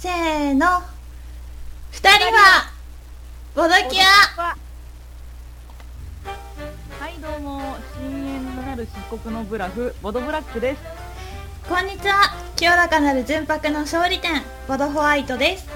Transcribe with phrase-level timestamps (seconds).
[0.00, 0.80] せーの。
[1.90, 2.70] 二人は、
[3.56, 4.04] ボドキア
[4.38, 4.54] は
[7.08, 10.82] いどうも深淵なる漆黒のブラフボドブラックです
[11.68, 12.32] こんにちは。
[12.54, 15.66] 清らかなる純白の勝利点、ボドホワイトです。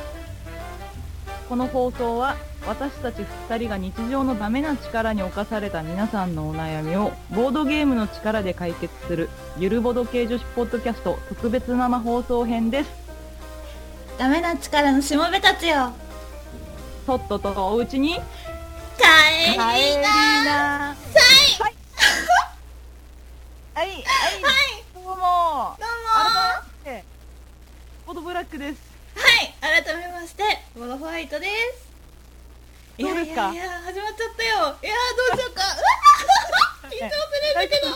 [1.48, 9.28] この放送は私たち2人が日常のダメな力に侵された皆さんのお悩みをボードゲームの力で解決する
[9.58, 13.01] ゆるボド系女子ポッドキャスト特別生放送編です
[14.18, 15.92] ダメな力のしもべたちよ。
[17.06, 18.14] とっととおうちに？
[18.14, 18.20] 帰
[19.52, 19.64] りな
[20.44, 21.62] なさい。
[21.62, 21.74] はい。
[23.74, 23.88] はい。
[23.88, 23.96] はい。
[24.94, 25.10] どうも。
[25.10, 25.24] どうも。
[25.24, 27.04] 改めまして
[28.06, 28.80] ボドブラックです。
[29.16, 29.54] はい、
[29.84, 30.42] 改めまして、
[30.76, 31.88] ボドホワイトです。
[32.98, 33.52] どうですか？
[33.52, 34.76] いや始まっちゃったよ。
[34.82, 35.62] いやー、どうしようか。
[36.88, 37.10] 緊張す
[37.42, 37.88] るんだけど。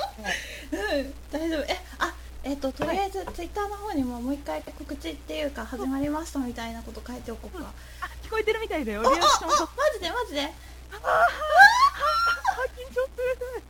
[0.72, 1.62] うん、大丈夫。
[1.72, 2.12] え、あ、
[2.46, 7.72] えっ、と、とりあえず、ツイッターの方にももう一回告知っていうか、始まりましたみたいなこと書いておこうか。
[8.00, 9.02] あ聞こえてるみたいだよ。
[9.02, 9.50] リアクション。
[9.50, 10.42] とジでマジで。
[10.92, 11.26] あ
[12.76, 13.62] 緊張する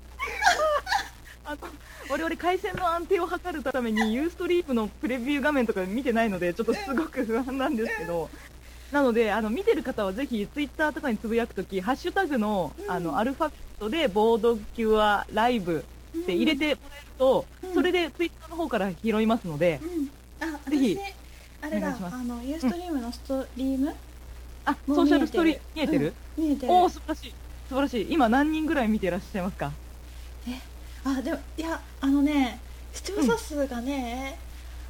[1.44, 1.66] あと
[2.10, 8.28] 我々回線の安定を図るためにユーストリームのプレビュー画面とか見てないのでちょっとすごく不安なんですけど
[8.92, 17.74] なのであの見てる方はぜひツイッターとかにつぶやくときハッシュタグの,、うんあのアルファベットでボードキュアライブって入れてもらえると、うん。
[17.74, 20.10] それでツイッターの方から拾いますので、うん。
[20.40, 20.98] あ、ぜひ
[21.62, 23.94] 私、あれだ、あの、ユーストリームのストリーム、
[24.64, 26.44] あソーシャルストーリー見えてる、うん。
[26.44, 26.72] 見えてる。
[26.72, 27.34] おお素晴らしい。
[27.68, 28.06] 素晴らしい。
[28.10, 29.72] 今何人ぐらい見てらっしゃいますか？
[31.04, 32.60] あ、でも、いや、あのね、
[32.92, 34.38] 視聴者数がね、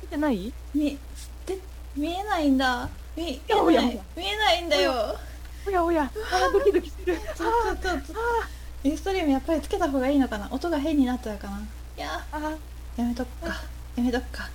[0.03, 0.53] 見てない？
[0.75, 0.99] み
[1.45, 1.59] で
[1.97, 2.89] 見えないんだ。
[3.17, 5.17] 見見えない見えないんだよ。
[5.67, 6.03] おやおや。
[6.05, 7.17] あードキドキする。
[7.17, 8.15] ちょっとちょっと
[8.87, 10.49] ユーストリームやっぱりつけた方がいいのかな？
[10.51, 11.59] 音が変になっちゃうかな？
[11.59, 12.25] いや。
[12.31, 13.63] あーやめとくか。
[13.97, 14.49] やめとくか。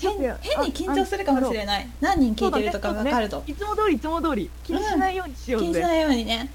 [0.00, 0.22] 変変
[0.62, 1.66] に緊張するかもしれい。
[1.66, 6.48] ない何人聞いてるとか分かると、いつも通りいつも通り気にしないようにしようぜ、気にしないようにね、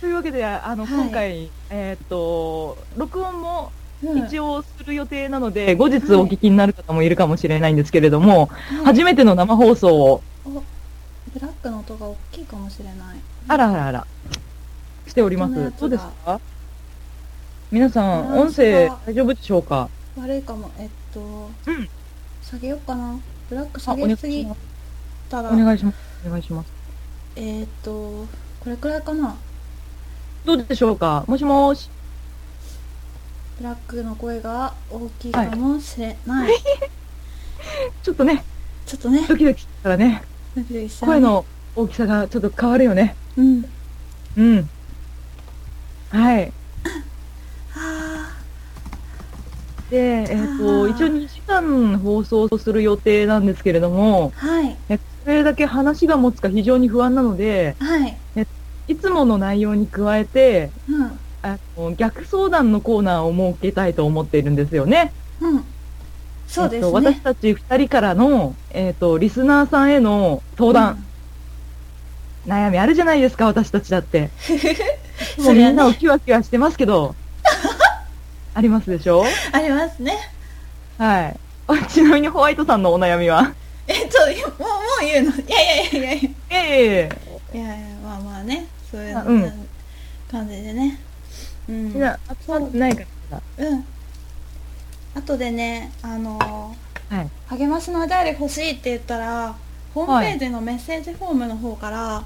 [0.00, 1.04] というわけであの、はい。
[1.04, 10.22] 今回えーっと録音もうん、一応する予定なので、後日お聞きになる方もいるかもしれないんですけれども、はい初めての生放送を。
[10.44, 12.96] おブラックの音が大きいかもしれない。
[13.48, 14.06] あらあらあら。
[15.06, 15.72] しております。
[15.80, 16.40] どうですか？
[17.74, 19.88] 皆さん音声大丈夫でしょうか？
[20.16, 20.70] 悪いかも。
[20.78, 21.88] えっとうん。
[22.40, 23.18] 下げようかな。
[23.50, 24.46] ブラック下げすぎ。
[25.28, 25.96] たらお願いします。
[26.24, 26.68] お願いします。
[27.34, 28.26] えーっとこ
[28.66, 29.34] れくらいかな。
[30.44, 31.24] どうでしょうか？
[31.26, 31.90] もしもーし。
[33.58, 36.52] ブラックの声が大きいかもしれない、
[38.04, 38.44] ちょっとね。
[38.86, 39.26] ちょっとね。
[39.26, 40.22] ドキドキしたらね。
[40.54, 41.14] ドキドキしちゃうね。
[41.16, 43.16] 声の大きさがちょっと変わるよね。
[43.36, 43.64] うん。
[44.36, 44.70] うん。
[46.10, 46.52] はい
[47.76, 48.30] は
[49.94, 54.76] で、えっ、と、一応2時間放送する予定なんですけれども、あはい。
[54.88, 58.18] えそれだけ話が持つか非常に不安なので、はい。
[58.88, 61.18] いつもの内容に加えて、うん。
[61.42, 65.12] あの逆相談のコーナーを設けたいと思っているんですよね。
[65.40, 65.64] うん。
[66.48, 71.04] そうですえっと、私ね、たち2人からの、えっ、と、リスナーさんへの相談、
[72.46, 74.30] 悩みあるじゃないですか、私たちだって。
[75.38, 77.14] う んもうみんなをキワキワしてますけど、
[78.54, 79.24] ありますでしょ？
[79.52, 80.16] ありますね。
[80.98, 81.40] はい。
[81.66, 83.52] あちなみにホワイトさんのお悩みは？
[83.86, 85.36] えっといやもうもう言うの。
[85.36, 86.30] いやいやいやいやいや。
[86.50, 87.10] え
[87.52, 87.86] えいやいや。
[88.02, 88.66] まあまあね。
[88.90, 89.68] そういうあうん。
[90.30, 91.00] 感じでね。
[91.68, 91.92] うん。
[91.92, 93.40] いや、集まってないから。
[93.58, 93.84] うん。
[95.16, 97.30] 後でねあのーはい。
[97.58, 99.54] 励ましのお便り欲しいって言ったら
[99.94, 102.24] ホームページのメッセージフォームの方から、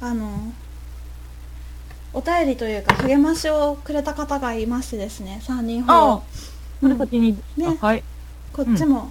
[0.00, 0.52] あの
[2.14, 6.22] お便りというか励ましをくれた方がいましてですね3人ほあど
[6.82, 7.78] それ先に、ね。
[7.80, 8.02] あはい。
[8.52, 9.08] こっちも、こ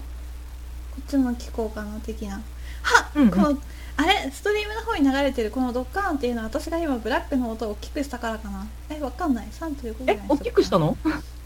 [1.02, 2.42] っちも聞こうかな的な。
[2.82, 3.32] は、うんうん。
[3.32, 3.58] この
[3.96, 4.30] あれ？
[4.30, 8.68] ストリームの方に流れてるこのドッカーンっていうのは私が今ブラックの音を大きくしたからかな。
[8.90, 9.48] えわかんない。
[9.52, 10.98] 3.5ぐらいに、え大きくしたの？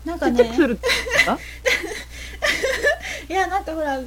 [0.03, 0.51] なんかね。
[3.29, 3.99] いやなんかほら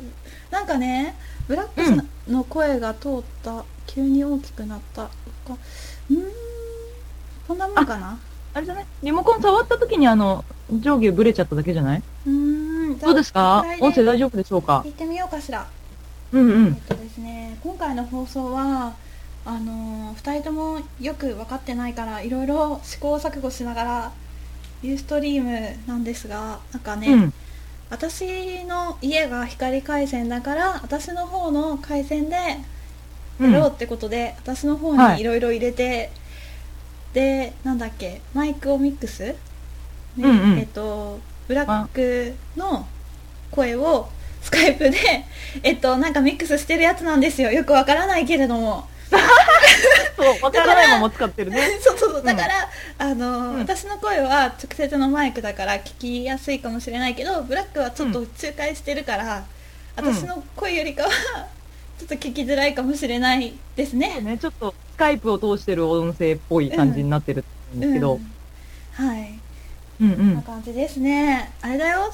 [0.51, 1.15] なんかね
[1.47, 1.83] ブラック
[2.29, 5.05] の声が通った、急に大きくなった。
[5.05, 5.11] か
[6.11, 6.23] うーん
[7.49, 8.19] こんなもんかな？
[8.55, 8.87] あれじゃない？
[9.03, 12.03] リモコン触った時にあの、上下ブレちゃっただけじゃない？
[12.27, 13.65] うーんどうですか？
[13.81, 14.83] 音声大丈夫でしょうか？
[14.85, 15.67] 聞いてみようかしら。
[16.33, 16.67] うんうん。
[16.67, 18.95] えっとですね今回の放送は
[19.47, 24.13] あのー、2人ともよく分かってないからいろいろ試行錯誤しながら
[24.83, 27.33] ユーストリームなんですがなんかね、うん。
[27.89, 32.37] 私の家が光回線だから私の方の回線で
[33.41, 36.11] うんやろうってことで、私の方はいにいろいろ入れて、
[37.13, 39.37] でなんだっけマイクをミックス、ね
[40.19, 40.59] うんうん。
[40.59, 42.87] えっとブラックの
[43.51, 44.09] 声を
[44.43, 44.99] スカイプで
[45.63, 47.51] えっとなんかミックスしてるやつなんですよ。
[47.51, 48.89] よくわからないけれども。
[50.17, 51.67] そう、わからないまま使ってるね。
[51.81, 52.23] そうそうそう。
[52.23, 52.69] だから、
[52.99, 53.59] あのうん。
[53.61, 59.45] 私の声は直接のマイクだから聞きやすいかもしれないけどブラックはちょっと仲介してるから、うん
[59.99, 61.09] 私の声よりかは
[61.99, 64.21] ちょっと聞きづらいかもしれないですね。
[64.21, 68.15] ね、ちょっとスカイプを通してる音声っぽい感じになってるんですけど。
[68.15, 68.33] うん
[68.93, 69.39] はい、
[70.01, 71.53] うんうこんなん感じですね。
[71.61, 72.11] あれだよ、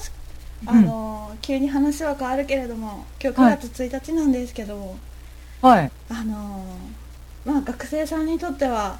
[0.67, 4.95] あの、急に話は変わるけれども、今日9月1日なんですけど、
[5.61, 5.91] はい。
[6.09, 6.63] あの
[7.43, 8.99] まあ学生さんにとっては、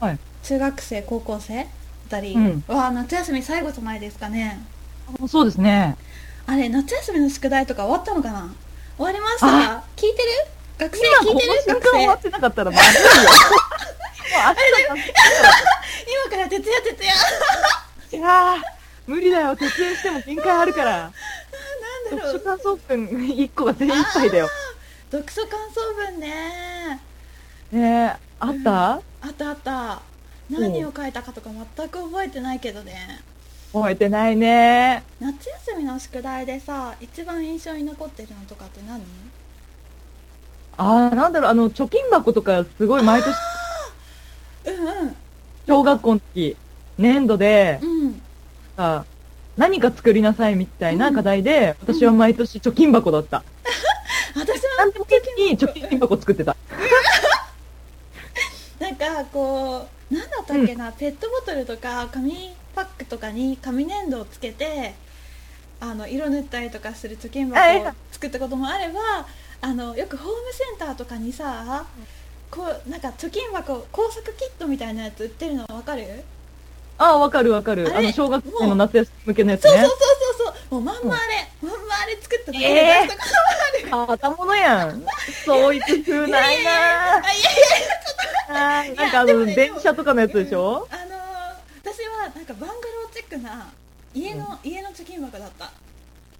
[0.00, 1.66] はい中学生高校生あ
[2.08, 4.64] たりうんは夏休み最後じゃないですかね。
[5.26, 5.96] そうですね。
[6.46, 8.54] あれ夏休みの宿題とか終わったのかな？
[8.98, 9.46] 終わりました。
[9.46, 9.84] あ。
[9.94, 10.28] 聞いてる？
[10.76, 11.52] 学生聞いてる？
[11.68, 12.98] 学瞬間終わっ生てなかったらまず
[14.80, 14.96] いよ。
[16.26, 17.04] 今から徹夜徹
[18.10, 18.18] 夜。
[18.18, 18.60] いやー
[19.06, 19.56] 無理だよ。
[19.56, 20.90] 徹夜しても限界あるから。
[20.90, 22.32] なんだろう。
[22.32, 24.48] 読書感想文1個が精一杯だよ。
[25.12, 27.00] 読書感想文ね。
[27.70, 28.92] ねえ、あった？
[28.94, 30.02] あったあった。
[30.50, 33.20] 何を書いたかとか全く覚えてないけどね
[33.72, 35.02] 覚えてないね。
[35.20, 39.02] 夏休みの宿題でさ一番印象に残ってるのとかって何？
[40.76, 43.34] あー、なんだろう、あの、貯金箱とかすごい毎年、
[44.66, 45.16] うん
[45.66, 46.56] 小学校の時、
[46.96, 47.90] 年度でう、ん。
[47.90, 48.22] うん
[48.76, 49.04] さ、
[49.56, 53.42] 何か作りなさいみたいな課題で、私は毎年貯金箱だった。
[54.36, 55.06] 私なんでも
[55.36, 56.16] に貯金箱。
[56.16, 56.56] 作ってた。
[58.78, 64.94] なんかこうなんだったっけな、ペットボトルとか紙パックとかに紙粘土をつけて
[65.80, 69.00] あの色塗ったりとかする貯金はい箱を作ったこともあれば
[69.60, 71.84] あのよくホームセンターとかにさ
[72.52, 76.04] こうなんか貯金箱工作キットみたいなやつ売ってるの分かる？
[77.00, 77.96] ああ、わかるわかる。
[77.96, 79.70] あの、小学生の夏休み向けのやつね。
[79.70, 79.88] そうそう。
[79.88, 79.98] そう
[80.46, 80.54] そう。
[80.70, 83.06] そうもうまんまあれ、まんまあれ作っただけでえー。
[83.06, 83.28] 出したこ
[83.86, 85.04] ともある、あたものやん。
[85.44, 87.54] そういつ風ないいやいやいやなあいやい
[88.48, 90.88] やあーなんかあの、電車とかのやつでしょ？
[90.90, 91.17] うんあのー
[91.88, 93.72] 私はなんかバングローチックな
[94.14, 95.64] 家の、家の貯金箱だった。
[95.64, 95.70] あ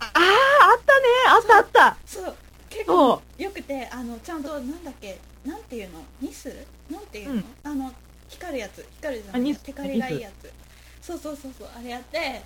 [0.01, 1.07] あ、あったね。
[1.27, 1.97] あったあった。
[2.05, 2.37] そう。
[2.69, 6.05] 結そ構よくてあのちゃんとなんだっけなんていうの？
[6.21, 6.55] ニス？
[6.91, 7.45] なんていうの、うん。
[7.65, 7.93] あの
[8.29, 8.87] 光るやつ。
[8.97, 9.59] 光るじゃあニス。
[9.59, 10.53] んテカリがいいやつ。
[11.01, 11.69] そうそうそうそう。
[11.75, 12.43] あれやって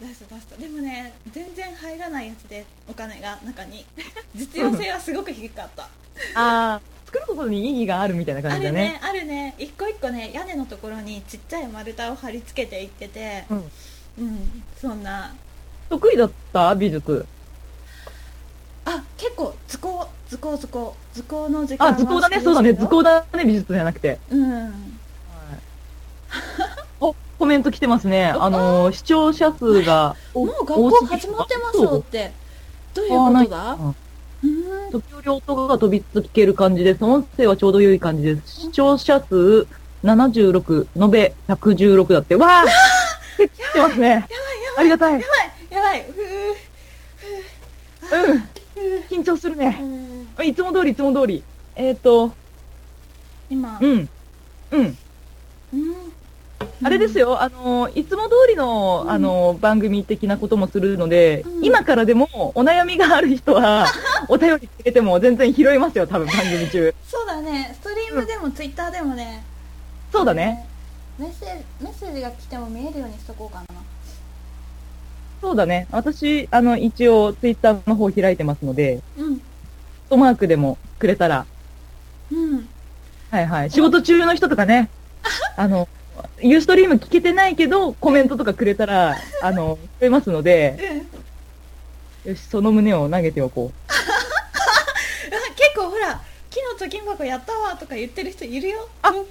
[0.00, 0.56] 出した出した。
[0.56, 3.84] でもね全然入らないやつでお金が中に。
[4.36, 5.88] 実用性はすごく低かった、あ
[6.74, 8.80] あ、作ることに意義があるみたいなある感じだね。
[8.82, 13.56] ねあるね一個一個ね屋根のところにちっちゃい丸太を貼り付けていっててうん。
[13.56, 13.60] う
[14.24, 15.32] んそんな
[15.88, 16.74] 得意だった？
[16.74, 17.24] 美術。
[18.84, 22.40] あ結構図工図工図工図工の時間あ、は図工だね。
[22.40, 22.72] そうだね。
[22.74, 23.44] 図工だね。
[23.44, 24.18] 美術じゃなくて。
[24.30, 24.98] うん
[27.00, 28.26] お、コメント来てますね。
[28.26, 32.32] あのー、視聴者数がおもう学校始まってますよって
[32.92, 33.78] どういうことだ？
[34.90, 37.04] 時折音が飛びつける感じです。
[37.04, 38.60] 音声はちょうど良い感じです。
[38.60, 39.66] 視聴者数
[40.04, 42.36] 76、延べ116だって。
[42.36, 42.64] わあ
[43.36, 44.24] 来てますね。
[44.76, 45.14] ありがたい。
[45.14, 45.28] やばい
[45.74, 46.20] やばいふ
[48.14, 48.36] うん。
[48.36, 48.38] う
[49.08, 49.76] ふ緊張するうね。
[49.80, 51.42] うんいつも通り、いつも通り。
[51.74, 52.32] えっ、ー、と、
[53.50, 54.08] 今うん。
[54.70, 54.96] うん。
[55.74, 55.94] うん
[56.82, 61.64] あれですよ、あの、いつも通りの、あの、番組的なこともするので、うん。
[61.64, 63.86] 今からでもお悩みがある人は、
[64.28, 66.94] お便りくれても全然拾いますよ、多分番組中。
[67.06, 67.76] そうだね。
[67.80, 69.44] ストリームでもツイッターでもね。
[70.12, 70.66] そうだね。
[71.18, 73.64] メッセージメッセージが来ても見えるようにしとこうかな。
[75.40, 75.86] そうだね。
[75.90, 79.40] 私、あの、一応、ツイッターの方開いてますので、うん。
[80.08, 81.46] トマークでもくれたら、
[82.30, 82.68] うん。
[83.30, 83.70] はいはい。
[83.70, 84.88] 仕事中の人とかね、
[85.56, 85.88] あの、
[86.40, 91.04] ユーストリーム聞けてないけど、コメントとかくれたら、あの、くれますので、
[92.24, 93.90] うんよし、その胸を投げておこう。
[93.90, 93.94] あ
[95.56, 96.20] 結構ほら
[96.50, 99.24] 木の貯金箱やったわとか言ってる人いるよあ本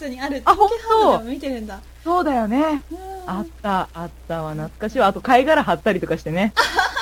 [0.00, 0.06] 当？
[0.08, 1.20] にあるあ本当？
[1.20, 2.82] 見てるんだそうだよね。
[2.90, 5.06] うんあった、あったわ、懐かしいわ。
[5.06, 6.52] あと、貝殻貼ったりとかしてね。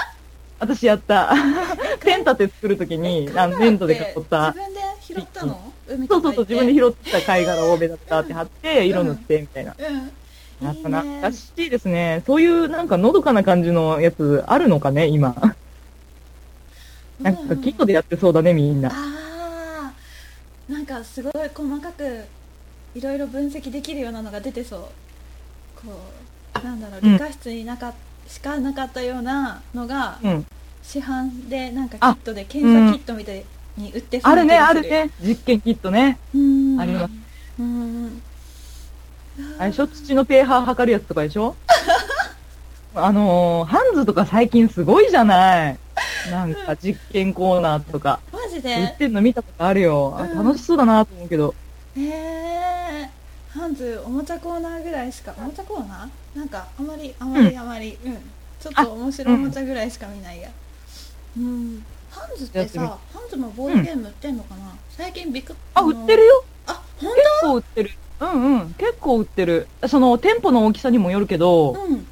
[0.60, 1.32] 私やった。
[2.04, 4.60] テン立て作るときに、あの、粘土で囲った自。
[4.60, 4.80] 分で
[5.14, 5.72] 拾ったの？
[6.08, 9.74] そうそうそう、自分で拾ってた貝殻を目立ったって貼って、色塗って、みたいな。
[9.78, 10.66] うん。
[10.66, 12.22] やっぱ懐かしいですね。
[12.26, 15.34] そういうなんかのどかな感じのやつあるのかね、今。
[17.20, 18.90] なんかキットでやってそうだね、みんな。
[18.90, 22.24] ああなんかすごい細かく
[22.94, 24.80] いろいろ分析できるようなのが出てそう。
[25.86, 25.98] こ
[26.62, 27.94] うなんだろううん理科室になか
[28.28, 30.46] しかなかったようなのが、うん。
[30.82, 33.44] 市販でなんかキあットで検査キットみたい
[33.80, 35.10] に売ってあるね、あるね。
[35.20, 36.18] 実験キットね。
[36.34, 36.80] うん。
[36.80, 37.10] あります。
[37.58, 38.22] うん。
[39.58, 39.86] あれでしょ？
[39.86, 41.56] 土の pH 測るやつとかでしょ？
[42.94, 45.78] あのー、ハンズとか最近すごいじゃない。
[46.30, 48.20] なんか実験コーナーとか。
[48.32, 50.14] マジ売っでてんの見たことあるよ。
[50.18, 50.46] あうん。
[50.46, 51.54] 楽しそうだなと思うけど。
[51.96, 53.10] へえ
[53.52, 56.38] ハンズおもちゃコーナーぐらいしかおもちゃコーナー？
[56.38, 57.98] なんかあまりあまりあまり。
[58.04, 58.12] うん、
[58.60, 60.48] ちょっと面白いおもちゃぐらいしか見ないや。
[61.36, 66.44] うんハンズってさハンズもボードゲーム売ってんのかな、最近ビッグあ、売のってるよ。
[66.66, 67.90] あ本結構売ってる。
[68.20, 68.74] うんうん。
[68.74, 69.66] 結構売ってる。
[69.88, 72.06] その、店舗の大きさにもよるけど、当うん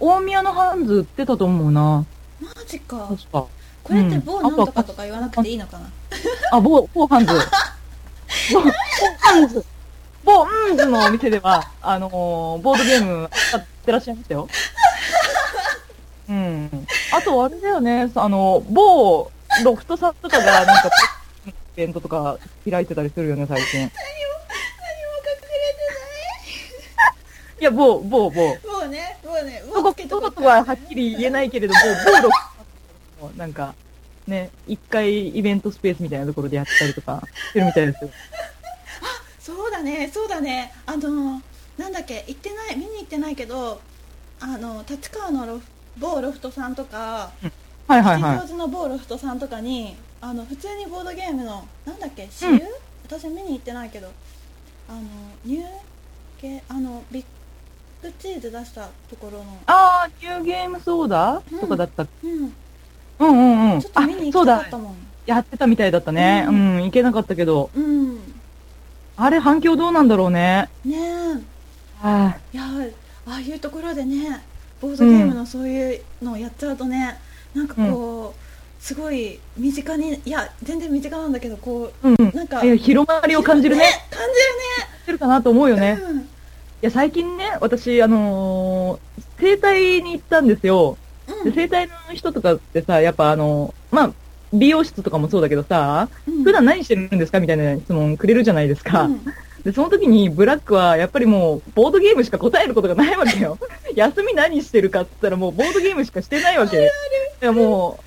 [0.00, 2.04] 大宮のハンズ売ってたと思うな。
[2.40, 3.46] マジか確か。
[3.84, 5.90] これってうん某なんとかとか言わなくていいのかな、
[6.52, 7.32] あ、某、某ハンズ。
[8.52, 8.70] 某、某
[9.18, 9.64] ハンズ。
[10.24, 14.48] 某ハンズのお店では、あのーボードゲーム買ってらっしゃいましたよ。
[16.28, 16.86] うん。
[17.12, 19.30] あと、あれだよね、あの、某
[19.64, 20.90] ロフトさんとかが、なんか、
[21.46, 23.80] イベントとか開いてたりするよね、最近。
[23.80, 23.98] 何も隠
[27.60, 28.42] いや、某、某、某。
[28.42, 33.74] れてないもうねもうねどこ、どことははっきり言えないけれども、某ロフトさんなんか、
[34.26, 38.10] ね、一回イベントスペースみたいなところでやったりとかしてるみたいですよ。
[39.40, 41.40] そうだねそうだねあの
[41.78, 43.80] なんだっけ行ってない見に行ってないけど
[44.40, 45.64] あの立川のロフ
[46.00, 47.30] 某ロフトさんとか
[47.86, 48.38] はいはいはい。
[48.40, 52.60] 吉祥寺の某ロフトさんとかにあの普通にボードゲームのなんだっけ私有、うん
[53.06, 54.10] 私見に行ってないけど
[54.88, 55.00] あの
[55.46, 55.64] ニュー
[56.38, 57.24] 系あのビッ
[58.02, 62.02] グチーズ出したところのあー、ニューゲームソーダうんとかだった。
[62.22, 62.52] うん
[63.20, 63.80] うんうんうん。
[63.80, 64.70] ちょっと見に行きそうだたかっ。
[64.72, 66.44] たもんやってたみたいだったね。
[66.46, 67.70] ううんん、行けなかったけど。
[67.74, 68.18] うん
[69.16, 70.68] あれ反響どうなんだろうね。
[70.84, 72.62] ねえはいや
[73.26, 74.44] ああいうところでね
[74.80, 77.18] ボードゲームのそういうのをやっちゃうとね、
[77.54, 82.06] なんかこう、すごい身近にいや全然身近なんだけどこい。
[82.06, 82.14] うん。
[82.14, 83.82] うなんかいや、広まりを感じるね。
[84.10, 84.20] 感
[85.02, 86.20] してるかなと思うよじるねね。
[86.82, 90.96] いや、最近ね、私、あのー整体に行ったんですよ。
[91.28, 94.12] うんで整体の人とかってさ、やっぱあのまあ、
[94.52, 99.08] 美容室とかもそうだけどさ、うん普段何してるんですかみたいな質問くれるじゃないですか。
[99.68, 103.58] うんで、その時にブラックはやっぱりもう、ボードゲームしか答えることがないわけよ。
[103.94, 106.78] 休み何してるかって言ったらもう、ボードゲームしかしてないわけ。
[106.78, 106.80] い
[107.44, 108.00] やも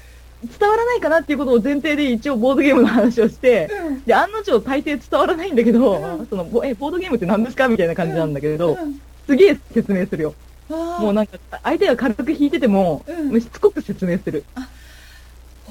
[0.44, 10.34] う、伝わらないかなっていうことを前提で一応ボードゲームの話をして、うんで、案の定大抵伝わらないんだけど、うんその、ぼえ、ボードゲームって何ですかみたいな感じなんだけど、うんすげえ説明するよ。
[10.68, 13.06] もうなんか、相手が軽く引いてても、
[13.40, 14.44] しつこく説明する。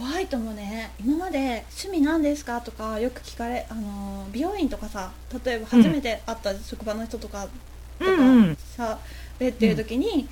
[0.01, 5.11] ホワイトもね今まで趣味何ですかとかよく聞かれあの美容院とかさ
[5.45, 7.47] 例えば初めて会った職場の人とか
[7.99, 8.57] とかうんうん。
[8.57, 8.99] さ
[9.39, 10.27] べっていう時に、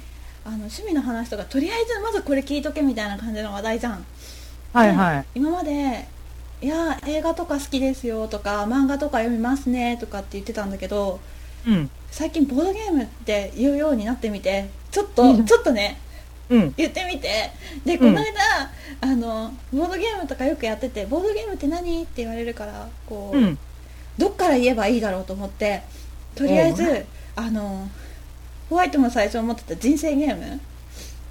[0.45, 4.05] あの趣味の話とかとりあえずまずこれ聞いとけみたいな感じの話題じゃん
[4.73, 5.27] はいはい。
[5.35, 6.09] 今まで
[6.63, 11.21] いや映画とか好きですよとか漫画とか読みますねとかって言ってたんだけど
[11.67, 11.91] うん。
[12.11, 16.01] 最近ボードゲームって言うようになってみてちょっといいじゃんちょっとね
[16.51, 16.75] うん。
[16.77, 17.51] 言ってみて
[17.85, 18.25] でこの間、
[19.01, 23.59] あのボードゲームとかよくやっててボードゲームって何って言われるからこう、うん。
[24.17, 25.83] どっから言えばいいだろうと思って
[26.35, 27.89] とりあえず、あの
[28.69, 30.61] ホワイトも最初思ってた人生ゲーム、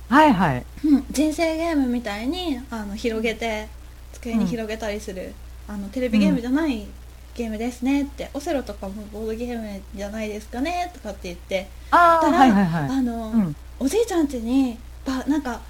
[0.09, 0.65] はいはい。
[0.85, 3.67] うん、人生ゲームみたいにあの広げて
[4.13, 5.33] 机に広げたりする、
[5.67, 6.87] あのテレビゲームじゃない
[7.35, 12.89] ゲームですねって、オセロとかもボードゲームじゃないですかねとかって言ってああ、たら、はいはいはい。
[12.89, 13.55] あの、うん。
[13.79, 15.61] おじいちゃん家にばなんか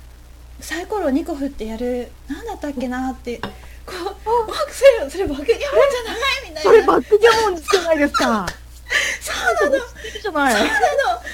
[0.60, 6.62] サイコロ2個振ってやるなんだったっけなってこうあそれそれバグゲームじゃないみたいな。
[6.62, 8.46] それバックギャモンじゃないですか。
[9.22, 9.34] そ
[9.65, 9.84] うなの。
[10.22, 10.58] そうなの。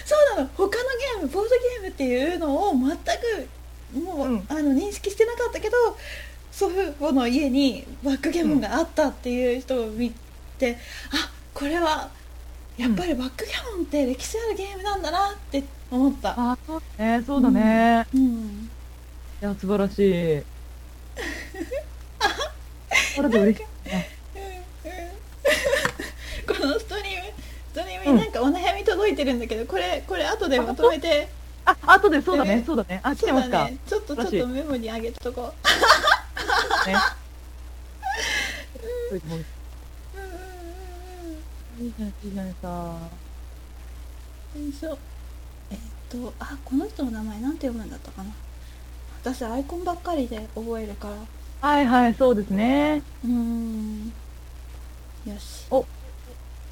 [0.05, 0.50] そうなの。
[0.55, 4.45] 他のゲームボードゲームっていうのを全くもう、うん。
[4.50, 5.77] あの認識してなかったけど
[6.51, 10.13] 祖父母の家にバックゲームがあったっていう人を見
[10.60, 10.77] て、
[11.12, 12.12] あこれは
[12.77, 18.07] やっぱりバックギャモンって歴史あるゲームなんだなって思った、あそうだね、そうだね。
[18.15, 18.67] うん、
[19.41, 20.41] いや、素晴らしい。
[23.15, 23.65] これで嬉しい。
[23.89, 24.09] ね。
[26.47, 27.31] このストリーム
[27.73, 31.29] ストリームになんかお悩み届いてるんだけどこれこれ後でまとめて。
[31.65, 32.55] あ、後でそうだね。
[32.55, 33.00] ね、そうだね。
[33.03, 33.59] あ、来てますか。
[33.59, 33.77] だね。
[33.88, 35.53] ちょっとちょっとメモに上げとこ
[36.88, 36.95] ね。
[39.12, 39.45] う、うんうんうん
[41.79, 42.95] いいじゃん、いいじゃんさ。
[44.55, 44.95] うん、よいしょ
[46.13, 48.29] とあこの人の名前なんて読むんだったかな
[49.22, 51.15] 私アイコンばっかりで覚えるから
[51.67, 53.01] はいはい、そうですね。
[53.24, 54.12] うーん
[55.25, 55.65] よし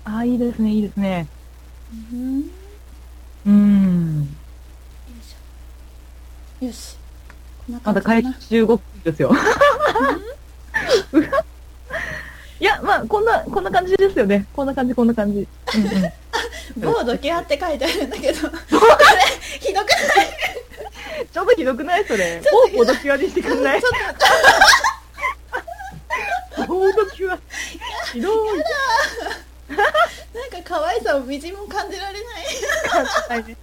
[0.03, 1.29] あ、いいですね、いいですね。
[2.11, 2.45] うんよ
[3.45, 4.23] うーん。
[4.23, 4.27] い
[5.23, 6.97] しょよし
[7.65, 9.31] こんなまだ感じかな回復15分ですよ。
[12.59, 14.45] いや、まあ、こんな、こんな感じですよね。
[14.53, 15.47] こんな感じ、こんな感じ。
[15.77, 16.11] うんうん。
[16.77, 18.59] 某ドキュアって書いてあるんだけどこれ
[19.59, 21.27] ひどくない？
[21.31, 22.05] ちょっとひどくない？
[22.05, 22.41] それ。
[22.43, 23.81] ちょっとひどいもうボドキュアにしてくんない？
[23.81, 23.91] ちょっ
[26.55, 27.39] とボドキュア。
[28.13, 28.59] ひどい。
[28.59, 28.63] な
[29.77, 32.45] んか可愛さをみじも感じられない
[32.89, 33.57] 感じないね。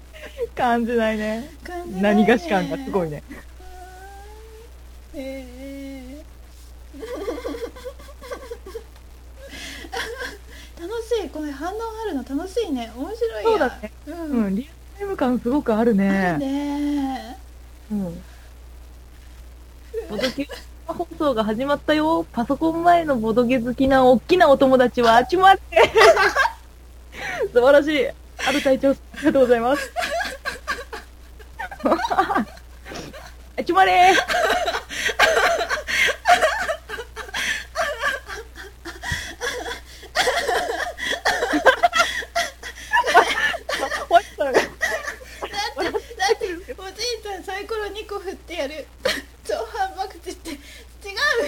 [0.55, 1.51] 感じないね。
[2.01, 3.23] 何がし感がすごいね。
[5.15, 5.59] えー
[10.81, 16.37] 楽しいこれ反応あるの楽しいね面白いやそうだねう、うんん、リアルタイム感すごくあるあるね。
[16.39, 17.39] ね
[17.93, 18.05] うん。
[20.11, 20.49] ボドゲ
[20.87, 22.27] 放送が始まったよ。
[22.33, 25.93] パソコン前のボドゲ好きな大きなお友達は集まって。
[27.53, 28.09] 素晴らしい。
[28.09, 29.93] ある隊長、ありがとうございます。
[33.67, 34.13] 集まれ
[44.09, 44.69] ワッサがだって
[45.83, 48.87] だっておじいちゃんサイコロ2個振ってやる
[49.47, 50.55] 超反爆地って違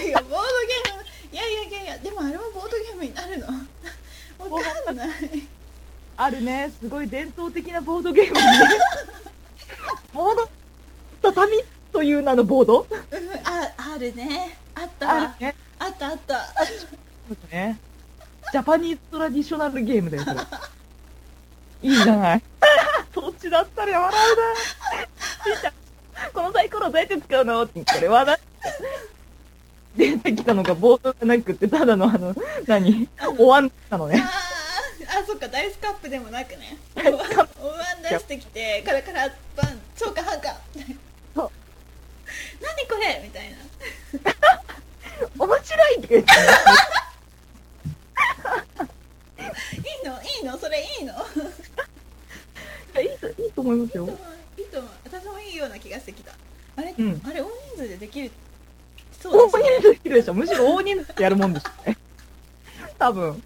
[0.07, 3.47] うよボードゲームいやいやいやいやでもあれもボードゲームになるの
[4.49, 5.09] わかんない
[6.17, 6.71] あるね。
[6.79, 8.41] すごい伝統的なボードゲームね。
[10.13, 10.49] ボード、
[11.21, 12.85] 畳という名のボード？
[12.89, 15.55] うんああるねあったわあるね。
[15.79, 16.45] あったあった
[17.27, 17.79] そうね。
[18.51, 20.39] ジャパニーズトラディショナルゲームだよ、それ。
[21.89, 22.43] いいじゃない。
[23.13, 25.71] そっちだったら笑うな。
[26.33, 27.63] このサイコロどうやって使うの？
[27.63, 28.37] ってこれはな。
[29.95, 32.33] 出てきたのがボードじゃなくて、ただのあの、
[32.67, 33.09] 何？
[33.37, 34.23] お椀なのね。
[34.23, 36.77] あそっかダイスカップでもなくね。
[36.95, 37.47] お椀
[38.03, 40.55] 出してきてカラカラパン超か半か
[41.35, 41.51] そう。
[42.61, 43.21] 何これ？
[43.23, 43.57] みたいな。
[45.37, 46.31] 面白いって言って
[49.75, 50.21] いいの？
[50.21, 50.57] いいの？
[50.57, 51.13] それいいの？
[52.99, 54.09] いいと、いいと思いますよ。
[54.57, 54.91] いいと思う。
[55.05, 56.33] 私もいいような気がしてきた。
[56.75, 57.21] あれ、うん。
[57.25, 57.45] あれ大
[57.75, 58.31] 人数でできる？
[59.21, 59.63] そ大うですね。
[59.63, 60.33] 人数できるでしょ。
[60.33, 61.97] むしろ大人数でやるもんですよね。
[62.99, 63.43] 多分。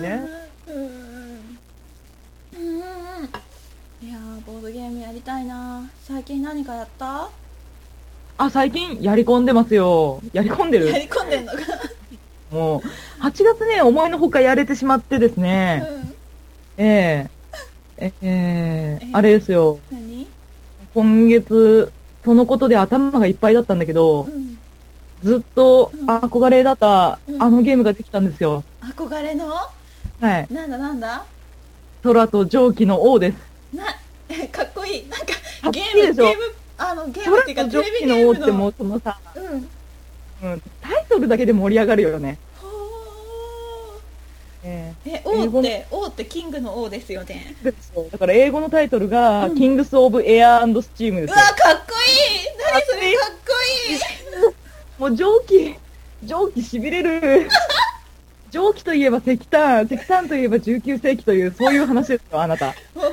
[0.00, 0.22] ね。
[0.68, 0.76] うん。
[0.76, 0.90] うん。
[2.56, 2.80] う
[3.22, 3.24] ん。
[4.02, 5.90] いやーボードゲームやりたいな。
[6.06, 7.30] 最近何かやった？
[8.36, 10.20] あ、最近やり込んでますよ。
[10.32, 10.86] やり込んでる。
[10.86, 11.58] やり込んでんのか
[12.54, 15.84] もう、8月ね、思いのほかやれてしまってですね、
[16.78, 16.84] うん。
[16.84, 17.30] ええ。
[17.98, 18.98] ええ。
[19.02, 20.26] えあれですよ、何？
[20.94, 21.92] 今月、
[22.24, 24.56] そのことで頭がいっぱいだったんだけどう、ん。
[25.24, 26.08] ずっとうん。
[26.08, 27.42] 憧れだったうん。
[27.42, 28.62] あのゲームができたんですよ。
[28.80, 29.48] 憧れの？
[29.48, 30.46] はい。
[30.50, 31.24] なんだなんだ？
[32.04, 33.36] 空と蒸気の王です。
[33.74, 33.84] な
[34.52, 35.08] かっこいい。
[35.08, 35.26] なんか
[35.72, 39.68] ゲームゲームあのゲームっていうかテレビゲーム、蒸気の王ってものうそのさ、うん
[40.42, 42.38] うん、タイトルだけで盛り上がるよね。
[42.60, 42.68] ほ
[44.64, 51.36] えーえ王って王ってキングの王ですよねえそうだから英語のタイトルが、うん Kings of Air and Steam ですよ。
[51.36, 52.02] うわかっこい
[52.36, 53.52] い何それかっこ
[53.90, 53.98] いい
[54.98, 55.76] もう蒸気、
[56.24, 57.48] 蒸気痺れる。
[58.50, 62.72] 蒸気といえば石炭、石炭といえば19世紀という、そういう話ですよ、あなた。
[62.94, 63.08] ほほ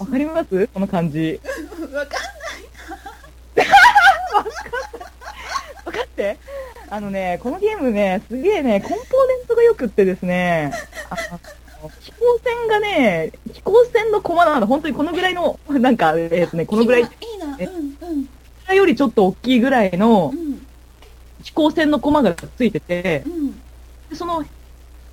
[0.00, 0.66] わかります？
[0.74, 1.18] この感じ。
[1.18, 1.40] ー
[1.94, 2.20] わかん
[5.84, 6.36] わかって
[6.90, 10.72] あのね、このゲームね、すげえね、コンポーネントが良くってですね、
[12.00, 17.46] 飛行船がね、飛行船のコマなの、本当にこのぐらいの、なんか、えっ、とね、このぐらい、いいな。
[17.46, 18.08] いいなえうん。
[18.10, 18.28] うん
[18.74, 20.66] よりちょっと大きいぐらいのうん。
[21.42, 23.52] 飛行船のコマがついててう、ん。
[24.10, 24.44] でその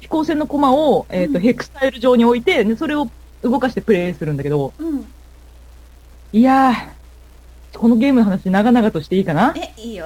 [0.02, 1.42] 飛行船のコマを、えっ、と、うん。
[1.42, 3.10] ヘクスタイル上に置いて、でそれを
[3.42, 5.08] 動かしてプレイするんだけど、うん。
[6.34, 9.54] いやー、このゲームの話長々としていいかな？
[9.56, 10.06] えいいよ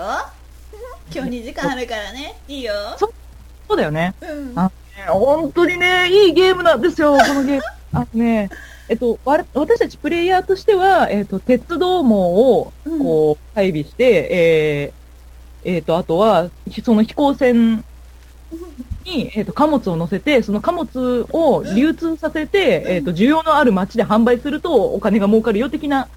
[1.12, 2.36] 今日2時間あるからね。
[2.48, 2.74] いいよ。
[2.98, 3.12] そ
[3.67, 4.13] そうだよね。
[4.22, 4.54] うん。
[4.60, 4.72] あ
[5.08, 7.62] 本当にね、いいゲームなんですよ、 このゲーム。
[7.93, 8.50] あのね、
[8.88, 13.00] えっと、わ私たちプレイヤーとしては、えっと、鉄道網を、うん。
[13.00, 17.84] こう、配備して、えー、えっと、あとは、ひその飛行船
[19.06, 22.91] に、えっと、貨物を乗せて、その貨物を流通させて、うん。
[22.91, 26.08] えっと、需要のある街で販売すると、お金が儲かるよ的な、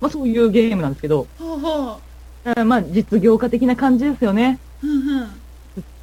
[0.00, 2.00] まあ、そういうゲームなんですけど、ほうほ
[2.44, 4.58] だからまあ、実業家的な感じですよね。
[4.82, 5.28] ううん。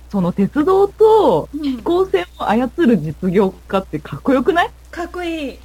[0.10, 1.62] その鉄道とうん。
[1.62, 4.70] 飛行船を操る実業家ってかっこよくない？
[4.92, 5.60] かっこいい。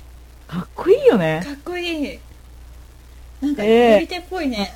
[0.48, 1.42] かっこいいよね。
[1.44, 2.18] かっこいい。
[3.40, 3.90] なんかええ。
[3.92, 4.74] やり手っぽいね。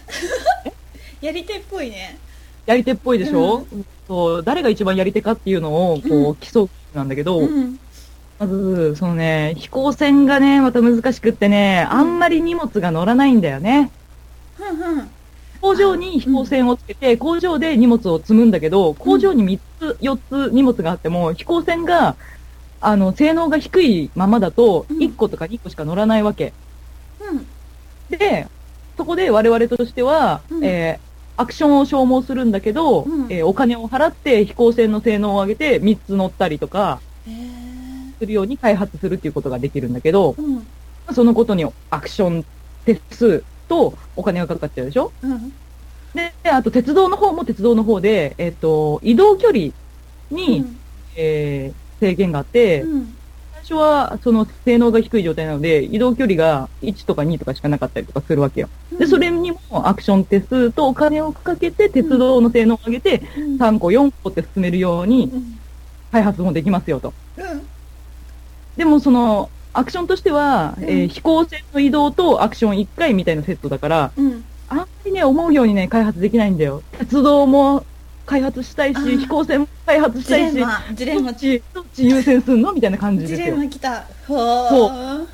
[1.21, 2.19] やり手っぽいね。
[2.67, 3.67] やり手っぽいでしょ、
[4.07, 7.79] そう、誰が一番やり手かっていうのを、こうう、競うなんだけど、うん。
[8.39, 13.91] まず、そのね、飛行船がね、また難しくってね、うんあんまり荷物が乗らないんだよね。
[14.57, 15.11] ふんふん
[15.61, 22.17] 工場に飛行船をつけて、工場で荷物を積むんだけど、工場に3つ、4つ荷物があっても、飛行船が、
[22.81, 24.99] あの、性能が低いままだと、うん。
[25.03, 26.57] 1個とか2個しか乗らないわけ。
[27.21, 27.51] うん。
[28.11, 28.51] で、
[28.97, 30.65] そこで我々としては、うん。
[30.65, 31.09] えー
[31.41, 33.33] アクションを消耗するんだけど、うん。
[33.33, 37.05] えーお金を払って飛行船の性能を上げて3つ乗ったりとか
[38.21, 40.67] するように開発するっていうことができるんだけど、うん。
[41.15, 42.47] そのことにアクション
[42.85, 45.13] 手数とお金がかかっちゃうでしょ？
[45.23, 45.51] うん。
[46.15, 49.73] で、であと鉄道の方も鉄道の方で、えっ、と、移動距離
[50.31, 50.65] に、
[51.17, 53.15] えー制限があって、うん。
[53.55, 58.69] 最初はその性能が低い状態なので、移動距離が1とか2とかしかなかったりとかするわけよ。
[58.97, 63.57] で、それにもアクション手数とお金をかけて鉄道の性能を上げて、うん。
[63.57, 65.59] 3個、4個って進めるようにうん。
[66.13, 67.13] 開発もできますよと。
[67.37, 67.67] うん。
[68.77, 70.85] でもその、アクションとしては、うん。
[70.85, 74.45] えー飛行船の移動とアクション1回みたいなセットだから、うん。
[74.69, 76.83] あんまりね、思うようにね、開発できないんだよ。
[76.99, 77.85] 鉄道も
[78.27, 81.33] 開発したいし飛行船も開発しジたいし、レンマジレンマ。
[81.33, 81.37] ど
[81.81, 83.57] っち、優先すんのみたいな感じジレンですよ。
[83.57, 84.05] マ来た。
[84.27, 85.27] ほー。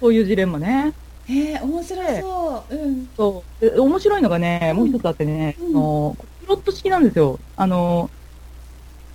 [0.00, 0.12] そう。
[0.12, 0.92] いうジレンマね。
[1.28, 2.74] えー、面白そう。
[2.74, 3.08] うん。
[3.16, 3.70] そう。
[3.70, 5.66] で面白いのがね、もう一つあってね、うん。
[5.68, 7.38] あの、プロット式なんですよ。
[7.56, 8.10] あの、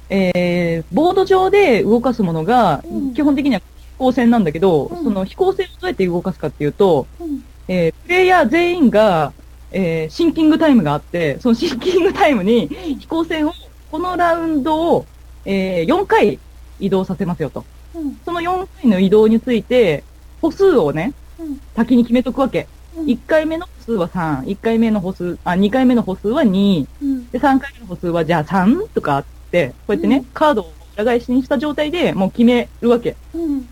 [0.09, 3.13] えー、ボード上で動かすものが、うん。
[3.13, 5.03] 基本的には飛行船なんだけど、うん。
[5.03, 7.43] その飛行船をどうやって動かすかっていうと、うん。
[7.67, 9.33] えープレイヤー全員が、
[9.71, 12.67] えーシンキングタイムがあって、そのシンキングタイムに
[12.99, 13.53] 飛行船を、
[13.91, 15.05] このラウンドを、
[15.45, 16.39] えー4回
[16.79, 17.65] 移動させますよと。
[17.95, 18.19] うん。
[18.23, 20.03] その4回の移動について、
[20.41, 21.61] 歩数をね、うん。
[21.75, 22.67] 先に決めとくわけ。
[22.97, 23.05] うん。
[23.05, 27.29] 1回目の歩数は3、1回目の歩数、あ、2回目の歩数は2、うん。
[27.31, 30.23] で、3回目の歩数はじゃあ3とかあって、こうやってね、うん。
[30.33, 33.15] カードを裏返しにした状態でもう決めるわけ。
[33.33, 33.67] うん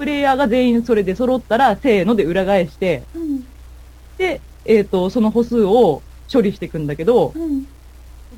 [0.00, 3.46] プレイヤーが全員それで揃ったら、せーので裏返して、うん
[4.16, 7.66] で、えっ、と、その歩数を処理していくんだけど、うん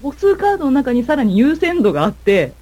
[0.02, 2.52] 歩数カードの中にさらに優先度があって、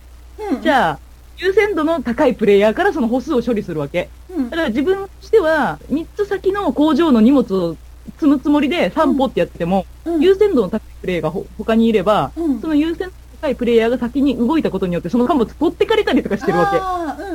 [0.52, 0.98] うんじゃあ、
[1.38, 4.10] 優先度の高いプレイヤーからその歩数を処理するわけ。
[4.28, 4.50] うん。
[4.50, 7.76] だから自分としては、3つ先の工場の荷物を
[8.16, 10.20] 積むつもりで3歩ってやってても、うん。
[10.20, 12.60] 優先度の高いプレイヤーがほ他にいれば、うん。
[12.60, 17.29] その優先度の高いプレイヤーが先に動いたことによって、その貨物取ってかれたりとかしてるわけ。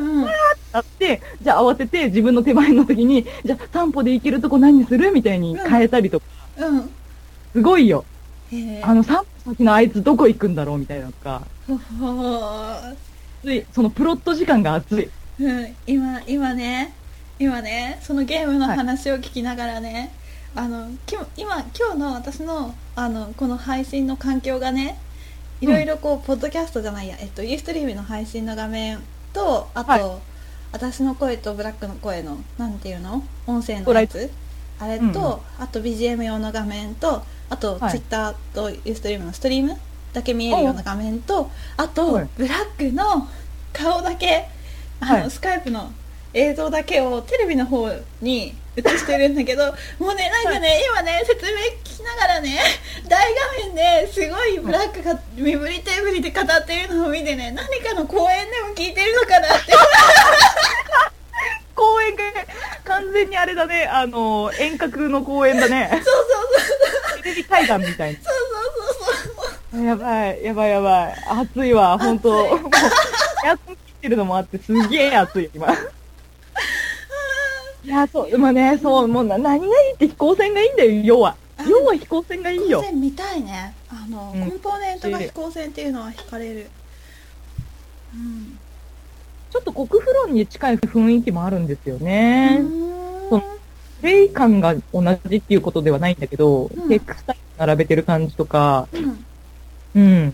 [0.75, 5.11] あーうんうんあって、じゃあ慌てて自分の手前の時に、じゃあ3歩で行けるとこ何する？
[5.11, 6.25] みたいに変えたりとか、
[6.57, 6.89] うん。
[7.53, 8.03] すごいよ。
[8.83, 10.77] あの3歩先のあいつどこ行くんだろう？
[10.77, 12.75] みたいなのとか、ほほ
[13.41, 15.09] 熱いそのプロット時間が熱い。
[15.39, 16.93] うん、今今ね。
[17.37, 17.99] 今ね。
[18.01, 20.11] そのゲームの話を聞きながらね、
[20.55, 24.97] あのきょ今今日の私のあのこの配信の環境がね
[25.61, 28.99] いろいろこう、ポッドキャストじゃないや、えっと、ユーストリームの配信の画面
[29.33, 30.01] とあと、はい
[30.75, 33.23] 私の声とブラックの声のなんていうの？
[33.47, 34.29] 音声のやつ？
[34.77, 35.21] あれと、うんうん。
[35.57, 37.91] あと BGM 用の画面とあとはい。
[37.91, 39.77] ツイッターとユーストリームのストリーム？
[40.11, 42.29] だけ見えるような画面とあと、はい。
[42.35, 43.29] ブラックの
[43.71, 44.49] 顔だけ
[44.99, 45.31] あの、はい。
[45.31, 45.93] スカイプの
[46.33, 47.89] 映像だけをテレビの方
[48.21, 49.65] に映してるんだけど
[49.99, 52.59] もうねなんかね、今ね説明聞きながらね
[53.07, 59.73] 大画面ですごいブラックが身振り手振りで語ってるのを見てね何かの公演でも聞いてるのかなって
[61.75, 62.23] 公園が
[62.85, 65.89] 完全にあれだね、あの、遠隔の公園だね。
[65.91, 66.15] そうそう
[67.13, 68.19] そうテレビ会談みたいな。
[68.19, 71.15] そうそうそうそうやばい、やばいやばい。
[71.27, 72.71] 暑いわ、本当もう、
[73.45, 75.67] エアコン切ってるのもあって、すげえ暑い、今。
[77.85, 81.35] いや、そう、でもね、そう、もうな、何がいいって飛行船がいいんだよ、要は。
[81.69, 82.81] 要は飛行船がいいよ。
[82.81, 83.73] 飛行船見たいね。
[83.89, 84.49] あの、うん。
[84.49, 86.67] コンポーネントが飛行船っていうのは惹かれる。
[88.13, 88.57] うん。
[89.51, 92.59] ちょっと国フロンに近い雰囲気もあるんですよね。
[92.61, 93.29] うーん。
[93.29, 93.43] そう
[94.01, 96.89] プレイ感が同じっていうことではないんだけど、うん。
[96.89, 98.87] テクスタイル並べてる感じとか、
[99.95, 100.01] うん。
[100.01, 100.33] うん。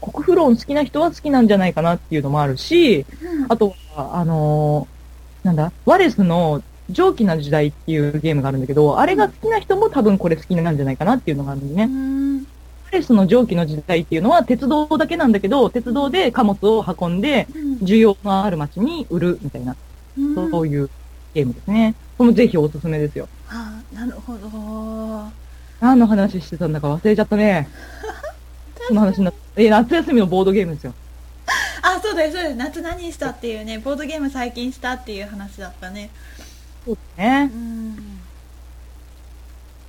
[0.00, 3.52] 国フロン好きな人は好きなんじゃないかなっていうのもあるし、うん。
[3.52, 4.97] あとは、あのー
[5.42, 11.94] なんだ、ワレスの蒸気な時代っていうゲームがあるんだけど、あれが好きな人も多分これ好きなんじゃないかなっていうのがあるんだよね。
[11.94, 12.46] うん
[12.90, 19.76] ワレスの蒸気の時代っていうのは鉄道だけなんだけど、鉄道で貨物を運んで、うん需要のある街に売るみたいな、
[20.16, 20.88] うんそういう
[21.34, 21.94] ゲームですね。
[22.16, 23.28] これもぜひおすすめですよ。
[23.50, 25.30] あなるほど
[25.80, 27.68] 何の話してたんだか忘れちゃったね。
[28.88, 29.62] その話になった。
[29.62, 30.94] え、夏休みのボードゲームですよ。
[31.82, 36.10] あそうですそうです夏何したっていうねボードゲーム最近したっていう話だったね
[36.84, 37.56] そうねう。
[37.56, 38.20] ん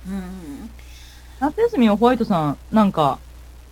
[0.08, 0.70] うん
[1.40, 3.18] 夏休みはホワイトさん、なんか、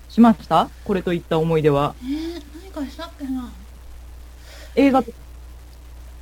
[0.08, 0.70] しました？
[0.84, 1.94] これといった思い出は。
[2.02, 2.42] えー、
[2.74, 3.50] 何かしたっけな
[4.74, 5.00] 映画。
[5.00, 5.02] あ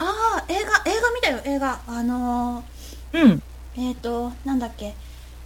[0.00, 2.64] あ映画映画見たよ映画あの
[3.12, 3.30] うん。
[3.30, 3.40] ー、
[3.76, 4.94] えっ、ー、となんだっけ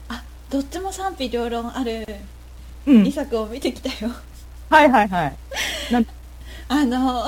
[0.08, 2.06] あどっちも賛否両論ある
[2.86, 3.12] うん2。
[3.12, 4.10] 作を見てきたよ
[4.70, 5.36] はいはいはい。
[5.92, 6.06] なん
[6.72, 7.24] あの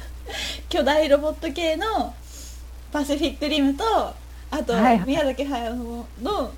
[0.70, 2.14] 巨大ロボット系の
[2.90, 4.14] パシフィックリムとあ
[4.64, 5.02] と、はいはい。
[5.06, 6.50] 宮崎駿の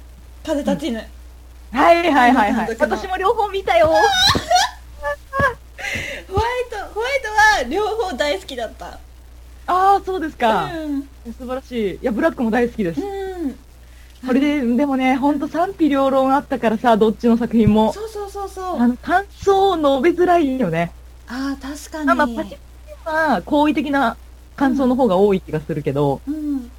[0.47, 1.05] 風立ちぬ、
[1.73, 2.77] はいはいはいはい。
[2.79, 3.89] 私も両方見たよ。
[3.91, 4.05] ホワイ
[6.71, 8.87] トホワイトは両方大好きだった。
[8.87, 8.99] あ
[9.67, 11.09] あそうですか、うん。
[11.37, 11.95] 素晴らしい。
[11.97, 13.59] いやブラックも大好きです、うん。
[14.25, 17.93] これででもねほんと賛否両論あったからさどっちの作品も。
[17.93, 18.81] そうそうそうそう。
[18.81, 20.93] あの感想を述べづらいよね
[21.31, 22.07] ああ確かに。
[22.07, 22.59] まあまあパチッ
[23.05, 24.17] は好意的な
[24.57, 26.71] 感想の方が多い気がするけど、うん。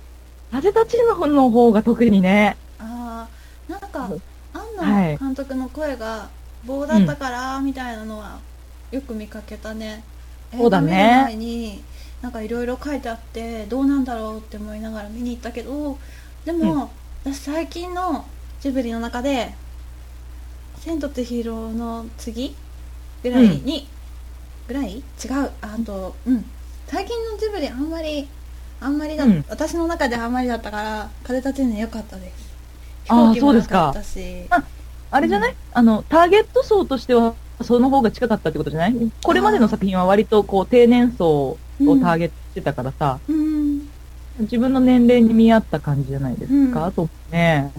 [0.51, 2.57] 風立ちぬの方が特にね。
[2.77, 3.27] あ
[3.69, 4.09] あなんか
[4.77, 5.13] はい。
[5.13, 6.29] 庵野監督の声が
[6.65, 8.39] 棒だったからみたいなのは
[8.91, 10.03] よく見かけたね、
[10.55, 11.21] そうだね。
[11.23, 11.81] 前に
[12.21, 15.97] なんかいろいろ書いてあってどうなんだろうって思いながら見に行ったけど
[16.45, 16.91] でも、
[17.23, 18.25] 私最近の
[18.59, 19.55] ジブリの中で
[20.81, 22.55] 「千と千尋の次」
[23.23, 23.87] ぐらいに、
[24.71, 24.97] ぐらい？
[24.97, 25.03] 違う。
[25.61, 26.45] あとうん。
[26.87, 28.27] 最近のジブリあんまり
[28.79, 29.45] あんまりだ、うん。
[29.49, 32.51] 私の中であんまりだったから風立ちぬ良かったです。
[33.05, 33.75] 飛あー行機も良そうですか。
[33.75, 34.63] かったしあ
[35.11, 38.95] あれじゃない、あの、ターゲット層としては、その方が近かったってことじゃない？
[39.21, 43.89] これまでの作品は割とこう、低年層をターゲットしてたからさ、うん。
[44.39, 46.93] 自分の年齢に見合った感じじゃないですか、うん。
[46.93, 47.73] とね。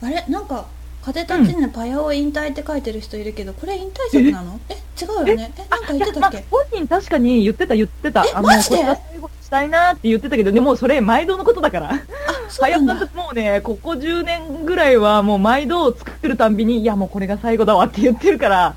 [0.00, 0.24] あれ？
[0.28, 0.66] なんか
[1.04, 4.60] 風立ちぬパヤオ引退って書いてる人いるけどこれ引退作なの？
[4.68, 5.52] え違うよね？
[5.58, 6.36] えなんか言ってたっけ？
[6.36, 8.24] まあ、本人確かに言ってた言ってた。
[8.24, 8.76] えあの、マジで？
[8.76, 11.90] 最後にしたいなって言ってたけど、でもそれ毎度のことだから。
[11.92, 12.00] あ
[12.48, 18.76] そうなんだ督もうね、ここ10年ぐらいはもう毎度作るたんびに、いやもうこれが最後だわって言ってるから、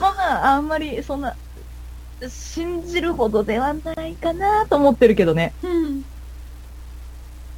[0.00, 0.08] ま
[0.44, 1.34] あ、あんまりそんな、
[2.28, 5.52] 信じるほどではないかなと思ってるけどね。
[5.62, 6.04] うん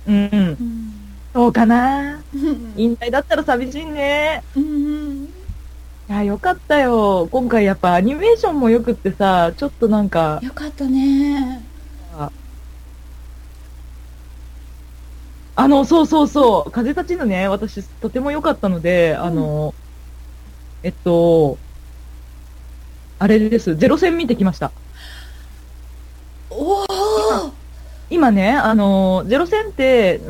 [0.07, 0.97] うん、うん。
[1.38, 2.20] うんそうかな。
[2.35, 4.42] う ん引退だったら寂しいね。
[4.57, 5.24] うん
[6.09, 7.29] いや、よかったよ。
[7.31, 11.62] 今回やっぱアニメーションもよくってさ、ちょっとなんか、よかったね
[15.55, 19.74] あの、そうそうそう、風立ちぬね、私とても良かったので、あの、
[20.83, 21.59] えっと、
[23.18, 24.72] あれです、ゼロ戦見てきました。
[26.51, 26.87] おお
[28.11, 30.20] 今ね、あの、ゼロ戦って、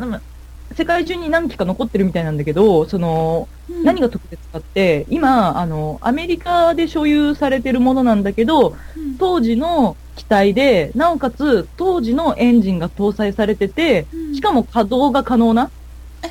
[0.75, 3.49] 世界中に何機か残ってるみたいなんだけど、その、
[3.85, 8.77] 何が特別かって、今、あの、アメリカで所有されてるものなんだけど、
[9.19, 15.71] 当時の機体で、なおかつ当時のエンジンが搭載されてて、しかも稼働が可能な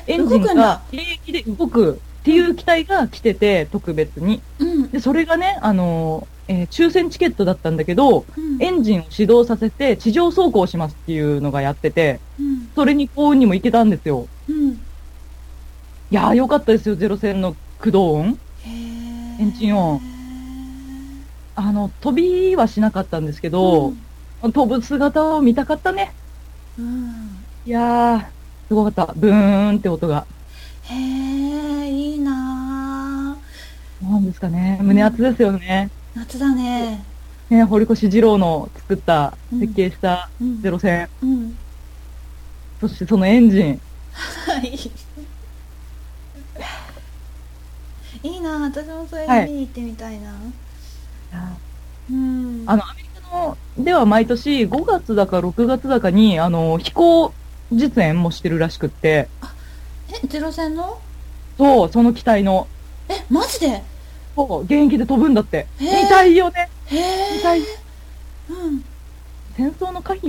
[0.06, 4.42] エンジンが現役で動くっていう機体が来てて、特別に。
[4.58, 4.90] うん。
[4.90, 14.26] で、それがね、あの、えー抽選チケットだったんだけど、うんエンジンを始動させて地上走行しますっていうのがやってて、うんそれに幸運にも行けたんですよ。
[14.48, 14.70] うん
[16.10, 18.38] いやーよかったですよ、ゼロ戦の駆動音。
[18.64, 20.00] エンジン音
[21.54, 23.92] あの、飛びはしなかったんですけど、
[24.40, 26.12] 飛ぶ姿を見たかったね。
[26.78, 28.24] うんいやー、
[28.68, 29.12] すごかった。
[29.14, 30.24] ブーンって音が。
[30.84, 33.36] へえいいな
[34.02, 34.78] なんですかね。
[34.80, 35.90] 胸熱ですよね。
[36.18, 37.04] ー夏だね。
[37.50, 39.60] ね、堀越二郎の作った、うん。
[39.60, 40.60] 設計したうん。
[40.60, 41.08] ゼロ戦。
[41.22, 41.56] うん。
[42.80, 43.80] そしてそのエンジン。
[44.12, 44.78] はい。
[48.22, 49.46] いいな私もそれはい。
[49.46, 50.34] 見に行ってみたいな、
[52.10, 52.64] うん。
[52.66, 57.32] あの、アメリカの、では毎年5月だか6月だかに、あの、飛行
[57.72, 59.28] 実演もしてるらしくって、
[60.22, 60.98] えゼロ戦の？
[61.58, 62.66] そう、その機体の、
[63.08, 63.82] えマジで？
[64.46, 65.66] そう、現役で飛ぶんだって。
[65.80, 66.68] へー見たいよね。
[66.86, 67.60] へえ見たい。
[67.60, 68.84] うん
[69.56, 70.22] 戦争の可否っ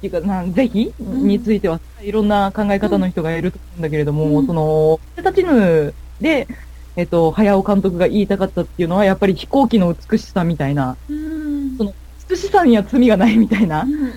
[0.00, 6.48] ていうか、なん是非んについては、いろんな考え方の人がいると思うんだけれども、うんその、風立ちぬで、
[6.96, 11.92] えっと、早尾監督が言いたかったっていうのは、やっぱり飛行機の美しさみたいな、うんその
[12.30, 14.12] 美しさには罪がないみたいなうん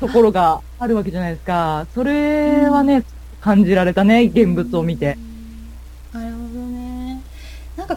[0.00, 1.86] ところがあるわけじゃないですか。
[1.94, 3.04] それはね、
[3.42, 5.18] 感じられたね、現物を見て。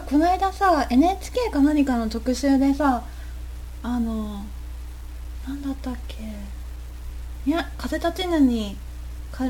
[0.00, 3.02] この間さ NHK か何かの特集でさ
[3.82, 4.44] あの
[5.46, 6.16] なんだったっけ
[7.46, 8.76] いや風立ちぬに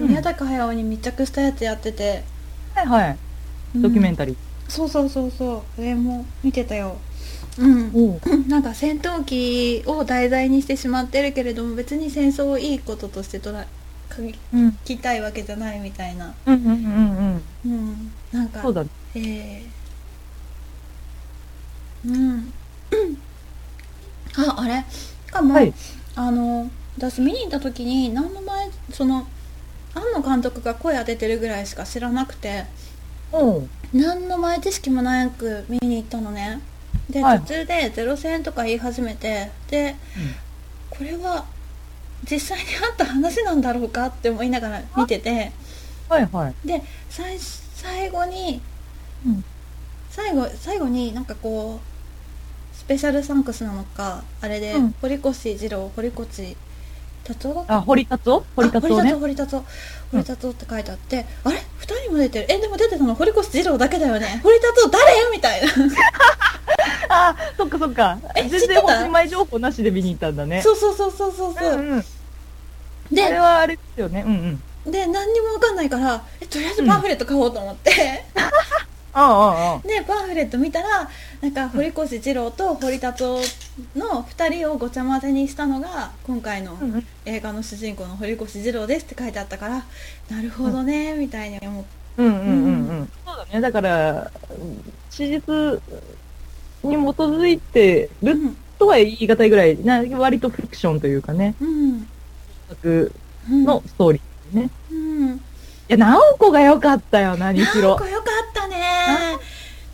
[0.00, 2.24] 宮崎駿に密着したやつやってて、
[2.74, 3.18] はいはい。
[3.76, 4.37] ドキュメンタタリー。
[4.68, 6.96] そうそうそうそうそれも見てたよ
[7.59, 13.66] うん なんか戦闘機を題材にしてしまってるけれども別に戦争をいいこととして捉え
[14.16, 14.22] 書
[14.59, 14.72] うん。
[14.85, 17.42] きたいわけじゃないみたいなうんうんうんうん。
[17.66, 18.83] うんなんかそうだ。
[19.14, 19.62] えー、
[22.07, 22.53] うん。
[24.37, 24.85] ああれ？
[25.27, 25.73] しかも、はい。
[26.17, 29.27] あの私見に行った時に何の前その
[29.95, 32.67] 庵野監督が声当ててるぐらいしか知らなくて
[33.33, 33.69] おう。
[33.93, 36.61] 何の前知識もなく見に行ったのね。
[37.11, 37.40] で、はい。
[37.40, 39.97] 途中で「ゼロ戦」とか言い始めてで、
[40.90, 41.45] これは
[42.31, 45.53] 実際にあった話なんだろうかって思いながら見てて。
[46.09, 46.55] はいはい。
[46.64, 48.61] で最最後に
[49.27, 49.45] うん。
[50.11, 51.93] 最後最後になんかこう
[52.85, 54.94] スペシャルサンクスなのかあれで、うん。
[55.01, 56.55] 堀越二郎堀越
[57.25, 58.44] 達夫だったあ、堀達夫？
[58.55, 59.12] 堀達夫ね。
[59.12, 59.64] あ堀達夫。
[60.12, 61.62] 堀達夫って書いてあって、あれ？
[61.79, 62.47] 二人も出てる？
[62.51, 63.14] えでも出てたの？
[63.14, 64.40] 堀越二郎だけだよね。
[64.42, 65.68] 堀達夫誰みたいな。
[67.09, 68.18] あ、そっかそっか。
[68.35, 68.75] 全え知ってた？
[68.75, 70.61] 然本当に前情報なしで見に行ったんだね。
[70.61, 71.99] そうそうそうそうそうそう、うんうん。
[72.01, 72.05] あ
[73.11, 74.23] でれはあれですよね。
[74.27, 74.92] うんうん。
[74.92, 78.25] で何にも分かんないからえとりあえずパンフレット買おうと思って、
[79.14, 79.81] ああ、ああ。
[79.87, 81.09] でパンフレット見たら
[81.40, 83.40] なんか堀越二郎と堀達夫
[83.96, 87.07] の2人をごちゃ混ぜにしたのが今回のうんうん。
[87.24, 89.85] 映画の主人公の堀越二郎ですって書いてあったから
[90.31, 93.09] なるほどねみたいに思ってうんうんうんうん。
[93.27, 93.61] そうだね。
[93.61, 94.31] だから、
[95.11, 95.83] 史実
[96.85, 98.38] に基づいてる
[98.79, 102.09] とは言い難いぐらい、な割とフィクションというかね、うん
[103.64, 104.70] のストーリーね。
[104.90, 105.40] いうん
[105.88, 107.90] や、直子が良かったよ、何しろ。
[107.90, 108.09] なんか。
[108.09, 109.38] よかったね。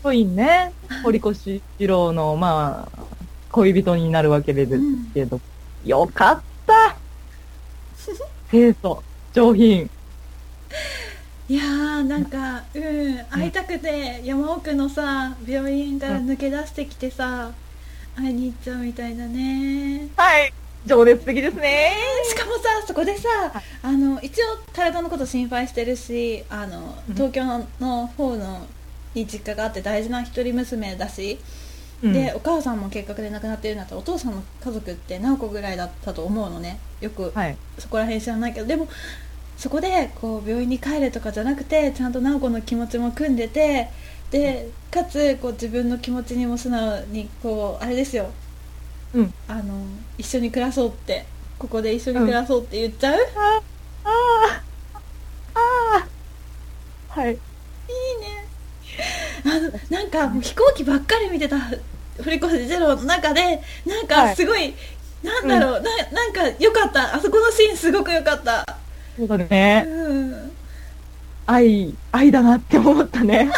[0.03, 0.73] コインね、
[1.03, 3.03] 堀越二郎の、まあ、
[3.51, 4.73] 恋人になるわけです
[5.13, 5.41] けど、
[5.85, 6.97] よかった。
[8.51, 9.91] 清楚、上品。
[11.49, 17.51] いやーなんかうん会いたくて山奥のさ病院から抜け出してきてさ
[18.15, 20.09] 会いに行っちゃうみたいだね。
[20.17, 20.53] はい、
[20.87, 21.93] 情熱的ですね。
[22.29, 23.29] しかもさそこでさ
[23.83, 27.15] あの一応体のこと心配してるしあのうん。
[27.15, 27.45] 東京
[27.81, 28.67] の方の
[29.15, 31.39] に実家があって大事な一人娘だし、
[32.03, 32.13] うん。
[32.13, 36.79] でお母さんも結核で亡くなってるんだったらお父さんの家族って何個ぐらいだったと思うのね。
[37.01, 37.57] よくはい。
[37.79, 38.89] そこら辺知らないけどでも
[39.57, 43.91] そこでこう病院に帰れとかじゃなくてちゃんと直子の気持ちも組んでて
[44.31, 48.31] でかつこう自分の気持ちにも素直にこうあれですよ
[49.15, 49.35] うん。
[49.49, 49.85] あの
[50.19, 51.27] 一緒に暮らそうって
[51.59, 53.61] ここで一緒に暮らそうって言っちゃう、あ
[54.05, 54.63] あ、
[55.55, 56.07] あ
[57.15, 57.33] あ、はい。
[57.33, 58.49] いいね
[59.45, 61.57] あのなんかもう飛行機ばっかり見てた
[62.23, 64.75] 堀越ゼロの中でなんかすごい、
[65.23, 68.79] なんだろう、ななんか良かったあそこのシーンすごく良かった
[69.17, 69.85] そうだね。
[69.87, 70.53] うん
[71.47, 73.51] 愛、愛だなって思ったね。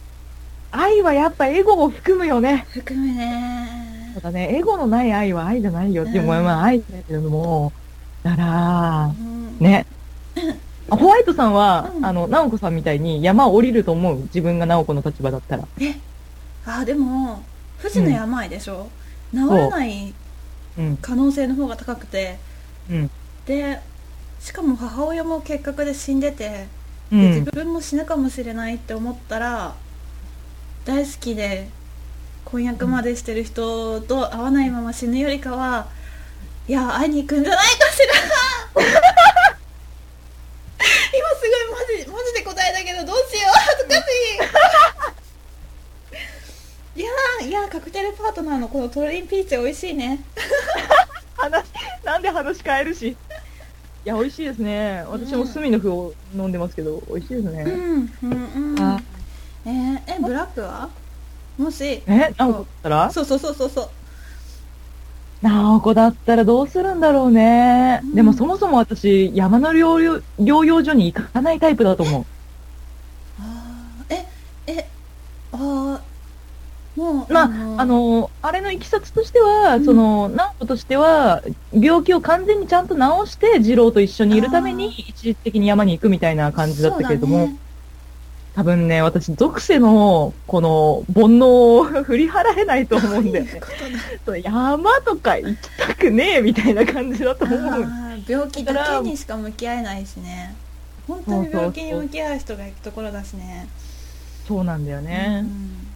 [0.70, 2.66] 愛はやっぱエゴを含むよね。
[2.70, 3.81] 含むね
[4.12, 4.56] そうだね。
[4.56, 7.72] エゴのない愛は愛じゃないよっていう、うんまあ愛だけれども、
[8.22, 9.86] だからう、んね。
[10.90, 14.16] ホワイトさんは、うんあの、直子さんみたいに山を降りると思う。
[14.24, 15.66] 自分が直子の立場だったら。
[15.80, 15.94] え
[16.66, 17.42] あでも
[17.80, 18.88] 富士の病でしょ、
[19.32, 20.14] 治らない
[20.78, 20.96] うん。
[21.00, 22.38] 可能性の方が高くて
[22.90, 23.10] うん。
[23.46, 23.80] で
[24.38, 26.66] しかも母親も結核で死んでて、
[27.10, 27.44] うで自ん。
[27.44, 29.74] 分も死ぬかもしれないって思ったら
[30.84, 31.68] 大好きで
[32.44, 35.86] 婚約までしてる人と会わないまま死ぬよりかは
[36.68, 38.14] いや会いに行くんじゃないかしら。
[41.14, 43.52] 今すごいマジマジで答えだけどどうしよう。
[43.52, 44.00] 恥ずかし
[46.96, 47.00] い。
[47.00, 50.20] いやーいやーカクテルパートナーのこのトリンピーチ美味しいね。
[51.36, 51.64] 話、
[52.04, 53.08] なんで話変えるし。
[53.08, 53.16] い
[54.04, 55.04] や、美味しいですね。
[55.08, 57.62] 私も隅の符を飲んでますけど、美味しいですね。
[57.62, 58.32] うんうん
[58.76, 58.82] うん。
[58.82, 59.00] あ
[59.64, 60.90] えー、えブラックは？
[61.58, 63.10] もしえ、直子だったら？
[63.10, 63.24] そう。
[63.24, 63.88] そうそうそうそう。
[65.42, 68.00] 直子だったらどうするんだろうね。
[68.04, 68.14] うん。
[68.14, 72.24] でもそもそも私、山の療養療養所に行かないタイプだと思う。
[73.40, 74.26] あーえ
[74.68, 74.88] え
[75.52, 76.00] あー
[76.94, 79.84] もうまあ、のあの、あれのいきさつとしては、うん。
[79.84, 87.56] その、直子としては、病気を完全にちゃんと治して、二郎と一緒にいるために、一時的に山に行くみたいな感じだったけれども、ね
[88.54, 93.60] 多分ね、私、属性の、この、煩悩を振り払えないと思うんだよね。
[94.42, 98.12] 山とか行きたくねえ、みたいな感じだと思う。
[98.28, 99.00] 病気だ。
[99.02, 100.54] けにしか向き合えないしね
[101.06, 103.68] 本当に病気に向き合う人が行くところだしね。
[104.46, 105.44] そうなんだよね。
[105.44, 105.46] う。
[105.46, 105.86] ん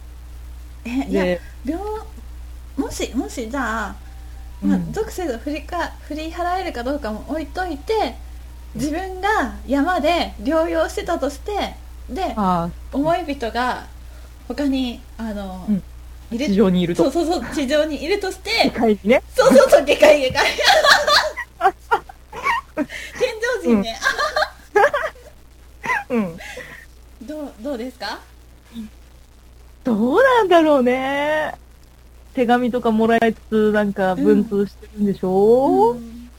[0.85, 1.83] えいやで、病
[2.75, 3.95] もしもしじゃあ、
[4.61, 4.91] まあうん。
[4.91, 8.15] 属性が振りか振り払えるかどうかも置いといて
[8.75, 11.75] 自分が山で療養してたとして
[12.09, 13.85] であ思い人が
[14.47, 15.83] 他にあの、うん。
[16.37, 17.09] 地上にいると。
[17.09, 19.23] そうそうそう地上にいるとして世界にね。
[19.35, 20.45] そうそうそう下界下界。
[22.77, 22.85] 天
[23.63, 23.97] 上人ね、
[26.09, 26.37] うん。
[27.27, 28.19] どうどうですか？
[29.83, 31.53] どうなんだろうね。
[32.33, 36.29] 手紙とかもらいつつ、なんか文通してるんでしょ、うん。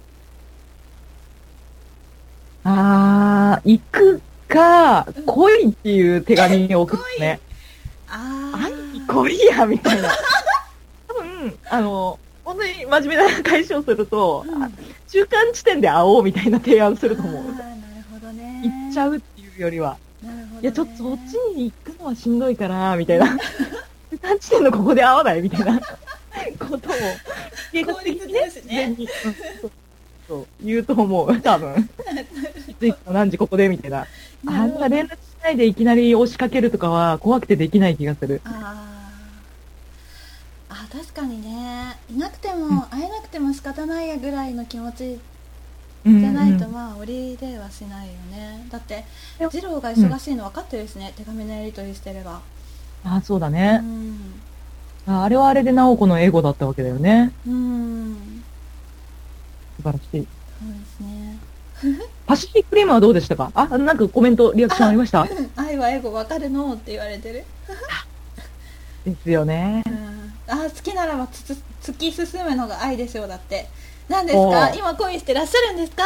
[2.65, 7.41] あー、行くかうん、来いっていう手紙を送ってね。
[8.09, 10.11] あ会いーに来いや、みたいな。
[11.07, 14.71] 多分、あの、本当に真面目な解消すると、うんあ
[15.09, 17.35] 中間地点で会おうみたいな提案すると思う。
[17.35, 17.55] なる
[18.13, 19.97] ほどね行っちゃうっていうよりは。
[20.23, 23.27] なるほど、ね、いや、ちょっとそっちに行くのはしんどいから、みたいな。
[24.11, 25.81] 中間地点のここで会わないみたいな
[26.59, 26.93] ことを、
[27.73, 28.97] 計画的にね、ですね
[30.29, 31.89] そう言うと思う、多分。
[33.11, 34.07] 何時ここでみたいな。
[34.47, 38.43] あんな連絡しないでいきなり押しかけるとかは怖くてできない気がする。
[38.45, 40.75] あー。
[40.75, 41.99] あ確かにね。
[42.11, 45.21] いなくても、会えなくても仕方ないやぐらいの気持ち
[46.05, 48.67] じじゃないとまあ降りれはしないよね。
[48.71, 49.05] だって
[49.51, 52.41] 次郎が忙しいの分かってるしね、手紙のやり取りしてれば。
[53.05, 53.79] あ、そうだうね。
[53.83, 54.43] ん。
[55.07, 57.33] ああれはあれで直子のエゴだったわけだよね。
[57.47, 58.45] うん。
[59.77, 60.29] 素晴らしい。
[60.61, 61.39] そうですね
[62.29, 63.51] パシフィックリムはどうでしたか？
[63.55, 65.27] あ、なんかコメント、リアクションありました？
[65.57, 67.45] 愛はエゴ分かるのって言われてる、
[69.07, 69.83] ですよね。
[69.87, 69.91] う。
[69.91, 73.67] ん、あ好きならばつつ突き進むのが愛でしょうだって。
[74.11, 74.71] 何ですか？
[74.75, 76.03] 今恋してらっしゃるんですか？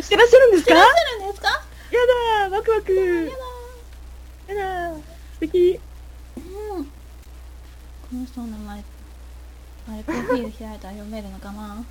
[0.00, 0.74] してらっしゃるんですか？
[0.74, 1.48] やしてらっしゃるんですか？
[1.50, 3.32] だーワクワク。
[4.46, 4.94] やだー。
[4.94, 5.00] 素
[5.40, 5.80] 敵。
[6.36, 6.40] う
[6.80, 6.84] ん。
[6.84, 6.90] こ
[8.12, 8.84] の人の名前
[9.90, 11.84] あれプロフィール開いたら読めるのかな？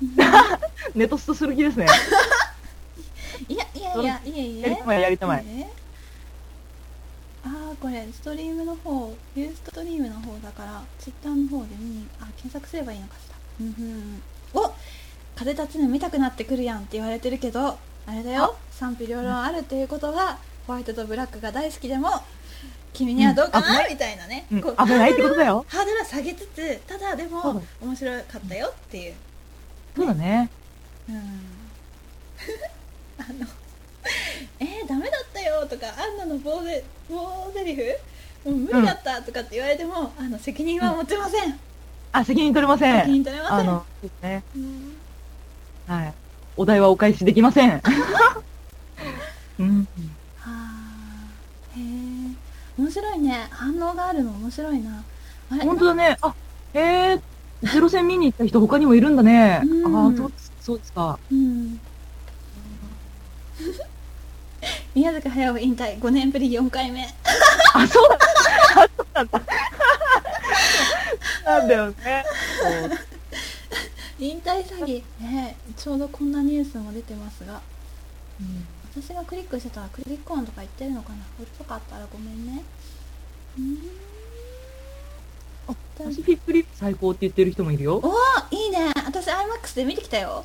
[0.94, 1.86] ネトストする気ですね。
[3.48, 5.44] いやいやいやいえいえやりたまえ、やりたまえ。
[5.46, 5.66] え
[7.44, 13.36] ああこれストリームの方ユーストリームの方だからツイッターの方で見にあ検索すればいいのかしら。
[13.60, 13.84] うんうん。
[13.84, 14.22] うん
[14.54, 14.74] お
[15.36, 18.56] 風立ちぬ見たくなってくるやんって言われてるけどあれだよ。
[18.72, 22.08] 賛否両論あるっていうことはホワイトとブラックが大好きでも
[22.92, 25.64] 君にはどうかな、うんみたいなね、うんこう危ないってことだよ。
[25.68, 29.14] ハードルは下げつつただでもだ面白かったよっていう。
[29.94, 30.50] そうだね。
[31.08, 31.18] うん
[33.18, 33.46] あの
[34.60, 37.82] えー、ダメだったよとかアンナの棒で棒セリフ？
[38.44, 41.58] もう無理だったとかって言われても、あの責任は持てません、
[42.12, 43.12] あ、責任取れませ責ん。
[43.14, 43.84] 任取れませんあの、
[44.22, 44.42] ね。
[44.56, 44.96] うん
[45.86, 46.14] はい。
[46.56, 47.82] お題はお返しできません。
[49.58, 49.88] うん。
[50.38, 51.82] はあへえ
[52.78, 55.02] 面白いね反応があるの面白いな
[55.50, 55.64] あれ？
[55.64, 56.16] 本当だね。
[56.20, 56.34] あ、
[56.74, 56.80] へ
[57.14, 57.20] え、
[57.62, 59.60] ゼロ戦見に行った人他にもいるんだね。
[59.64, 61.18] うんああ、そうですそうですか。
[61.30, 61.80] うん
[64.94, 67.06] 宮崎駿引退5年ぶり4回目
[67.74, 68.26] あ、そうなんだ。
[68.76, 69.42] あ、そうなんだ。
[71.44, 72.24] なんだよね。
[74.18, 77.60] 引退詐欺ねちょうどこんなニュースも出てますが
[78.92, 82.64] 私がクリックしてたらクリック音とか言ってるのかな遅かったらごめんね
[83.56, 83.78] うーん
[85.68, 87.96] あパシフィックリップ最高って言ってる人もいるよ。
[87.96, 90.44] おーいいね私 IMAX で見てきたよ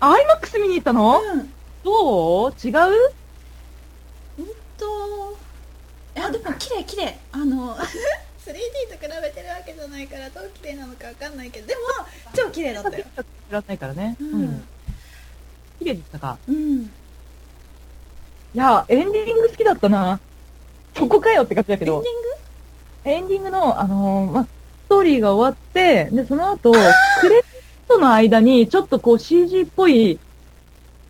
[0.00, 1.52] あ、アイマックス見に行ったのうん
[1.84, 2.50] どう？
[2.64, 3.12] 違う？
[4.38, 4.46] うん
[4.78, 5.36] と。
[6.16, 7.18] いやでも綺麗綺麗。
[7.32, 7.76] あの
[8.44, 8.50] 3D
[8.90, 11.66] と比べてるわけじゃないからどう綺麗なのかわかんないけど。
[11.66, 11.80] でも
[12.34, 13.04] 超綺麗だったよ。
[13.48, 14.16] 知らないからね。
[14.20, 14.42] ううん。
[14.44, 14.64] ん。
[15.78, 16.38] 綺麗でしたか？
[16.48, 16.82] うん。
[16.84, 16.88] い
[18.54, 20.20] や、エンディング好きだったな。
[20.96, 21.96] そこかよって感じだけど。
[21.96, 24.48] エンディング、エンディングの、あのーま、ス
[24.88, 26.70] トーリーが終わって、で、その後、
[27.20, 30.20] クレジットの間に、ちょっとこう CG っぽい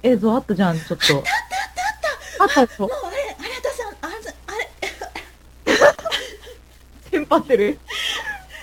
[0.05, 0.95] 映像あったじゃん、ちょっと。
[0.95, 2.83] あったあったあった。
[2.83, 4.15] もうあれあれ私ああれ
[4.47, 4.69] あれ。
[7.11, 7.79] テンパってる？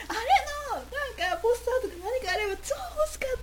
[0.08, 0.20] あれ
[0.70, 3.39] のなんかポスターとか何かあれば超欲しかっ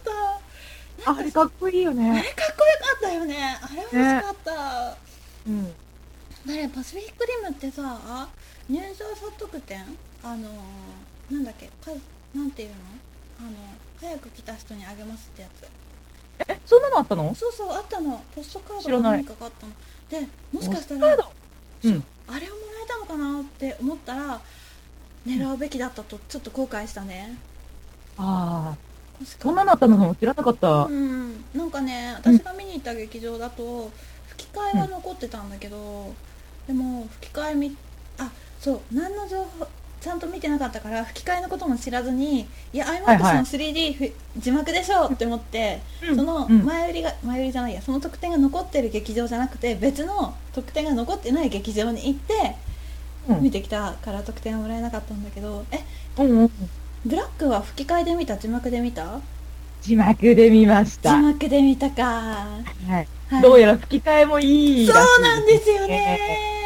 [1.04, 1.10] た。
[1.10, 2.22] あれかっこいいよあね。
[2.22, 3.58] れかっこよかったよね。
[3.60, 4.96] あれ欲しかった、
[5.48, 5.74] うん。
[6.48, 8.28] あれパシフィックリムってさ
[8.68, 11.66] 入場者特典あのーなんだっけ？
[11.66, 11.90] か
[12.32, 12.74] なんていうの？
[13.40, 13.50] あの
[14.00, 15.66] 早く来た人にあげますってやつ
[16.46, 17.34] え、そんなのあったの？
[17.34, 18.22] そうそうあったの。
[18.34, 19.72] ポストカードが何かがあったの。
[20.10, 22.04] でもしかしたらうん。
[22.28, 24.40] あれをもらえたのかなって思ったら
[25.26, 27.36] 狙うべきだったとちょっと後悔したね。
[28.16, 28.76] ああ、
[29.18, 30.14] 確かそんなのあったの？
[30.14, 30.68] 知らなかった。
[30.84, 31.44] うん。
[31.54, 33.90] なんかね私が見に行った劇場だと
[34.28, 36.14] 吹き替えは残ってたんだけど、
[36.66, 37.76] でも吹き替えみ
[38.18, 38.30] あ
[38.60, 39.66] そう何の情報
[40.00, 43.36] ちゃんと見てなかったから吹き替えのことも知らずにいや iMAX はいはい。
[43.38, 46.16] の 3D ふ字幕でしょって思って、うん。
[46.16, 46.64] そのうん。
[46.64, 52.56] 前売りが前売りじゃないやその特典が残ってる劇場じゃなくて別の特典が残ってない劇場に行って
[53.28, 53.42] うん。
[53.42, 55.84] 見てきたから特典はもらえなかったんだけどえ？
[56.18, 56.50] うんうん。
[57.04, 58.36] ブラックは吹き替えで見た？
[58.36, 59.20] 字幕で見た？
[59.82, 61.16] 字幕で見まし字た。
[61.18, 62.02] 幕で見たか。
[62.04, 63.08] はい。
[63.28, 63.42] はい。
[63.42, 66.57] どうやら吹き替えもいいそうなんですよね。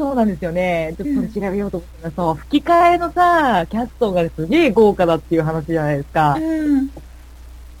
[0.00, 0.94] そうなんですよね。
[0.96, 6.36] ちょっとそれ調べようと思ったら、そう、吹き替えのさ、キャストがすげえ豪華だっていう話じゃないですか。
[6.40, 6.86] うん。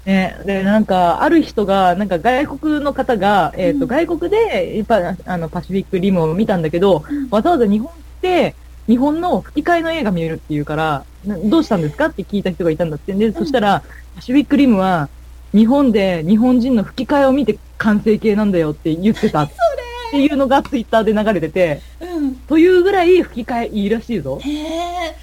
[0.04, 0.36] ね。
[0.44, 8.54] で、なんか、ある人が、なんか外国の方が、えっ、と、うん外国で、やっぱ、あの、パシフィックリムを見たんだけど、わざわざ日本って、
[8.86, 12.06] 日本の吹き替えの映画見れるっていうから、などうしたんですか？
[12.06, 13.82] って聞いた人がいたんだってんで、そしたら、
[14.14, 15.08] パシフィックリムは、
[15.54, 19.46] 日本で日本人の吹き替えを見て完成形なんだよって言ってた
[20.10, 24.40] っていうのがツイッターで流れてて、うんというぐらい吹き替えいいらしいぞ。
[24.42, 25.16] へえ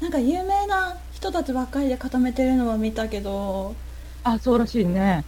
[0.00, 3.74] なんか有名な人たちばっかりで固めてるのは見たけど
[4.22, 5.24] あ、そうらしいね。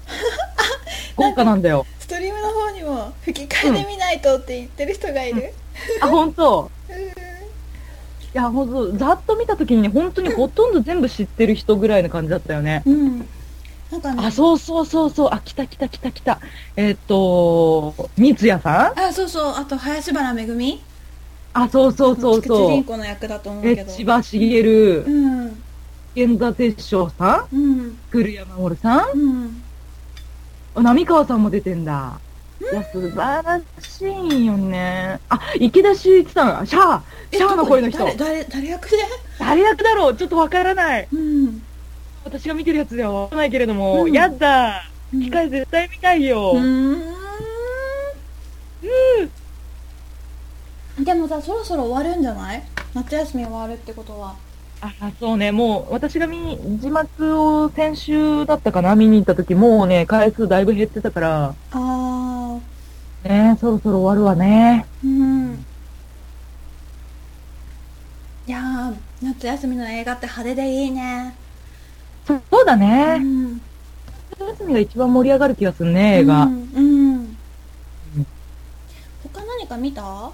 [1.17, 1.85] 豪華なんだよ。
[1.99, 5.53] ストリームの方にも吹き替えで見ないとって言ってる人がいる、
[6.01, 12.83] あ、本当 うんいや、ほんと、ざっと見たときにね、本当にほとんど全部知ってる人ぐらいの感じだったよね。
[12.87, 13.29] うん
[13.93, 15.29] なんかねあ、そうそうそうそう。
[15.31, 16.41] あ、来た来た来た来た。
[16.77, 18.99] えっ、と、三ツ矢さん？
[18.99, 19.55] あそうそう。
[19.55, 20.83] あと林原めぐみ？
[21.53, 22.71] あ、そうそうそう菊池そう。
[22.71, 25.63] 凛子の役だと思うえけど千葉茂、うん。
[26.15, 27.55] 源田鉄章さん？
[27.55, 27.99] うん。
[28.09, 29.11] 古山守さん？
[29.11, 29.63] うん。
[30.75, 32.19] あ浪川さんも出てんだ。
[32.63, 35.21] いや、素晴らしいよね。
[35.29, 37.99] あ、池田修一さん、シャアえシャアの声の人。
[37.99, 38.97] 誰誰誰役で？
[39.39, 40.17] 誰役だろう？
[40.17, 41.09] ちょっとわからない。
[41.13, 41.63] うん
[42.25, 44.13] 私が見てるやつではわからないけれども、うん。
[44.13, 44.85] やだ。
[45.11, 46.53] 機械絶対見たいよ。
[46.53, 46.97] うー
[51.01, 51.05] ん。
[51.05, 52.63] でもさそろそろ終わるんじゃない？
[52.95, 54.37] 夏休み終わるってことは。
[54.81, 58.97] あ、そうね、もう、私が見に、字幕を先週だったかな？
[58.97, 62.61] 見に行った時、もうね、回数だいぶ減ってたから、あ
[63.25, 64.87] あね、そろそろ終わるわね。
[65.05, 65.65] うん。
[68.45, 71.37] いやー夏休みの映画って派手でいいね
[72.27, 73.19] そそうだうね。
[73.19, 73.61] ん
[74.39, 76.45] 夏休みが一番盛り上がる気がするね、映画。
[76.45, 77.37] うん、うん、
[79.33, 80.31] 他何か見た？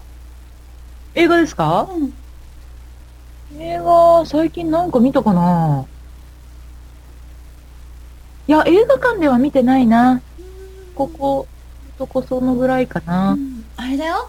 [1.15, 1.89] 映画ですか？
[1.91, 2.13] うん
[3.59, 5.87] 映画、最近なんか見たかな？
[8.47, 10.21] いや、映画館では見てないな。
[10.95, 11.47] ここ、
[11.97, 13.35] とこそのぐらいかうな。
[13.35, 14.29] んあれだよ、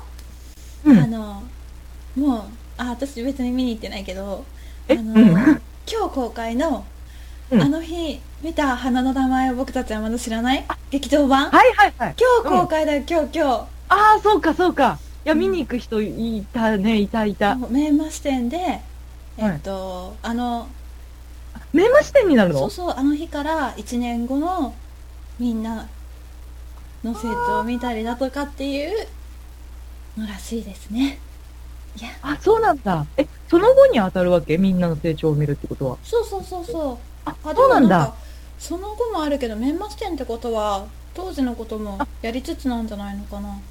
[0.86, 0.99] うん。
[0.99, 1.43] あの
[2.16, 2.41] もう
[2.78, 4.45] あ私別に見に行ってないけど
[4.89, 6.86] あえの、うん今日公開の、
[7.52, 7.62] うん。
[7.62, 10.66] あの日見た花の名前を僕たちはまだ知らない？
[10.91, 11.50] 劇場版？
[11.50, 12.16] はいはいはい。
[12.43, 13.68] 今日公開だよ、今日今あ
[14.18, 15.00] あ、そうかそうか。
[15.26, 17.56] いや、見に行く人いたね、いたいた。
[17.56, 18.82] 日名馬視点で
[19.38, 20.68] えっと、あの
[21.72, 22.60] メーマ視点になるの？
[22.60, 24.74] そうそうあの日から1年後の
[25.39, 25.88] みんな
[27.04, 29.08] の成長を見たりだとかっていう
[30.18, 31.20] のらしいですね。
[32.00, 32.10] いや。
[32.22, 33.06] あ、そうなんだ。
[33.18, 34.58] え、その後に当たるわけ？
[34.58, 35.97] みんなの成長を見るってことは。
[36.04, 38.13] そうそうそうそうあ、あそうなんだ。
[38.59, 43.61] その後もあるけどメンマってことは当時のこともやりつつなんじゃないのかななる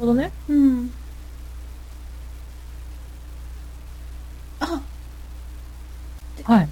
[0.00, 0.32] ほどね。
[0.48, 0.90] うん
[4.60, 4.80] あ
[6.44, 6.68] はい。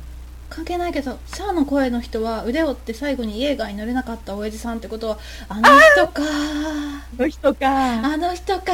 [0.48, 7.66] 関係ないけどシャアの声の人は腕を折って最後に映画に乗れなかった親父さんってことはあの人かあの人か。
[7.68, 8.72] あの人か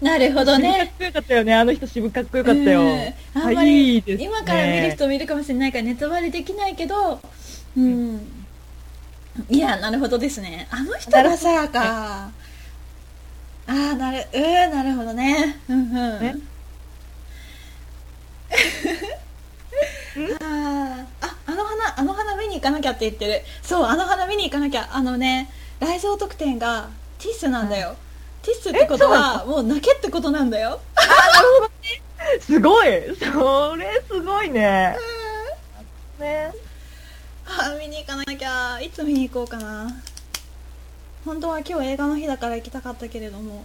[0.00, 1.54] なるほどかっねこよかったよね。
[1.54, 2.82] あの人渋かっこよかったよ。
[2.82, 3.14] うん。
[3.34, 7.20] あんまり今から見る人もいるかもしれないからネタバレできないけど。
[7.76, 8.20] うん。
[9.48, 10.68] いやなるほどですね。
[10.70, 11.80] あの人がさか。
[12.24, 12.30] あ
[13.68, 15.58] あーなるうーなるほどね。
[15.68, 16.20] うんうん。
[16.20, 16.36] ね
[20.40, 23.42] あーああの花あの花見に行かなきゃって言ってる。
[23.62, 24.88] そうあの花見に行かなきゃ。
[24.92, 26.88] あのね来場特典が
[27.18, 27.96] ティッシュなんだよ、
[28.46, 30.80] ティッシュってことはもう泣けってことなんだよ
[32.40, 32.86] すごい
[33.18, 34.96] それすごいね。
[36.18, 36.52] ね。
[37.44, 39.90] あー見に行かなきゃいつ見に行こうかな
[41.24, 43.64] 本当は今日映画の日だから行きたかったけれども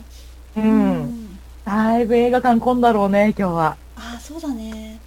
[0.58, 1.38] うん。
[1.64, 3.78] だいぶ映画館混んだろうね、今日は。
[3.96, 5.00] ああそうだね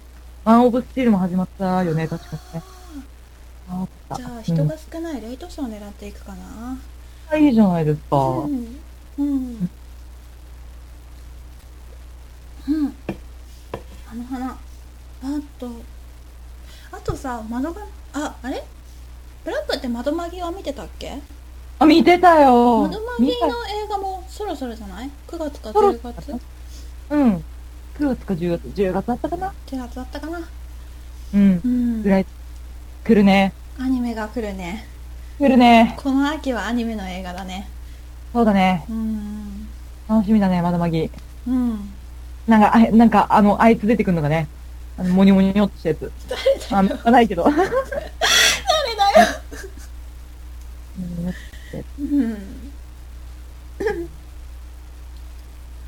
[0.45, 2.63] ワンオブスチールも始まったよね、確かにね。
[3.69, 6.77] あじゃあ人が少ないレイトショーを狙っていくかな
[7.33, 8.17] うん、いいじゃないですか。
[8.17, 8.84] うん
[9.17, 9.69] うん。
[12.67, 12.93] うん。
[14.11, 14.51] あの花。
[14.51, 14.57] あ
[15.59, 15.69] と。
[16.91, 17.81] あとさ窓が
[18.13, 18.63] ああれ？
[19.43, 21.19] ブラックって窓マギは見てたっけ？
[21.79, 22.81] あ、見てたよ。
[22.83, 26.31] 窓マギ見たの映画もそろそろじゃない ?9 月かそろ10月
[27.09, 27.35] うん。
[27.35, 27.43] 9
[27.99, 30.39] 月か10月、10月だったかな？10月だったかな。
[31.33, 31.61] うん。
[31.63, 31.67] う。
[31.67, 32.03] ん。
[32.03, 32.25] ぐらい、
[33.03, 33.53] 来るね。
[33.77, 34.87] アニメが来るね。
[35.37, 35.95] 来るね。
[35.97, 37.69] この秋はアニメの映画だね
[38.35, 38.83] そうだね。
[38.89, 39.67] うん
[40.09, 41.09] 楽しみだね、まだまぎ。
[41.47, 41.93] うん
[42.47, 44.49] なんか、あなんか、あの、あいつ出てくるのがね。
[44.97, 46.11] あの、もにょもにょっとしたやつ。
[46.69, 47.43] 誰だよあ、ないけど。
[47.49, 47.71] 誰だよ
[51.97, 52.19] うん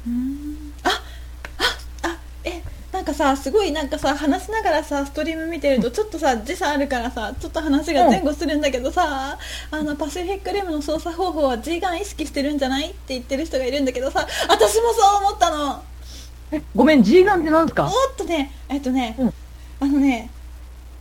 [0.07, 0.89] うんあ
[1.59, 2.61] ああえ
[2.93, 9.39] なんかさすごいなんかさ話しながらさストリーム見てるとちょっとさ時差あるからさちょっと話が前後するんだけどさ、
[9.71, 12.89] あのパシフィックリムの操作方法は G ガン意識してるんじゃない？
[12.89, 15.81] って言ってる人がいるんだけどさ私もそう思ったの。
[16.51, 17.85] え、ごめん、G ガンってなんですか？
[17.85, 19.33] おっとねえっとね、うん。
[19.79, 20.29] あのね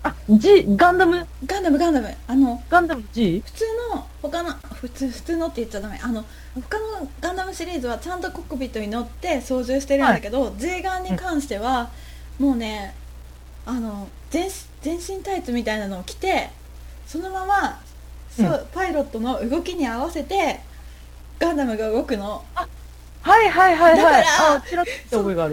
[0.04, 2.14] あ、G、ガンダム、ガンダムガンダム。
[2.28, 3.42] あのガンダム G?
[3.44, 5.98] 普通の他の普通普通のって言っちゃダメ。
[6.02, 6.24] あの
[6.54, 11.90] 他のガンダムシリーズはちゃんとコックピットに乗って操縦してるんだけど、J ガンに関しては、
[12.38, 12.94] もうね
[13.64, 14.48] あの全
[14.82, 16.50] 全身タイツみたいなのを着て
[17.06, 17.80] そのまま
[18.30, 18.66] そう、うん。
[18.72, 20.60] パイロットの動きに合わせて
[21.38, 22.44] ガンダムが動くの。
[22.54, 23.96] はいはいはいはい。
[23.96, 24.22] だから。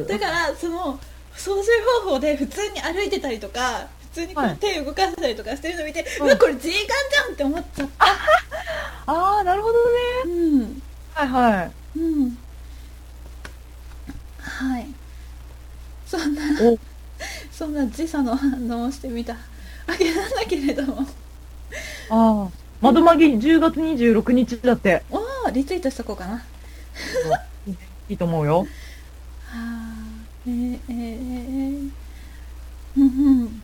[0.05, 0.99] だからその
[1.35, 1.71] 操縦
[2.05, 4.53] 方法で普通に歩いてたりとか普通にこはい。
[4.53, 8.05] う手を動かせたりとかしてるの見て、ううんわこれガンじゃんって思っちゃった。
[9.07, 9.73] あー、なるほど
[10.27, 10.33] ね。
[10.33, 10.81] うん。
[11.13, 11.99] はいはい。
[11.99, 12.37] うん。
[14.39, 14.87] はい。
[16.05, 16.77] そんなお、
[17.51, 19.33] そんな時差の反応をしてみた。
[19.33, 19.39] わ
[19.97, 21.07] けなんだけれども。
[22.09, 22.49] あー。
[22.81, 25.03] 窓マギ10月26日だって。
[25.09, 26.33] おおリツイートしとこうかな。
[26.33, 26.41] は
[28.07, 28.67] いいと思うよ。
[29.49, 29.93] あ
[30.45, 31.89] えー、えー、えー、
[32.97, 33.62] うんうん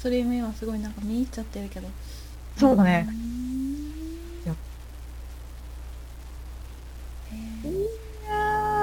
[0.00, 1.86] ストリーム今すごいなんか見入っちゃってるけど
[2.56, 3.06] そうだね
[4.42, 4.54] いや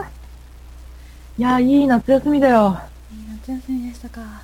[0.03, 0.05] ー。
[1.39, 2.80] いやー、いい夏休みだよ。
[3.11, 4.43] いい夏休みでしたか。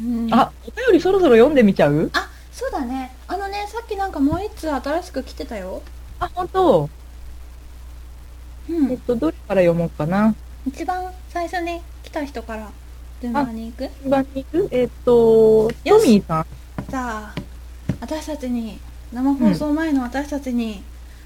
[0.00, 2.10] うん、あ、お便りそろそろ読んでみちゃう？
[2.14, 3.14] あ、そうだね。
[3.28, 5.82] あのね、さっきなんかもう一通新しく来てたよ。
[6.18, 6.90] あ、本当
[8.68, 8.90] うん。
[8.90, 10.34] えっと、どれから読もうかな。
[10.66, 12.70] 一番最初に来た人から
[13.20, 13.90] 順番に行く？
[14.00, 14.68] 順番に行く？
[14.70, 16.46] えっと、トミーさん。
[16.88, 17.34] じゃあ、
[18.00, 18.78] 私たちに、
[19.12, 20.82] 生放送前の私たちに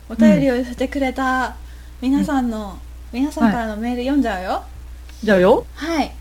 [0.08, 1.56] お便りを寄せてくれた
[2.00, 2.78] 皆さんの、
[3.12, 4.62] 皆さんからのメール読んじゃうよ。
[5.22, 5.66] じゃあよ。
[5.74, 6.12] はい。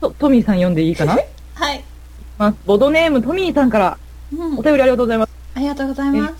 [0.00, 1.18] とトミーさん読んでいいかな？
[1.54, 1.84] はい。
[2.38, 3.98] まあ、ボドネームトミーさんから
[4.32, 4.62] うんお。
[4.62, 5.32] 便りありがとうございます。
[5.54, 6.34] ありがとうございます。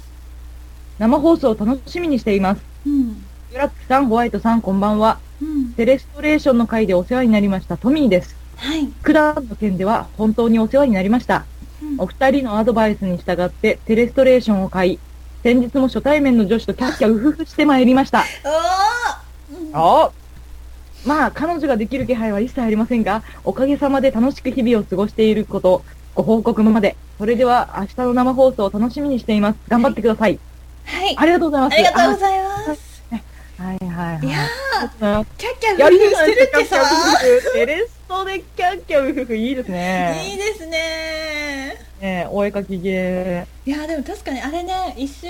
[0.99, 2.63] 生放送を楽しみにしています。
[2.87, 3.25] うん。
[3.51, 5.19] ブラックさん、ホワイトさん、こんばんは。
[5.43, 5.73] うん。
[5.73, 8.37] テレストレーションの回でお世話になりましたトミーです。
[8.57, 8.87] はい。
[9.03, 11.45] 九段の件では本当にお世話になりました。
[11.83, 14.99] うんお二人のアドバイスに従ってテレストレーションを買い、
[15.43, 18.25] 先日も初対面の女子とキャッキャウフフしてまいりました。
[19.51, 20.11] おーうんあ
[21.05, 25.83] まあ、彼女ができる気配は一切ありませんが、おかげさまで楽しく日々を過ごしていること、
[26.15, 26.97] ご報告まで。
[27.19, 29.59] それでは、明日の生放送を楽しみにしています。
[29.69, 30.39] 頑張ってください。
[30.85, 31.17] はい。
[31.17, 31.75] ありがとうございます。
[31.75, 32.90] ありがとうございます。
[33.61, 34.27] はいはいはい。
[34.27, 36.83] いやー、キャッキャやウフフしてるってさ。
[37.53, 40.37] テレストでキャッキャウフフいいですいいね。
[40.39, 45.27] ですねねお絵描きゲいやでも確かにあれね一周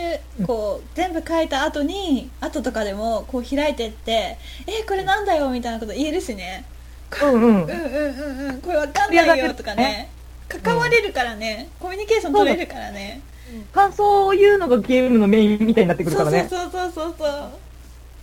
[0.46, 7.32] こう全部書いた後に後とかでもこう開いてって「えこれなんだよ」みたいなこと言えるしねー。
[7.32, 7.64] うんうんうん。
[7.64, 10.08] うんうんうんこれわかんないよとかね
[10.48, 13.20] 関われるからね、コミュニケーション取れるからね
[13.72, 16.46] 感想を言うのがゲームのメインみたいになってくるからね。
[16.48, 17.50] そうそうそうそうそう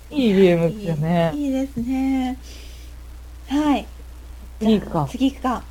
[0.10, 1.32] いいゲームですよね。
[1.36, 2.38] いいいいですね
[3.50, 3.86] はい
[4.60, 5.08] 次行くか。
[5.10, 5.64] 次行くか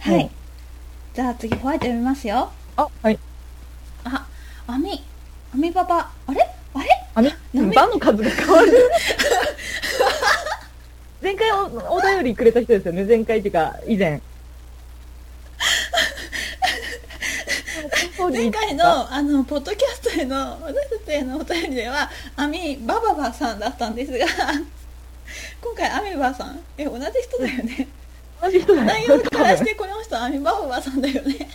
[0.00, 0.30] はい、うん
[1.14, 3.18] じゃあ次ホワイト読みますよあ、はい。
[4.02, 4.26] あ
[4.66, 5.00] 網
[5.54, 6.40] 網パパあれ？
[6.74, 6.88] あれ？
[7.14, 8.72] あみ、なめバの数が変わる。
[11.22, 13.04] 前回おお便りくれた人ですよね。
[13.04, 14.20] 前回っていうか、以前。
[18.32, 24.26] 前回のあのポッドキャストへの私たちへのお便りではアミバババさんだったんですが
[25.60, 27.88] 今回アミバさんえ同じ人だよね。
[28.42, 31.48] 同じ人だ内容からしてこの人アミバババさんだよね。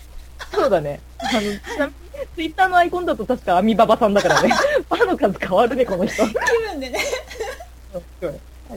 [0.52, 1.00] そうだね。
[1.20, 2.00] あの、ちなみに、
[2.36, 4.50] ツイッターのアイコンだと確かアミババさんだからね。
[4.90, 6.28] バの数変わるね、この人。
[6.28, 7.00] 気分でね。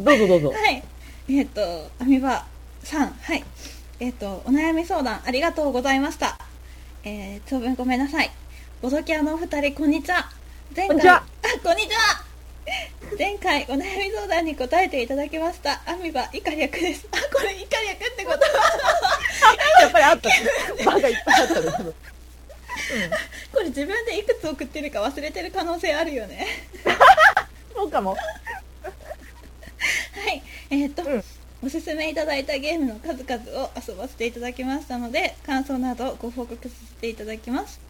[0.01, 0.51] どうぞどうぞ。
[0.51, 0.83] はい。
[1.29, 2.45] えっ、とアミバ
[2.83, 3.17] さん。
[3.23, 3.45] はい。
[4.01, 6.39] えっ、とお悩み相談ありがとうございました
[7.05, 8.31] えー、長文ごめんなさい。
[8.81, 10.31] ボドキャのお二人こんにちは。
[10.75, 11.15] 前回こんにちは。
[11.17, 11.25] あ
[11.61, 12.25] こんにちは。
[13.19, 15.83] 前回お悩み相談に答えていただきました。
[15.85, 17.09] アミバイカ略です。
[17.11, 18.39] あこれイカ略ってこと
[19.83, 20.31] やっぱりあった。
[20.85, 21.67] バがいっぱいあったね。
[21.73, 21.95] 多 分
[23.53, 26.47] これ自分でいくつ送ってるか忘れてる可能性あるよね。
[27.75, 28.13] そうかも。
[28.13, 28.19] は
[30.33, 30.41] い。
[30.71, 31.25] えっ、と、うん
[31.65, 37.81] おすすめいただいたゲームの数々を遊ばせていただきましたので感想などをご報告させていただきます。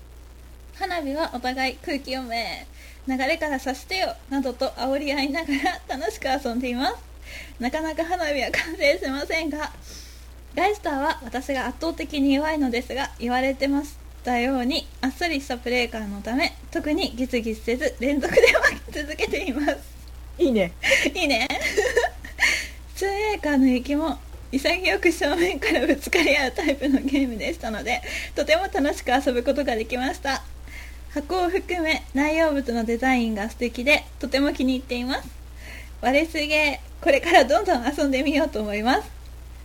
[0.75, 2.67] 花火はお互い空気読め
[3.07, 5.49] 流れからさしてよなどと煽り合いなが
[5.89, 6.97] ら楽しく遊んでいます。
[7.61, 9.73] なかなか花火は完成しませんが
[10.55, 19.79] ライスターは私が圧倒的に弱いのですが言われてましたようにあっさりしたプレー感のため特にギスギスせず連続で負け続けています。
[20.39, 20.73] いいね。
[21.15, 21.49] いいね
[23.03, 24.19] 2A カーの雪も
[24.53, 28.01] 潔く正面からぶつかり合うタイプのゲームでしたので
[28.37, 30.43] とても楽しく遊ぶことができました。
[31.13, 35.29] 箱を含め内容物のデザインが素敵でとても気に入っています。
[36.01, 39.11] 割れすげこれからどんどん遊んでみようと思います。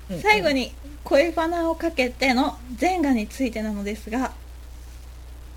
[0.10, 0.74] うん最後に
[1.04, 4.32] 恋バナをかけての前画についてなのですが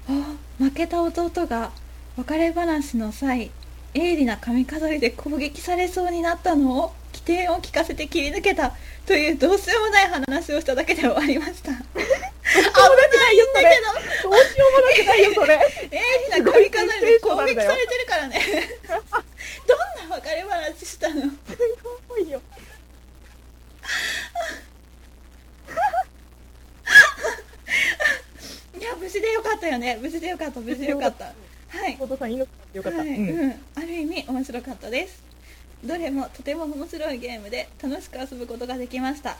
[0.09, 1.71] あ負けた弟が
[2.17, 3.51] 別れ話の際
[3.95, 8.73] 鋭利な髪飾りで攻撃されそうになったのを起点を聞かせて切り抜けた
[9.07, 11.73] というどうしようもない話をしただけで終わりました。
[11.73, 13.81] 危ないんだけ
[14.23, 15.59] どどうしようもなくないよ、それ。
[15.91, 15.99] 鋭
[16.39, 18.41] 利な髪飾りで攻撃されてるからね。
[19.67, 19.75] ど
[20.07, 21.23] んな別れ話したの？
[28.79, 29.99] いや無事でよかったよね。
[30.01, 31.27] 無事でよかった無事でよかった。
[31.27, 31.97] はい。
[32.01, 32.99] 弟さん、命よかった。
[32.99, 33.41] はい、うん。
[33.41, 35.30] うん、ある意味面白かったです
[35.85, 39.37] どれもとても面白いゲームで楽しく遊ぶことができました。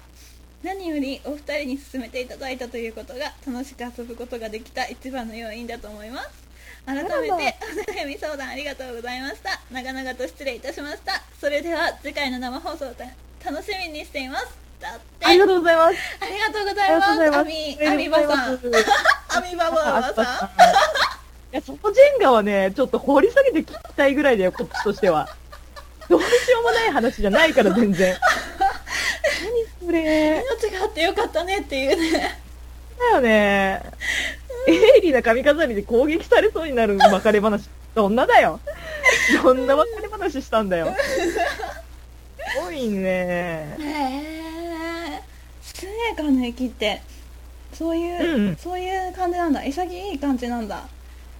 [0.63, 6.29] 何よりお二人に勧めていただいたということが楽しく遊ぶことができた一番の要因だと思います。
[6.87, 7.37] 改めてお
[7.93, 9.61] 悩み相談ありがとうございました。
[9.71, 11.23] 長々と失礼いたしました。
[11.41, 12.87] それでは次回の生放送
[13.45, 14.47] 楽しみにしています。
[14.81, 15.27] だって。
[15.27, 15.97] ありがとうございます。
[16.21, 17.39] ありがとうございます。
[17.39, 18.55] アミアミバさん。
[18.55, 20.51] アミバババさん。
[21.53, 25.29] いや、そのジェンガはね、ちょっと掘り下げて聞きたいぐらいだよ、こっちとしては。
[26.11, 28.17] どうしようもない話じゃないから、全然。
[29.81, 30.43] 何それ。
[30.61, 32.37] 命があってよかったねっていうね
[32.99, 33.83] だよね。
[34.67, 37.69] 鋭利な髪飾りで攻撃されそうになる別れ話。
[37.95, 38.59] どんなだよ。
[39.43, 40.95] どんな別れ話したんだよ。
[42.55, 43.09] すごいね。
[43.09, 45.23] へえ
[45.63, 47.01] スネカの駅って
[47.73, 50.89] そういう、うんうんそういう感じなんだ潔い感じなんだ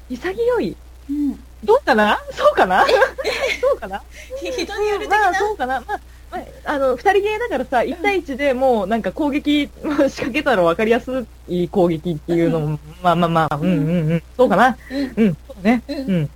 [0.09, 0.77] 潔い？
[1.11, 2.19] うんどうかな？
[2.33, 2.87] そうかな？
[3.61, 4.03] そうかな？
[4.41, 5.81] ひ人による的まあ、な、そうかな？
[5.81, 6.01] まあ、
[6.31, 13.63] まあ、あの、二人ゲーだからさ、1対1でもうなんか攻撃仕掛けたら分かりやすい攻撃っていうのも、まあまあまあ、うん。
[13.63, 14.77] うんうん、そうかな？
[14.91, 15.13] うん。
[15.17, 15.83] うん、そうね。
[15.89, 16.31] うん。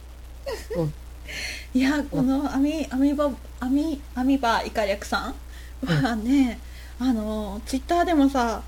[1.72, 5.34] いやこのアミアミバアミアミバイカリャクさん。
[5.86, 6.58] はね、
[7.00, 8.62] あのツイッターでもさ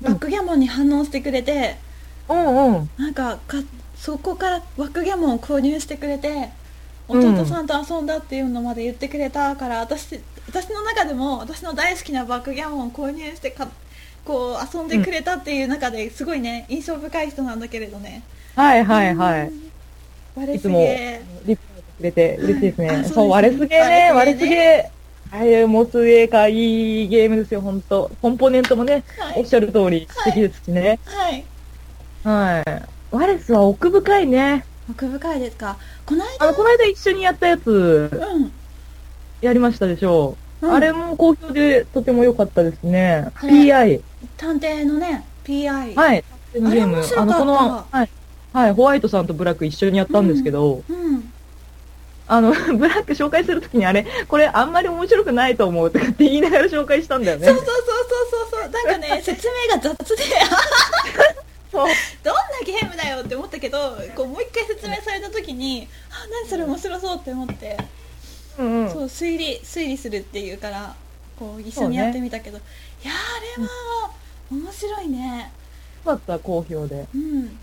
[0.00, 1.76] バックギャモンに反応してくれて、
[2.28, 2.90] うんうん。
[2.98, 3.58] なんかか
[4.02, 6.50] そこからバックギャモンを購入してくれて
[7.08, 13.68] うん弟さんと遊んだっていうのまで言ってくれたから、私私の中でも私の大好きなバックギャモンを購入してか
[14.24, 18.24] こう遊んでくれたっていう中ですごいね印象深い人なんだけれどね
[18.56, 19.52] はいはいはい。
[20.34, 22.86] 割れすいつもげリプしてくれて嬉しいですね。
[22.88, 25.60] はいあそうですそう、割れすげーね、割れす割れすげげー。
[25.60, 28.10] はい、もうすげーか、いいゲームですよ、ほんと。
[28.20, 30.98] コンポーネントもね、はいおっしゃる通り素敵ですしね。
[31.04, 31.44] はい
[32.24, 32.82] はい。
[33.12, 34.64] ワレスは奥深いね。
[34.90, 35.76] 奥深いですか？
[36.06, 38.52] このあの、この間一緒にやったやつ、間うん
[39.40, 40.66] やりましたでしょう。
[40.66, 43.28] うんあれも好評でとても良かったですね。
[43.34, 44.00] あれ PI。
[44.36, 46.24] 探偵のね PI はい。
[46.54, 48.08] ゲーあれム面白かったあの、この、はい。
[48.52, 51.32] はい、ホワイトさんとブラック一緒にやったんですけど、うん
[52.28, 57.46] あの、 ブラック紹介するときにあれ、これあんまり面白くないと思うとかって言いながら紹介したんだよね。
[57.48, 60.22] そうそうそうそうそうそうなんかね 説明が雑で。
[61.72, 61.94] どんな
[62.64, 67.78] ゲームだよって思ったけどこうもう一回説明された時にあ何それ面白そうって思って、
[68.58, 68.90] うんうん。
[68.90, 70.94] そう推理推理するっていうから
[71.38, 72.60] こう一緒にやってみたけど、い
[73.04, 73.14] やー
[73.58, 74.10] あれは
[74.50, 75.50] 面白いね
[76.04, 77.06] よかった、好評で。
[77.14, 77.58] うん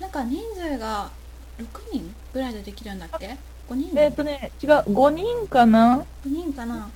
[0.00, 1.10] なんか人数が
[1.58, 3.36] 6人ぐらいでできるんだっけ
[3.68, 6.88] ？5人えっ、とね、違う、5人かな？5人かな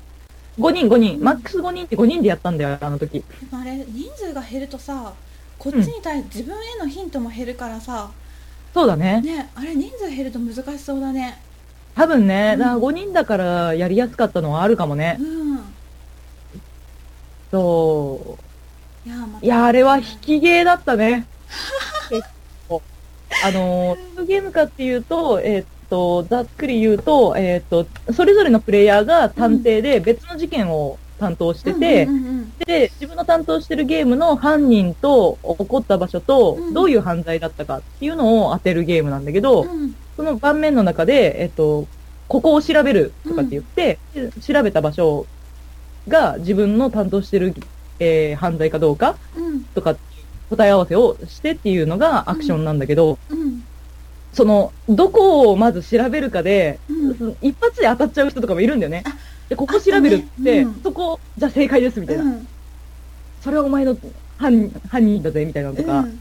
[0.59, 1.21] ?5 人、5人。
[1.23, 3.25] マックス5人って5人でやったんだよ、あの時。
[3.53, 5.13] あれ人数が減るとさ
[5.63, 8.11] こっちに対して自分へのヒントも減るからさ、
[8.75, 9.21] そうだね。
[9.21, 11.41] ねあれ人数減ると難しそうだね
[11.95, 15.23] 多分ね、うんだから5人だからやりやすかったのはあるかもねう。
[15.23, 15.61] ん
[17.53, 18.39] そ
[19.07, 19.39] いやーま。
[19.41, 21.29] いや、あれは引きゲーだったね。
[22.11, 22.27] 結
[22.69, 22.83] 構
[23.45, 39.95] あの、どうゲームかっていうと、えーっと、ざっくり言うと、えーっと、それぞれのプレイヤーが探偵で別の事件を担当してて、うんうんうんで、自分の担当してるゲームの犯人と起こった場所とうん、どういう犯罪だったかっていうのを当てるゲームなんだけど、うん。
[40.17, 41.87] その盤面の中で、えっと、
[42.29, 45.27] ここを調べるとかって言って、で調べた場所
[46.09, 47.55] が自分の担当してる、
[47.99, 49.65] えー犯罪かどうかうん。
[49.65, 49.97] とか
[50.51, 53.65] 答え合わせをしてっていうのがアクションなんだけど、うん。
[54.33, 57.37] その、どこをまず調べるかで、うん。
[57.41, 59.03] 一発で当たっちゃう人とかもいるんだよね。
[59.07, 59.32] あ。
[59.53, 60.81] で、ここ調べるって、ねうん。
[60.83, 62.25] そこ、じゃあ正解ですみたいな。
[62.25, 62.49] うん。
[63.43, 63.95] それはお前の
[64.39, 66.21] 犯犯人だぜみたいなのとか、うん。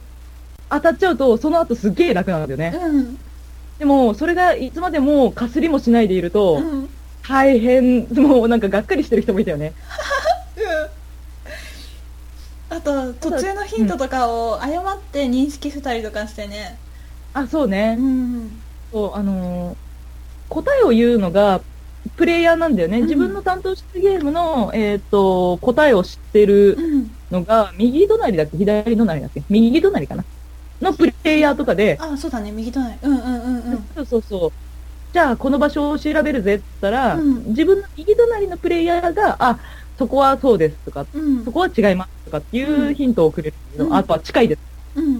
[0.69, 2.77] 当たっちゃうと、その後すっげえ楽なんだよね。
[2.77, 3.17] うん。
[3.79, 6.89] でも、それがいつまでもかすりもしないでいると、うん。
[7.25, 9.71] 大変、もうなんかがっかりしてる人もいたよね。
[12.69, 16.77] あと途中のヒントとかを誤って認識したりとかしてね。
[17.34, 17.95] あ、そうね。
[17.97, 18.51] うん。
[18.91, 19.75] そう、あのー
[20.51, 21.61] 答えを言うのが、
[22.16, 22.99] プレイヤーなんだよね。
[22.99, 23.04] うん。
[23.04, 27.12] 自分の担当してるゲームの、えっ、と、答えを知ってるうん。
[27.32, 28.58] のが、右隣だっけ？
[28.58, 29.43] 左隣だっけ？
[29.49, 30.26] 右隣かな？
[30.82, 32.52] のプレイヤーとかで、あそうだね。
[32.52, 32.95] 右隣。
[33.04, 33.86] うんうんうんうん。
[33.95, 34.52] そうそうそう。
[35.14, 37.45] じゃあ、この場所を調べるぜって言ったら、うん。
[37.47, 39.60] 自分の右隣のプレイヤーが、あ、
[39.97, 41.45] そこはそうですとか、うん。
[41.45, 43.95] そこは違いますとかっていうヒントをくれるんだけど、うん。
[43.95, 44.62] あとは近いです。
[44.95, 45.18] うん。
[45.18, 45.20] っ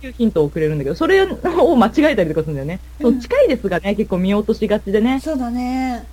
[0.00, 2.80] ていうヒントをくれるんだけど、それを間違えたりとかするんだよね。
[3.00, 3.12] うん。
[3.12, 6.06] そう近いですがね、結構見落としがちでね、そうだね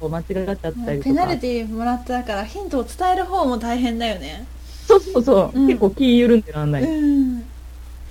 [0.00, 0.84] こう間違っちゃったりとか。
[1.04, 4.46] ペナルティーもらったからヒントを伝える方も大変だよね。
[4.86, 5.66] そうそうそう、うん。
[5.66, 6.82] 結構気緩んでらんない。
[6.82, 7.44] うん。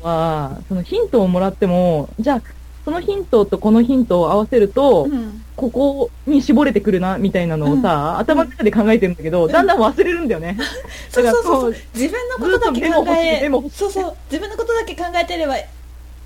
[0.01, 2.41] は、そのヒントをもらっても、じゃあ、
[2.85, 5.43] そのヒントとこのヒントを合わせると、うん。
[5.55, 10.57] ここに絞れてくるな、みたいなのをさ、頭の中で考えてるんだけど、だんだん忘れるんだよね。
[11.09, 11.75] そうそうそう。
[11.93, 14.15] 自分のことだけ考えそうそう。
[14.31, 15.55] 自分のことだけ考えてれば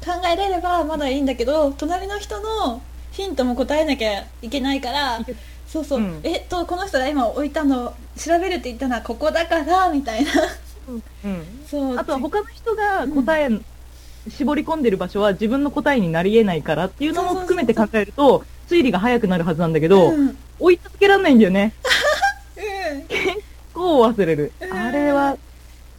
[0.03, 2.81] 考えれればまだいいんだけど隣の人の
[3.13, 5.19] ヒントも答えなきゃいけないから
[5.73, 10.31] そうそう、うんえっとこの人が今置いたの調べるって言ったのはここだからみたいな
[11.25, 11.65] うん。
[11.67, 13.49] そうあとは他の人が答え、
[14.29, 21.73] 絞り込んでる場所は自分の答えになり得ないからっていうのも含めて考えると、推理が早くなるはずなんだけど、うん、うん追い続けられないんだよね。
[23.73, 24.51] こう 忘れる。
[24.61, 25.37] うんあれは、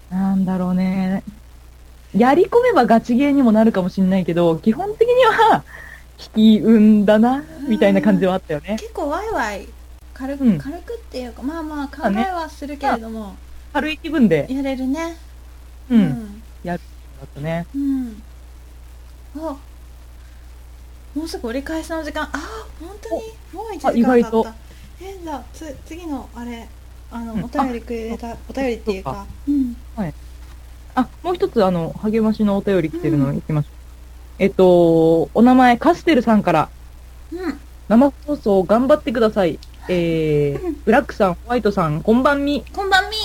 [0.09, 1.25] なんだろうね。
[2.16, 5.64] やり込めばガチゲーにもなるかもしれないけど、基本的には、
[6.37, 8.77] 引き運だな、みたいな感じはあったよね。
[8.79, 9.68] 結構ワイワイ
[10.14, 10.59] 軽く、うん。
[10.59, 13.35] 軽くっていうかまあまあ考えはするけれども、
[13.72, 15.16] 軽い気分で、やれるね。
[15.91, 16.43] うん、うん。
[16.62, 16.81] やる
[17.20, 17.66] だったね。
[17.75, 18.22] うん。
[19.37, 19.57] あ
[21.14, 22.25] もうすぐ折り返しの時間。
[22.25, 22.31] あ
[22.81, 23.22] 本当に
[23.53, 24.45] もう1あ時間意外と。
[24.45, 24.57] 経った
[25.05, 26.68] えじゃあつ次のあれ
[27.11, 27.45] あの、うん。
[27.45, 29.27] お便りくれたお便りっていうか。
[29.49, 29.77] うん。
[30.97, 33.74] あ、もう一つ、あの、励ましのお便り来てるのいきましょう。
[34.39, 36.68] えっと、お名前、カステルさんから、
[37.32, 39.59] うん生放送頑張ってください。
[39.89, 42.64] えー、ブラックさん、ホワイトさん、こんばんみ。
[42.72, 43.16] こんばんみ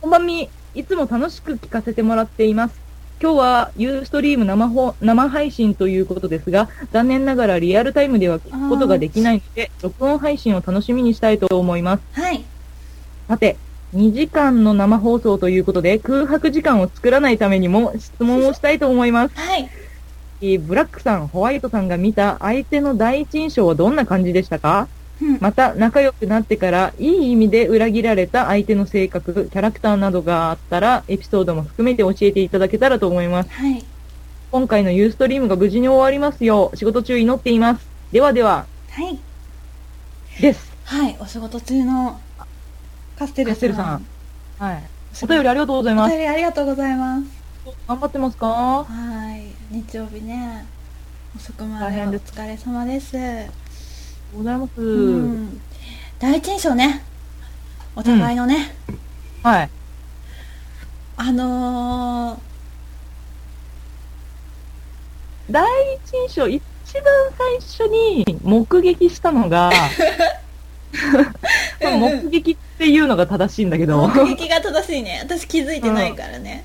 [0.00, 0.50] こんばんみ。
[0.74, 2.74] いつも楽しく聞かせてもらっています。
[3.22, 12.20] 今日はユーストリーム生放生配信ということですが、残念ながらリアルタイムでは聞くことができないので、録音配信を楽しみにしたいと思います。
[12.20, 12.44] はい
[13.28, 13.56] さて、
[13.94, 19.34] 2時間の生放送ということで、空白時間を作らないためにも質問をしたいと思います。
[19.36, 19.85] はいえー
[20.66, 24.88] ブラックさん、ホワイトさんが見た相手の第一印象はどんな感じでしたか？
[25.22, 33.50] うんまた、仲良くなってから、いい意味で裏切られた相手の性格、キャラクターなどがあったら、エピソードも含めて教えていただけたらと思います。
[33.50, 33.84] はい
[34.52, 37.86] 今回のユーストリームが無事に終わりますよう、仕事中祈っています。
[38.12, 39.18] ではでは、はい
[40.40, 40.72] です。
[40.84, 42.20] はいお仕事中の
[43.18, 44.06] カステルさんカステルさん
[44.58, 44.82] はい。
[45.22, 46.12] お便りありがとうございます。
[46.12, 47.35] お便りありがとうございます
[47.88, 48.46] 頑張ってますか？
[48.46, 48.84] は
[49.36, 49.74] い。
[49.74, 50.64] 日曜日ね。
[51.36, 53.16] 遅くまでお疲れ様です。
[54.34, 54.80] ございます。
[54.80, 55.60] うん。
[56.18, 57.02] 第一印象ね。
[57.96, 58.74] お互いのね、
[59.42, 59.70] はい。
[61.16, 62.38] あの
[65.50, 65.64] 第
[65.94, 66.62] 一印象、一
[66.94, 67.02] 番
[67.38, 67.54] 最
[67.86, 69.70] 初に目撃したのが、
[71.82, 72.00] うんうん。
[72.00, 75.20] 目撃っていうのが正しいんだけー、ど、目撃が正しいね。
[75.22, 76.64] 私気づいてないからね、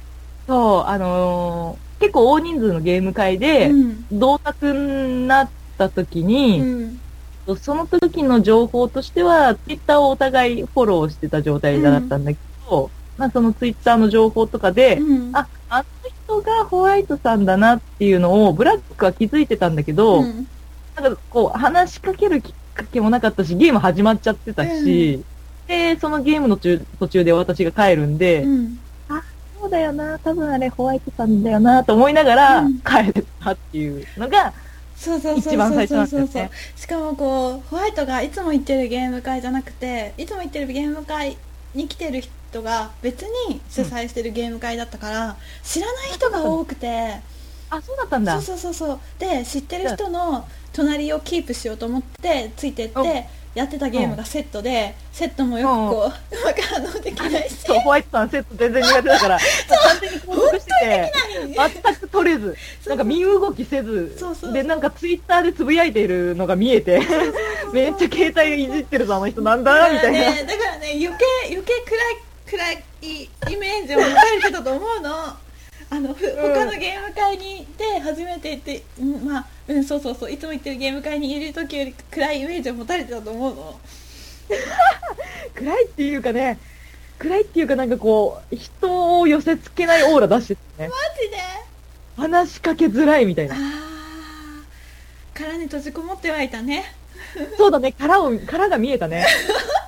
[0.51, 4.05] そう、あのー結構大人数のゲーム会でう、ん。
[4.11, 6.99] 同卓になった時うに、ん。
[7.61, 15.35] その時の情報としては、ツイッターをお互いフォローしてた状態だったんだけど、まあそのツイッターの情報とかで、うん。
[15.37, 15.85] あ、あの
[16.25, 20.47] 人がホワイトさんだなっていうのをブラックは気づいてたんだけど、うん。
[20.95, 25.23] なんかこう話しかけるきっかけもなかったし、ゲーム始まっちゃってたし、
[25.67, 28.80] で、そのゲームの中途中で私が帰るんで、うん
[29.61, 32.79] そうだよな、多分あれホワイトさんだよなと思いながらうん。
[32.79, 34.53] 帰ってたっていうのが、
[34.95, 36.49] そうそうそうそうそうそう。
[36.75, 41.37] しかもこうホワイトがいつも行ってるゲーム会じゃなくていつも行ってるゲーム会
[41.75, 47.19] に来てる人が別に主催してるゲーム会だったから、知らない人が多くて。
[47.69, 48.41] あ、そうだったんだ。
[48.41, 48.99] そうそうそうそう。
[49.19, 57.55] で知ってる人の隣をキープしようと思ってついてっうんてやってたゲームがセットでセットもよくこううまく反応できないし。
[57.65, 61.13] そう、ホワイトさんセット全然苦手だから、完全に購読してて、
[61.83, 62.55] 全く取れず、
[62.87, 67.01] なんか身動きせずそうそう、で、なんかツイッターでつぶやいているのが見えて、
[67.73, 70.19] めっちゃ携帯いじってるぞ、あの人なんだみたいな。
[70.19, 70.43] だからね。
[70.43, 71.73] だからね余計余計
[72.47, 72.83] 暗い暗い
[73.53, 75.11] イメージを持たれてたと思うの
[75.93, 83.79] あのふ他のゲーム会にで初めて行って、うん、まあうんそうそうそういつも行ってるゲーム会にいる時より暗いイメージを持たれてたと思うの
[85.53, 86.59] 暗いっていうかね、
[87.19, 90.89] 暗いっていうかなんかこう、人を寄せ付けないオーラ出してたね。
[90.89, 91.37] マジで？
[92.17, 93.55] 話しかけづらいみたいあな。
[93.55, 93.59] あ
[95.33, 96.93] 殻に閉じこもってはいたね
[97.57, 99.25] そうだね、殻を、殻が見えたね。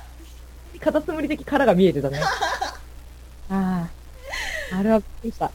[0.80, 2.20] カタツムリ的殻が見えてたね。
[3.50, 3.88] ああ、
[4.78, 5.50] あれはびっくりした。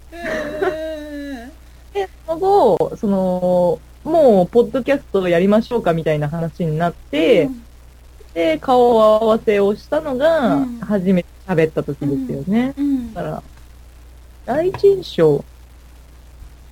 [1.93, 7.63] で、その後、その、もう、ポッドキャストをやりましょうかみたいな話になって、うん
[8.33, 12.73] で、顔合わせをしたのがうん、初めて喋った時ですよね。
[12.77, 13.43] うんだから、
[14.45, 15.43] 第一印象、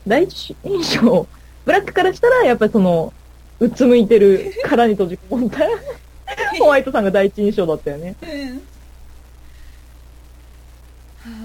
[0.08, 1.28] 第一印象、
[1.66, 3.12] ブラックからしたら、やっぱりその、
[3.60, 5.60] うつむいてる、殻に閉じこもった、
[6.60, 8.16] ホワイトさんが第一印象だったよね。
[8.22, 8.77] うん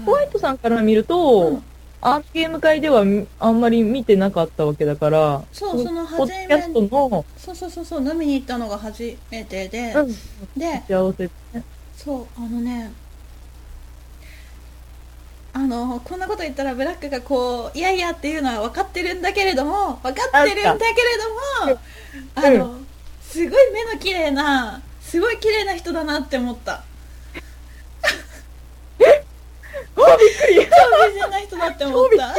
[0.05, 1.63] ホワイトさんから見ると、うん。
[2.05, 10.07] あのゲーム会ではみあんまり見てなかったわけだから、そうそのポッドキャストの、そうそうそうそう飲みに行ったのが初めてで、うん、
[10.59, 11.23] で幸せ
[11.53, 11.63] ね。
[11.95, 12.91] そうあのね
[15.53, 21.17] あのこんなこと言ったらブラックがこういやいやっていうのは分かってるんだけれども分かってるんだけれ
[21.65, 21.79] ども
[22.35, 22.79] あうんの
[23.21, 26.83] すごい目の綺麗なすごい綺麗な人だなって思ったあ、
[29.95, 32.35] びっくり超美人な人だって思った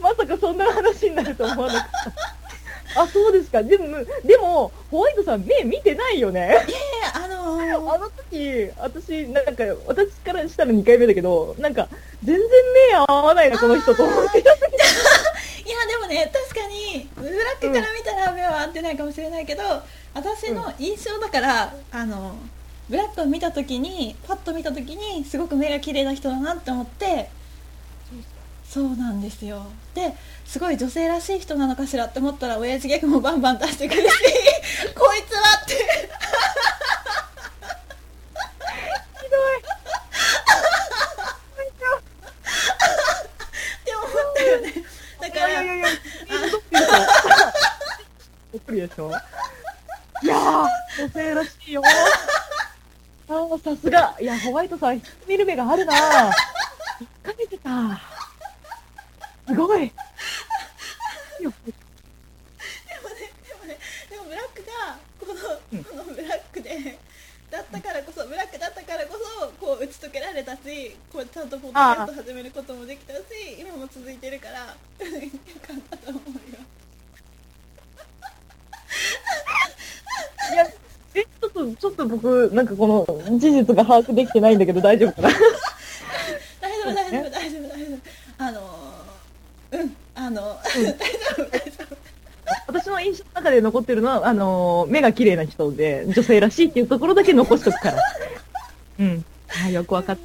[0.00, 1.90] まさかそんな話になると思わなかっ
[2.94, 3.02] た。
[3.02, 3.62] あ、そうですか。
[3.62, 3.86] でも、
[4.24, 6.64] でも、ホワイトさん目見てないよね。
[6.66, 6.74] で
[7.12, 11.88] あのあの時、私、なんか、私からしたら2回目だけど、なんか、
[12.22, 12.46] 全然
[12.90, 14.38] 目合わないな、この人と思って。
[15.64, 19.62] いやでもね確かにブラックから見たら目は合ってないかもしれないけど
[20.12, 22.36] 私の印象だから、あの
[22.88, 27.30] ブラックを見た時にパッと見た時にすごく目が綺麗な人だなって思って
[28.68, 29.64] そうなんですよ
[29.94, 30.14] で
[30.44, 34.08] すごい女性らしい人なのかしらって思ったら親父ギャグもバンバン出してくるし
[34.94, 35.78] こいつはってひ
[39.30, 39.60] どい。
[39.60, 39.62] っ
[43.84, 44.72] て思ったよね
[45.20, 45.86] だからいやいやいや、
[48.52, 49.10] びっくりでしょ
[50.22, 50.66] いやー、
[50.98, 51.82] 女性らしいよ。
[53.28, 54.16] あー、さすが。
[54.20, 55.96] いや、ホワイトさん、見る目があるなぁ。
[57.00, 58.00] 引っ掛けてた。
[59.46, 59.92] すごい。
[61.44, 61.52] よ
[64.08, 66.98] でもブラックがこの,、このブラックで
[67.50, 73.20] だったからこそブラックだったからこそこう打ち解けられたしこうちゃんとポッドキャスト始めることもできたし
[73.58, 76.58] 今も続いてるから よかったと思うよ
[80.52, 80.66] いや、
[81.14, 85.34] え、ちょっと、ちょっと僕、なんかこの、事実が把握できてないんだけど大丈夫かな？
[86.60, 87.98] 大丈夫大丈夫大丈夫大丈夫
[88.38, 91.96] あのーうんあの、大丈夫大丈夫
[92.66, 98.02] 私の印象の中で残ってるのは、あのー目が綺麗な人で、女性らしいっていうところだけ残しとくから。
[99.00, 99.24] うん。
[99.64, 100.22] あよくわかった。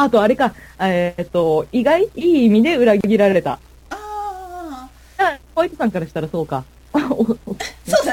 [0.00, 3.52] ああと、あれか、えーっと、意外、いい意味で裏切られた。
[3.52, 3.58] あ
[3.90, 4.88] あ
[5.18, 6.64] あホワイトさんからしたらそうか。
[6.92, 7.00] そ
[8.02, 8.05] う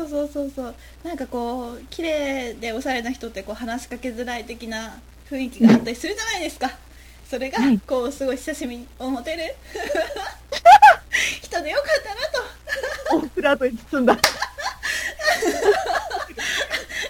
[0.00, 0.74] そうそうそうそう。
[1.04, 4.98] なんかこう綺麗でおしゃれな人ってこう話しかけづらい的な
[5.28, 6.70] 雰囲気があったりするじゃないですか。
[7.28, 7.78] それがはい。
[7.80, 9.54] こうすごい親しみを持てる。
[11.42, 12.20] 人でよかったな
[13.18, 14.16] オブラートに包んだ。
[14.16, 14.22] と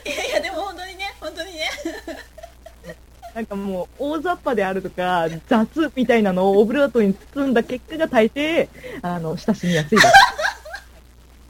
[0.09, 1.15] いやいやでも本当にね。
[1.21, 1.71] 本当にね。
[3.35, 8.69] なんかもう、大雑把であるとか、雑みたいなのをオブラートに包んだ結果が大抵、
[9.03, 10.07] あの、親しみやすいです。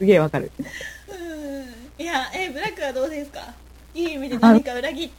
[0.01, 0.51] すげえわかる。
[2.01, 3.39] うんいやえブラックはどうですか？
[3.93, 5.09] いい意味で何か裏切っ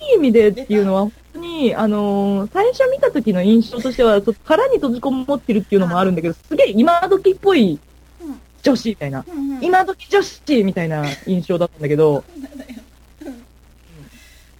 [0.00, 7.78] いい意味でっていうのは、本当に、あのー最初見た時の印象としては、ちょっと殻に閉じこもってるっていうのもあるんだけど、すげえ今時っぽい
[8.20, 9.50] うん女子みたいな、うん。
[9.56, 9.64] うん。
[9.64, 12.24] 今時女子みたいな印象だったんだけど、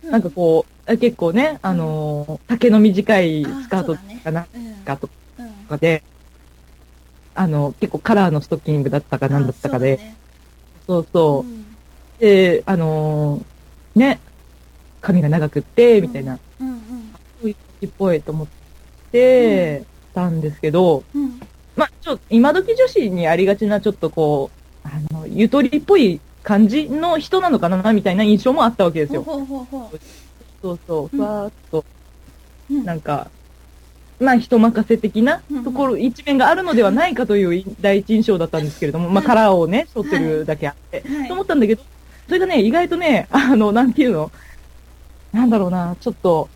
[0.05, 4.75] なんかこう、結構ね、あのー丈の短いスカートかな、うん。
[4.77, 6.03] スカートとうんかで、
[7.35, 10.15] あの、結構カラーのストッキングだったかなんだったかで、
[10.87, 11.47] そうそう。
[11.47, 11.53] う。
[11.53, 11.66] ん
[12.19, 14.21] で、あのーね、
[15.01, 16.79] 髪が長くって、みたいな、うんうん。
[17.41, 18.47] そういう時っぽいと思っ
[19.11, 21.41] てたんですけど、うん。
[21.75, 24.51] まあ、ちょっと、今時女子にありがちな、ちょっとこ
[24.85, 29.23] う、あの、ゆとりっぽい感じの人なのかな、みたいな印象もあったわけですよ。
[29.23, 29.99] ほうほうほうほ
[30.63, 31.09] そうそう、うん。
[31.09, 31.85] ふわーっと、
[32.71, 32.85] ううん。
[32.85, 33.31] なんか、
[34.19, 41.29] まあ、人任せ的なところ、一面があるのではないかという第一印象だったんですけれども、まあ、カラーをね、背負ってるだけあって、はい。
[41.29, 41.83] と思ったんだけど、
[42.27, 44.31] それがね、意外とね、あの、なんていうの？
[45.33, 46.49] なんだろうな、ちょっと、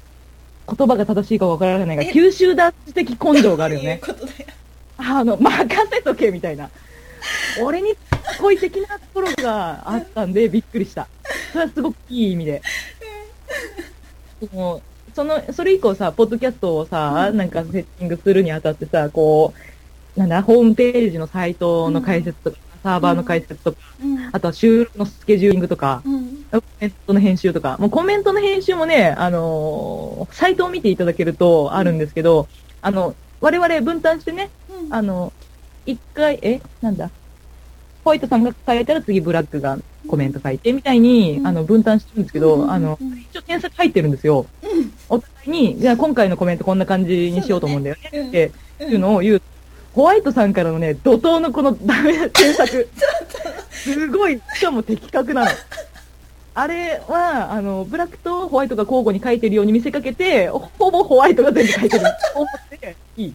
[0.66, 2.12] 言葉が正しいかわからないが、え？
[2.12, 4.00] 九州男子的根性があるよね。
[4.04, 4.24] そういう
[4.98, 6.70] あの、任せとけみたいな。
[7.62, 7.94] 俺に
[8.40, 11.08] 恋的なところがあったんで、びっくりした。
[11.52, 12.62] それはすごくいい意味で。
[14.52, 14.82] もう
[15.14, 19.52] その、それ以降さ、ポッドキャストをさ、うんなんかセッティングするにあたってさ、こ
[20.16, 24.28] う、なんだ、ホームページのサイトの解説とか、サーバーの解説とか、うん。
[24.32, 26.44] あとは収録のスケジューリングとか、うん。
[26.50, 32.48] コメントの編集とか、もうコメントの編集もね、あのーサイトを見ていただけるとあるんですけど、
[32.82, 34.50] あの、我々分担してね、
[34.84, 34.94] うん。
[34.94, 35.32] あの、
[35.86, 37.10] 一回、えなんだ？
[38.04, 39.78] ホワイトさんが書いたら次ブラックが
[40.08, 41.46] コメント書いてみたいに、うん。
[41.46, 42.70] あの、分担してるんですけど、うん。
[42.70, 43.18] あのう、ん。
[43.30, 44.46] 一応添削入ってるんですよ。
[44.62, 44.92] うん。
[45.08, 49.42] お互いに、じゃあ今回のコメントこんな感じにしようと思うんだよねってうんいうのを言う。
[49.94, 52.88] ホワイトさんからのね、怒涛のこのダメな添削。
[53.70, 55.50] すごい、しかも的確なの。
[56.54, 62.04] あれは、あの、ブラックとホワイトが交互に書いてるように見せかけて、ほぼホワイトが全部書いてる。
[62.34, 63.34] 思っていい。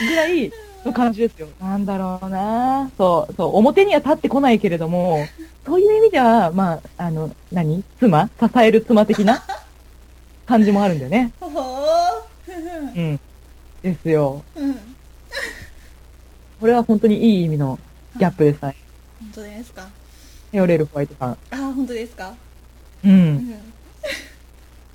[0.00, 0.52] ぐらい
[0.84, 1.48] の感じですよ。
[1.60, 5.26] なんだろうなそう、そう、表には立ってこないけれども、
[5.66, 7.82] そういう意味では、まあ、あの、何？
[7.98, 8.30] 妻？
[8.40, 9.42] 支える妻的な
[10.46, 11.32] 感じもあるんだよね。
[11.40, 13.20] ほほーうん。
[13.94, 14.42] ですよ。
[14.56, 14.78] うん本
[16.60, 17.78] これは本当にいい意味の
[18.18, 18.76] ギャップでさえ。
[19.34, 19.88] 当ですか？
[20.52, 21.30] 頼れるホワイトさん。
[21.30, 22.34] あー本当ですか？
[23.04, 23.08] う。
[23.08, 23.54] うん ん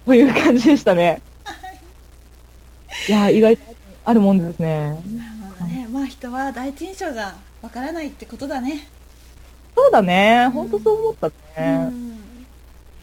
[0.05, 1.21] という感じでしたね。
[3.07, 3.63] いやー、意外と
[4.05, 4.89] あるもんですね。
[4.89, 4.99] なる
[5.59, 8.87] ほどねまあ人は第一印象がわからないってことだね
[9.75, 10.47] そうだね。
[10.53, 11.75] 本当そう思ったうね。
[11.85, 11.89] ん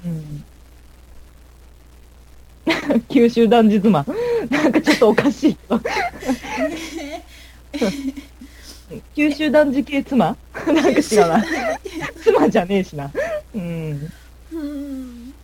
[0.04, 0.44] うん。
[3.08, 4.04] 九州男児妻。
[4.50, 5.56] なんかちょっとおかしい。
[9.14, 10.36] 九州男児系妻？
[10.66, 11.44] なんか違うな。
[12.22, 13.10] 妻じゃねえしな。
[13.54, 14.12] うん。
[14.52, 15.34] うん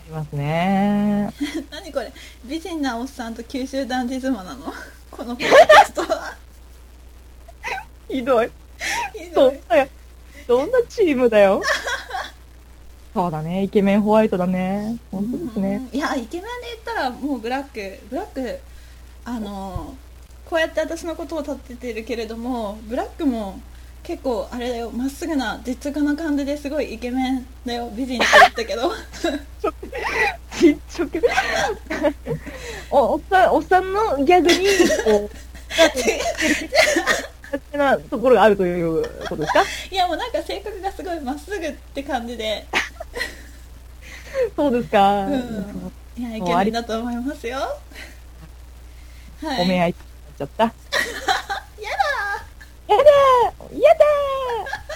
[0.00, 1.30] ありますね。
[1.70, 2.12] 何これ？
[2.44, 4.72] 美人なおっさんと九州男児妻なの？
[5.10, 6.34] このポッドキャストは
[8.08, 8.50] ひどい。
[9.14, 9.86] ひどいそんな、
[10.48, 11.62] どんなチームだよ。
[13.18, 13.64] そうだね。
[13.64, 14.96] イケメンホワイトだね。
[15.10, 15.88] 本当ですね。
[15.92, 18.60] うんいやイケメンで言ったらもうブラックブラック
[19.24, 19.96] あの
[20.48, 23.60] こうやって私のことを立ててるけれどもブラックも
[24.04, 28.92] 結構あれだよまっすぐな実直な感じですごいイケメンだよ美人って言ったけど
[30.56, 31.20] ちっちゃく。
[32.92, 34.58] お、おっさん、おっさんのギャグに、
[35.04, 35.28] こ
[37.74, 39.64] う、なところがあるということですか？
[39.90, 42.66] いやもうなんか性格がすごいまっすぐって感じで、
[44.56, 45.24] そうですか。
[45.26, 47.58] うん、いやイケメンだと思いますよ。
[49.42, 49.62] はい。
[49.62, 50.64] おめ合いちゃった。
[50.64, 50.70] や
[51.80, 53.10] やだやだ
[53.76, 54.04] やだ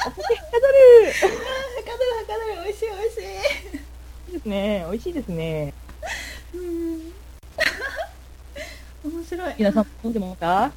[0.06, 1.12] お酒はかどる。
[1.12, 2.64] はかどるはかどる。
[2.64, 4.32] 美味しい美味しい。
[4.32, 4.84] ですね。
[4.90, 5.74] 美味しいですね。
[6.54, 7.12] うん。
[9.04, 9.54] 面白い。
[9.58, 10.72] 皆さん飲んでますか？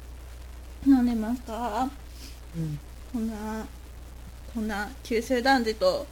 [0.86, 1.88] 飲んでますか？
[2.56, 2.78] うん。
[3.12, 3.66] こんな
[4.54, 6.06] こんな九州男児と、うん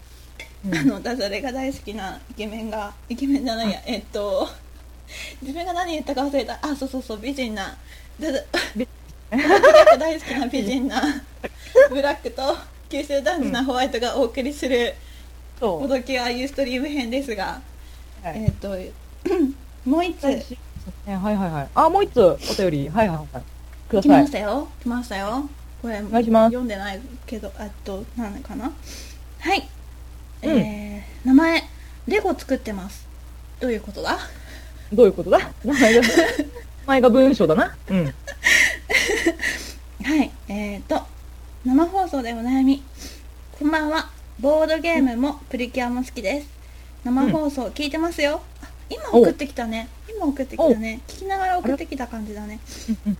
[0.72, 4.48] あのダジャレが大好きなイケメンがイケメンじゃないやえっと
[5.42, 6.58] 自分が何言ったか忘れた。
[6.62, 7.76] あそうそうそう美人な
[8.18, 8.42] ダジャ
[8.76, 8.88] び
[9.30, 11.02] ブラックが大好きな美人な
[11.90, 12.56] ブラックと
[12.88, 14.94] 九州男児なホワイトがお送りする
[15.60, 15.84] 「そう。
[15.84, 17.60] おどけはユーストリーム編」ですが、
[18.22, 18.44] はい。
[18.44, 18.68] えっと
[19.84, 20.22] もう一つ。
[21.06, 21.68] ねはいはいはい。
[21.74, 22.20] あ、もう一つ
[22.60, 22.88] お便り。
[22.88, 23.42] はいはいはい。
[23.88, 24.20] くだ来さい。
[24.22, 24.68] ましたよ。
[24.82, 25.48] 来ましたよ。
[25.82, 28.72] これ読んでないけどあと何かな？
[29.40, 29.64] はい、うん
[30.51, 31.64] えー、名前
[32.07, 33.07] レゴ作ってます。
[33.61, 34.18] どういうことだ？
[34.92, 35.38] どういうことだ？
[35.64, 36.09] 名前が、名
[36.86, 37.76] 前が文章だな。
[37.88, 38.05] うん。
[40.05, 41.02] はいえーと
[41.64, 42.82] 生放送でお悩み。
[43.59, 44.10] こんばんは。
[44.39, 46.48] ボードゲームもプリキュアも好きです。
[47.05, 49.89] 生放送聞いてますよ、あ今送ってきたね。
[50.14, 51.01] 今送ってきたね。
[51.06, 52.59] 聞きながら送ってきた感じだね。
[53.06, 53.16] うん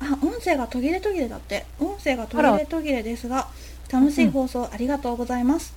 [0.00, 1.64] あ音声が途切れ途切れだって。
[1.78, 3.46] 音声が途切れ途切れですが
[3.90, 5.74] 楽しい放送ありがとうございます、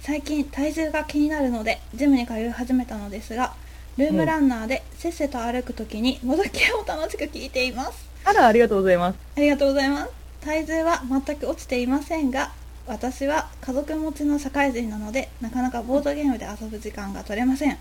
[0.00, 3.54] 最近体重が気になるのでジムに通い始めたのですが
[3.96, 8.08] ルームランナーでせっせと歩くときにもどきを楽しく聞いています。
[8.24, 9.18] あら、ありがとうございます。
[9.36, 10.10] ありがとうございます。
[10.40, 12.52] 体重は全く落ちていませんが
[12.86, 17.78] 私は家族持ちの社会人なのでなかなかボードゲームで遊ぶ時間が取れません。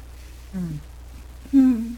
[0.56, 1.60] うん。
[1.60, 1.98] うん。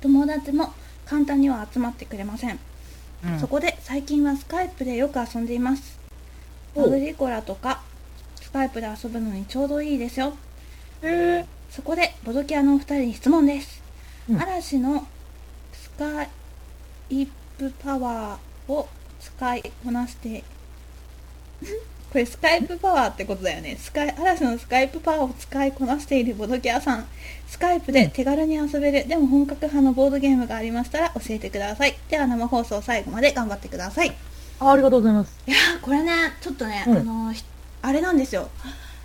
[0.00, 0.72] 友達も
[1.06, 2.58] 簡単には集まってくれません。
[3.24, 3.38] うん。
[3.38, 5.99] そこで最近はスカイプでよく遊んでいます
[6.74, 7.82] おアグリコラとか
[8.40, 10.34] スカイプで遊ぶのにちょうどいいですよ。
[11.02, 13.82] へそこでボドキアのお二人に質問です、
[14.28, 14.40] うん。
[14.40, 15.06] 嵐の
[15.72, 16.24] スカ
[17.08, 17.26] イ
[17.58, 18.88] プパワーを
[19.20, 20.42] 使いこなして
[22.10, 23.76] これスカイプパワーってことだよね。
[23.80, 27.06] スカイ嵐のスカイプパワーを使いこなしているボドキアさん。
[27.46, 29.06] スカイプで手軽に遊べる。
[29.06, 31.96] でも本格派のボードゲームがありましたら教えてください。
[32.08, 34.12] では生放送最後まで頑張ってくださいい
[34.60, 35.38] あありがとうございます。
[35.46, 36.96] やーこれねちょっとね、うん。
[36.98, 37.42] あのひ
[37.82, 38.48] あれなんですよ、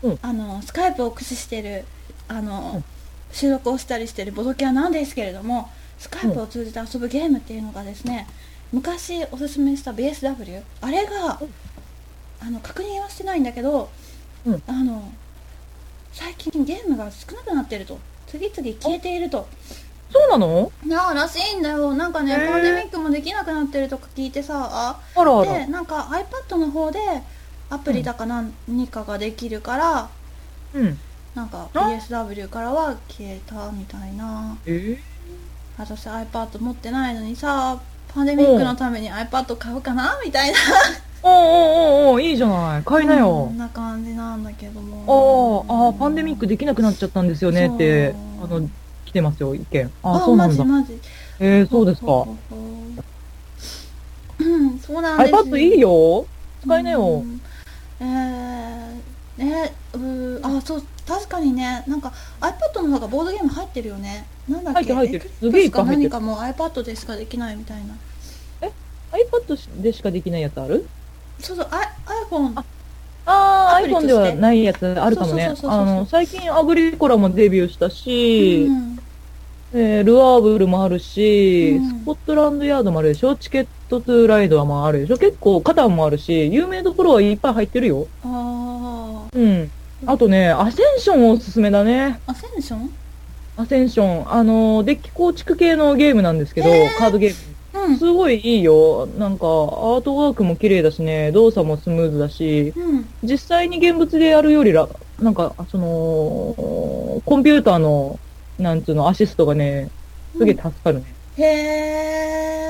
[0.03, 0.19] うん。
[0.21, 1.85] あのスカイプを駆使してる
[2.27, 2.83] あの、
[3.31, 8.27] 収録をしたりしてるボドキャなんですけれどもスカイプを通じて遊ぶゲームっていうのがですね
[8.73, 11.39] 昔おすすめした BSW あれが
[12.41, 13.89] あの確認はしてないんだけど、
[14.45, 14.63] うん。
[14.67, 15.11] あの
[16.11, 17.97] 最近ゲームが少なくなってると。
[18.27, 19.47] 次々消えていると
[20.17, 20.71] そうなの？
[20.85, 21.93] なあらしいんだよ。
[21.93, 25.59] なんかね、パンデミックもできなくなってるとか聞いてさああらあら。
[25.59, 25.67] で。
[25.67, 26.07] なんか
[26.49, 26.99] iPad の方で
[27.69, 30.09] アプリだか何かができるから、
[30.73, 30.97] うん。
[31.35, 34.57] なんかあ PSW からは消えたみたいな。
[34.65, 34.97] え？
[35.77, 37.77] 私 iPad 持ってないのにさ
[38.13, 40.57] パンデミックのために iPad 買うかなみたいな。
[41.21, 42.83] おおおおいいじゃない。
[42.83, 43.57] 買いなこよん。
[43.57, 45.65] な感じなんだけどあも。
[45.67, 48.69] あ、ああ、パンデミックできなくなっちゃったんですよねって、あの、来
[49.15, 49.91] てますよ、意見。
[50.03, 50.63] あそうなんだ。
[50.63, 50.99] マジマジ。
[51.39, 52.25] えー、そうですか。
[54.37, 56.25] うんそうなんです iPad いいよ。
[56.61, 57.01] 使いなよ。
[57.01, 57.19] う。
[57.23, 57.41] ん。
[57.99, 61.83] えー、ねうーあそう確かにね。
[61.87, 62.11] なんか
[62.41, 64.25] iPad の方がボードゲーム入ってるよね。
[64.49, 64.93] なんだっけ？
[64.93, 65.31] 入ってる入ってる。
[65.39, 67.95] すげえ何かも iPad でしかできないみたいな。
[69.13, 70.85] iPad でしかできないやつある？
[71.39, 71.79] そうそうあ
[72.29, 72.63] iPhone あ
[73.25, 75.53] あ iPhone ではないやつあるかもね。
[75.63, 78.99] あの、最近アグリコラもデビューしたしう、ん
[79.73, 83.35] えールアーブルもあるし、うんスコットランドヤードもあるでしょ？
[83.35, 85.17] チケットトゥーライドもあるでしょ？
[85.17, 88.07] 結構、カタンもあるし、有名どころはいっぱい入ってるよ。
[88.23, 89.71] あうん。
[90.05, 92.19] あとね、アセンションおすすめだね。
[92.27, 92.89] ーアセンション？
[93.57, 94.31] アセンション。
[94.31, 97.35] あの、デッキ構築系のゲームなんですけど、へーカードゲーム。
[97.87, 99.05] うんすごいいいよ。
[99.17, 104.87] なんか、アートワークも綺麗だしね、動作もスムーズだし、うん実際に現物でやるよりら、
[105.19, 108.19] なんか、その、コンピューターの、
[108.57, 109.89] なんつうの、アシストがね、
[110.37, 111.05] すげえ助かるね。
[111.37, 111.43] へ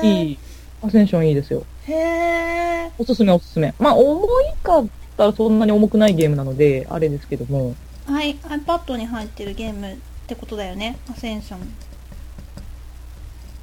[0.04, 0.38] えいい。
[0.82, 1.64] アセンションいいですよ。
[1.86, 3.74] へえおすすめおすすめ。
[3.78, 4.86] まあ、重いかっ
[5.16, 7.74] たらそんなに重くないゲームなので、あれですけども。
[8.06, 9.96] はい iPad に入ってるゲームっ
[10.28, 11.74] てことだよねアセンション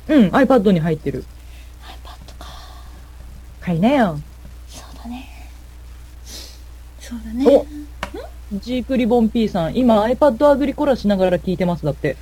[0.09, 1.23] うん、iPad に入ってる。
[2.03, 2.47] iPad か
[3.61, 4.19] 買いなよ。
[4.67, 5.29] そうだね
[6.99, 7.65] そうだねお
[8.59, 12.15] ジープリボン P さん、今 iPad アグリコラしながら聞いてますだって。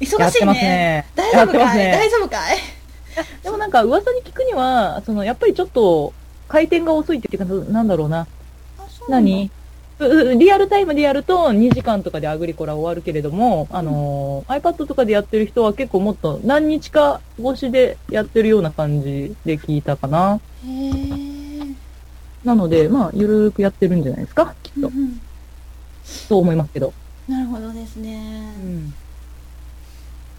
[0.00, 1.06] 忙しいねね。
[1.14, 2.58] 大丈夫かい、や大丈夫かい？
[3.42, 6.12] でもなんか噂に聞くには、その、やっぱりちょっと、
[6.48, 8.26] 回転が遅いっていうか、なんだろうな。
[9.08, 9.50] 何？
[10.00, 20.40] ううリアルタイムでやると2時間とかでアグリコラ終わるけれども、あのー iPad とかでやってる人は結構もっと何日か越しでやってるような感じで聞いたかな。
[20.64, 20.92] へえ
[22.44, 24.86] なので、まあ、ゆるーくやってるんじゃないですかきっと。
[24.86, 25.20] うん
[26.28, 26.92] そう思いますけど。
[27.28, 28.94] なるほどですねうん。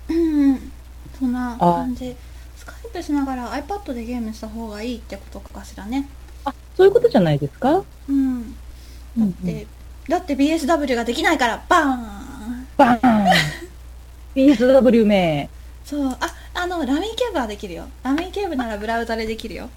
[0.09, 0.71] うん
[1.19, 2.15] そんな感じ
[2.57, 6.07] スカイプしながら iPad でゲームした方がいいってことかしらね
[6.45, 7.83] あ、そういうことじゃないですか？
[8.07, 8.55] うん
[9.17, 9.67] だって、
[10.07, 13.27] だって BSW ができないからバーンバーン
[14.35, 15.49] !PSW 名。
[15.85, 16.17] そうあ
[16.53, 19.69] あのラミーキューブはできるよラミーキューブならブラウザでできるよ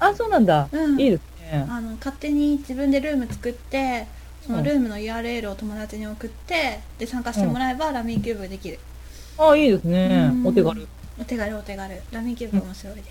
[0.00, 0.68] あ、そうなんだ。
[0.72, 1.20] うんいいです
[1.52, 1.66] ね。
[1.68, 4.06] あの勝手に自分でルーム作って
[4.48, 8.78] そのルームの URL を友達に送ってで参加してもらえば、ラミーキューブができる
[9.36, 10.46] あ、いいですねうん。
[10.46, 10.88] お手軽。
[11.20, 13.02] お手軽お手軽ラミーキューブ面白いで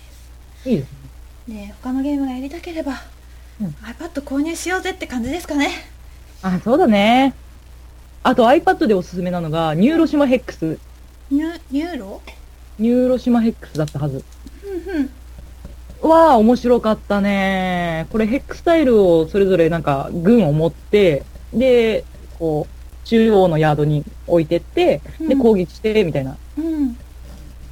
[0.64, 0.88] す、いいです
[1.46, 1.54] ね。
[1.54, 2.94] ね他のゲームがやりたければ、
[3.60, 5.70] うん iPad 購入しようぜって感じですかね
[6.42, 7.34] あ、そうだね。
[8.24, 10.78] あと iPad でおすすめなのが、 Neuroshima Hex。
[11.30, 12.20] ニュニューロ？
[12.80, 14.24] Neuroshima Hex だったはず。
[14.60, 15.10] ふんふん
[16.02, 18.06] わあ、面白かったね。
[18.10, 22.04] これ hex tile をそれぞれなんか軍を持って、で、
[22.38, 26.36] こう、中央のヤードに置いてって、で、うん攻撃して、みたいな。
[26.58, 26.96] うん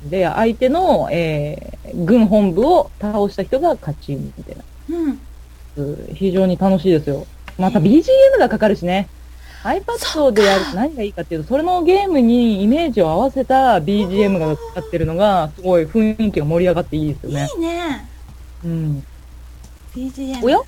[0.09, 4.65] で、相手の、えー、軍本部を倒した人が勝ち、みたいな。
[4.91, 5.21] うん
[5.77, 7.27] うん非常に楽しいですよ。
[7.59, 9.09] また BGM がかかるしね。
[9.63, 17.49] iPad でやると何がいいかっていうと、それのゲームにイメージを合わせた BGM がかかってるのが、すごい雰囲気が盛り上がっていいですよね。
[17.57, 18.16] いいね
[18.67, 19.05] うん。
[19.95, 20.59] BGM おや？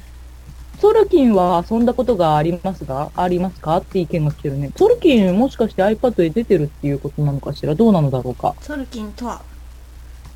[0.81, 3.79] ソルキンは遊んだことがありますが、ありますか？
[3.79, 4.71] って意見が来てるね。
[4.77, 7.75] ソルキンもしかして iPad で出てるっていうことなのかしら？
[7.75, 8.55] どうなのだろうか？
[8.61, 9.43] ソルキンとは？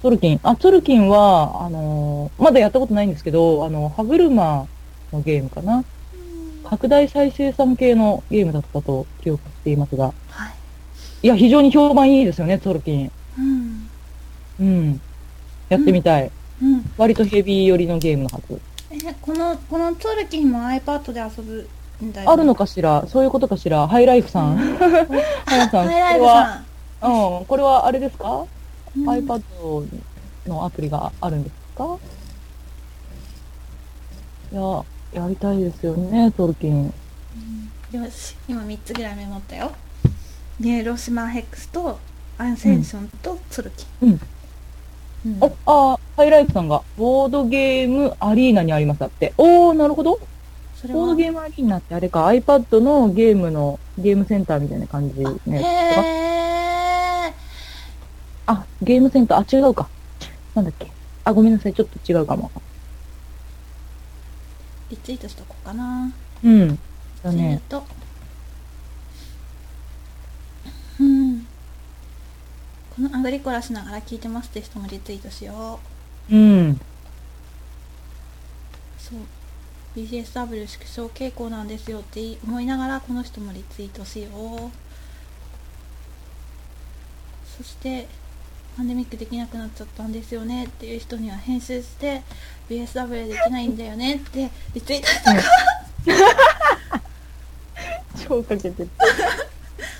[0.03, 0.41] ソルキン。
[0.43, 4.67] あ、ソルキンは、あのーまだやったことないんですけど、あの、歯車
[5.13, 5.85] のゲームかな？
[6.65, 10.07] 拡大再生産系のゲームだったと記憶していますが。
[10.29, 10.53] はい
[11.25, 13.13] いや、非常に評判いいですよね、ソルキン。
[13.39, 13.89] うん
[14.59, 15.01] うん。
[15.69, 16.25] やってみたい。
[16.25, 16.31] うん
[16.97, 18.61] 割とヘビー寄りのゲームのはず。
[18.91, 21.69] えこのこのソルキンも iPad で遊ぶ
[22.05, 23.07] んだよあるのかしら？
[23.07, 23.89] そういうことかしら？
[23.89, 24.57] ハイライフさん。
[24.57, 24.89] ハイ
[25.59, 25.87] ライフさん。
[25.87, 26.63] これは
[27.41, 28.45] うん、これはあれですか、
[28.97, 29.43] うん ?iPad
[30.47, 31.99] のアプリがあるんですか？
[34.53, 34.85] いや、
[35.23, 36.93] やりたいですよね、ツォルキン。
[37.93, 39.73] よし今3つぐらいメモったよ。
[40.61, 41.99] Neuroshima Hex と
[42.39, 44.21] Ascension とツォルキンうんうん
[45.41, 49.33] お、あ、ハイライトさんが、 Board Game Arena にありますだって。
[49.39, 50.19] おー、なるほど。
[50.93, 55.61] ボードゲームアリーナってあれか、iPad のゲームの、ゲームセンターみたいな感じね。
[55.61, 57.33] へー
[58.47, 59.89] あ、ゲームセンター、あ、違うか。
[60.55, 60.91] なんだっけ。
[61.25, 62.51] あ、ごめんなさい、ちょっと違うかも。
[64.91, 66.11] リツイートしとこうかな
[66.45, 66.69] うん。
[66.69, 66.75] だ
[67.23, 67.61] ツイーね。
[67.69, 67.85] ト
[71.01, 71.42] うん
[72.95, 75.81] このアグリコラしながら聞いてますって人もリツイートしよ
[76.31, 76.81] ううん。
[78.99, 79.19] そう
[79.97, 84.71] BCSW 縮小傾向なんですよって思いながらこの人もリツイートしよう
[87.57, 88.09] そして
[88.77, 92.23] パンデミックできなくなっちゃったんですよねっていう人には編集して
[92.69, 95.43] BSW できないんだよねってリツイートしたか
[98.29, 98.89] 超かけてる。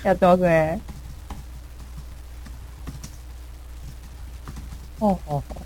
[0.03, 0.81] やってますね。
[5.03, 5.59] ほうほうほう。
[5.59, 5.63] こ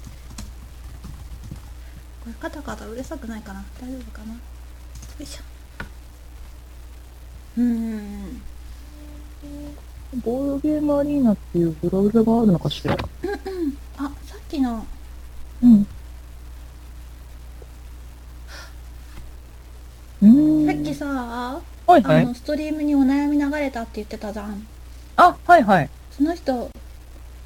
[2.26, 3.64] れカタカタうるさくないかな？
[3.80, 4.34] 大丈夫かな？
[4.34, 4.39] よ
[5.19, 5.43] いしょ
[7.57, 8.41] うーん
[10.23, 12.95] ボードゲームアリーナっていうブラウザがあるのかしら？
[12.95, 12.97] あ
[14.26, 14.84] さっきの
[15.61, 15.88] うん。
[20.23, 20.65] うーん。
[20.65, 21.61] さっきさは
[21.99, 22.34] いはいあの。
[22.34, 24.65] ストリームにお悩み流れたって言ってたじゃん
[25.15, 25.89] あ、はいはい。
[26.09, 26.72] その人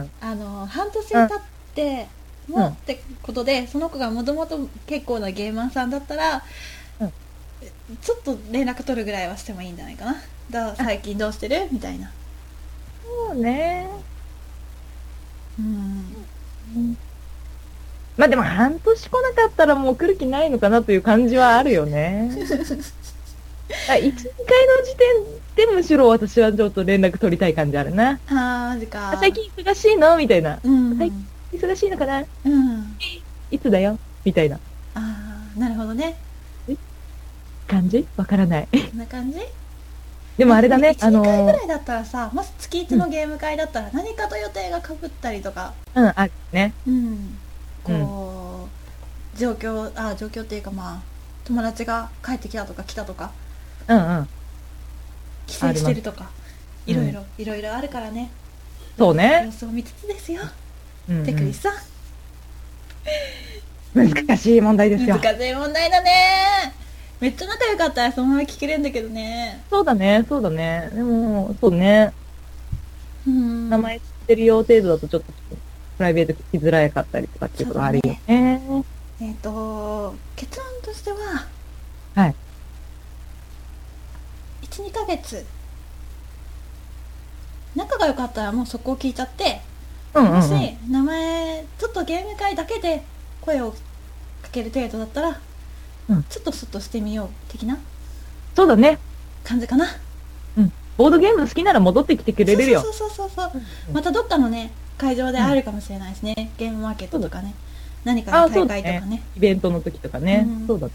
[0.00, 0.10] うん。
[0.20, 1.40] あの半年経っ
[1.74, 2.06] て
[2.48, 6.44] も、うんってことでその子がもともと結構なゲーマーさんだったら、
[7.00, 7.12] うん。
[8.00, 10.16] ちょっと連絡取るぐらいはしてもいいんじゃないかな
[10.50, 11.68] だ最近どうしてる？
[11.72, 12.10] みたいな。
[13.04, 13.88] そうね。
[15.58, 16.96] うん。
[18.16, 22.30] まあでも半年来なかったらもう来る気ないのかなという感じはあるよね。
[22.36, 24.12] 1、2回の
[24.84, 24.96] 時
[25.56, 28.20] 点でむしろ私はちょっと連絡取りたい感じあるな。
[28.28, 29.10] あーマジか。
[29.12, 30.16] あ最近忙しいの？
[30.16, 30.60] みたいな。
[30.62, 31.12] うん、はい
[31.52, 32.24] 忙しいのかな？
[32.44, 32.96] うん。
[33.50, 33.98] いつだよ？
[34.24, 34.56] みたいな。
[34.94, 35.00] あ
[35.56, 36.16] あなるほどね。
[37.66, 38.06] 感じ？
[38.16, 38.68] わからない。
[38.70, 39.40] こんな感じ？
[40.36, 45.72] でもあれだね、あ1、の2回ぐーらいだったらさもし月1のゲーム会だったら何かと予定がかぶったりとか。
[45.94, 46.74] うん、あるね。
[46.86, 47.38] うん。
[47.82, 48.68] こ
[49.34, 51.02] う、状況あ状況っていうかまあ
[51.44, 53.30] 友達が帰ってきたとか来たとか。
[53.88, 54.28] うんうん。
[55.46, 56.28] 帰省してるとか。
[56.86, 58.30] いろいろいろいろあるからね。
[58.96, 59.50] 様そうね。
[59.58, 60.42] 子を見つつですよ。
[61.08, 61.24] うんうん。
[61.24, 61.72] テクリスさん
[63.94, 65.16] 難しい問題ですよ。
[65.16, 66.74] 難しい問題だね
[67.20, 70.90] めっちゃ仲良かったらそのまま聞けるんだけどねそうだね、そうだね。
[70.92, 72.12] でも、そうね。
[73.26, 75.32] うん名前知ってるよ程度だとちょっと
[75.96, 78.84] プライベート聞きづらかったりとかっていうことがあるよね。
[79.20, 81.46] えっ、と結論としては
[82.14, 82.34] はい
[84.62, 85.44] 12ヶ月
[87.74, 89.60] 仲が良かったらもうそこを聞いちゃって
[90.14, 90.92] うんうん、もしうん。
[90.92, 93.02] 名前ちょっとゲーム会だけで
[93.40, 93.76] 声をか
[94.52, 95.40] ける程度だったら、
[96.08, 96.22] うん。
[96.24, 97.78] ちょっとそっとしてみよう的な？
[98.54, 98.98] そうだね。
[99.44, 99.86] 感じかな？
[100.96, 102.80] ボードゲーム好きなら戻ってきてくれれるよ。
[102.80, 102.88] そ。
[102.88, 103.50] うそうそうそう
[103.92, 107.54] またどっかのね会場で会えるかもしれないですね、ゲームマーケットとかね。
[108.04, 109.22] 何かあの大会とかね。
[109.36, 110.46] イベントの時とかね。
[110.48, 110.66] うん。
[110.66, 110.88] そうだ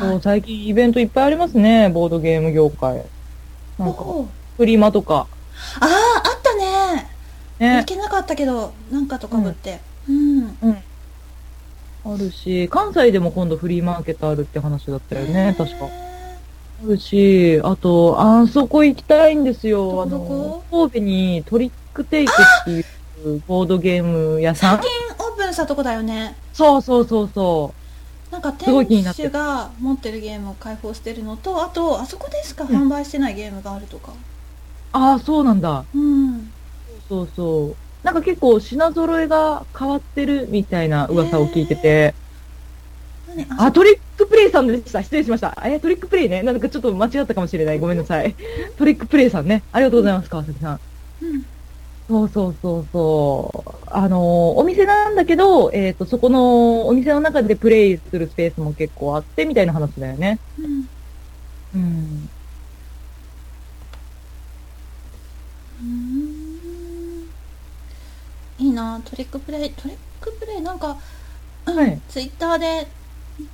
[0.00, 3.04] そう、最近イベントいっぱいありますね、ボードゲーム業界。
[3.78, 4.04] なんか、
[4.56, 5.28] フリマとか。
[5.78, 7.08] あああったね。
[7.60, 7.84] 行ね。
[7.86, 9.78] けなかったけどなんかとかぶって。
[10.08, 10.58] うん、
[12.14, 15.86] あるし、関西でも今度フリーマーケットあるって話だったよね、確か。
[15.86, 20.02] あるし、あと、あそこ行きたいんですよ。
[20.02, 22.84] あの、神戸にトリックテイクっていう
[23.46, 27.74] ボードゲーム屋さん最近オープンしたとこだよねそうそうそうそ
[28.30, 28.84] なんか店
[29.14, 34.14] 主が持ってるゲームを開放してるのとあとあそこでしか販売してないゲームがあるとかう。
[34.92, 35.84] ああ、そうなんだ。
[35.94, 36.50] うん
[37.08, 37.76] そうそう。
[38.02, 42.14] なんか結構品揃えが変わってるみたいな噂を聞いてて、
[43.26, 45.02] 何何あ、トリックプレイさんでした。
[45.02, 45.56] 失礼しました。
[45.64, 46.42] え、トリックプレイね。
[46.42, 47.78] なんかちょっと間違ったかもしれない。
[47.80, 48.36] ごめんなさい。
[48.76, 49.64] トリックプレイさんね。
[49.72, 50.80] ありがとうございます、川崎さん。
[51.22, 51.46] うん
[52.08, 53.84] そうそうそうそう。
[53.86, 54.20] あのー
[54.60, 60.40] お店なんだけど、えっ、と、そこのお店の中でプレイするスペースも結構あって、みたいな話だよね。
[60.58, 60.88] うん
[61.74, 62.30] うん。
[65.80, 66.35] うーん
[68.58, 70.96] いいなトリックプレイトリックプレイなんか、
[71.66, 72.86] うんはいツイッターで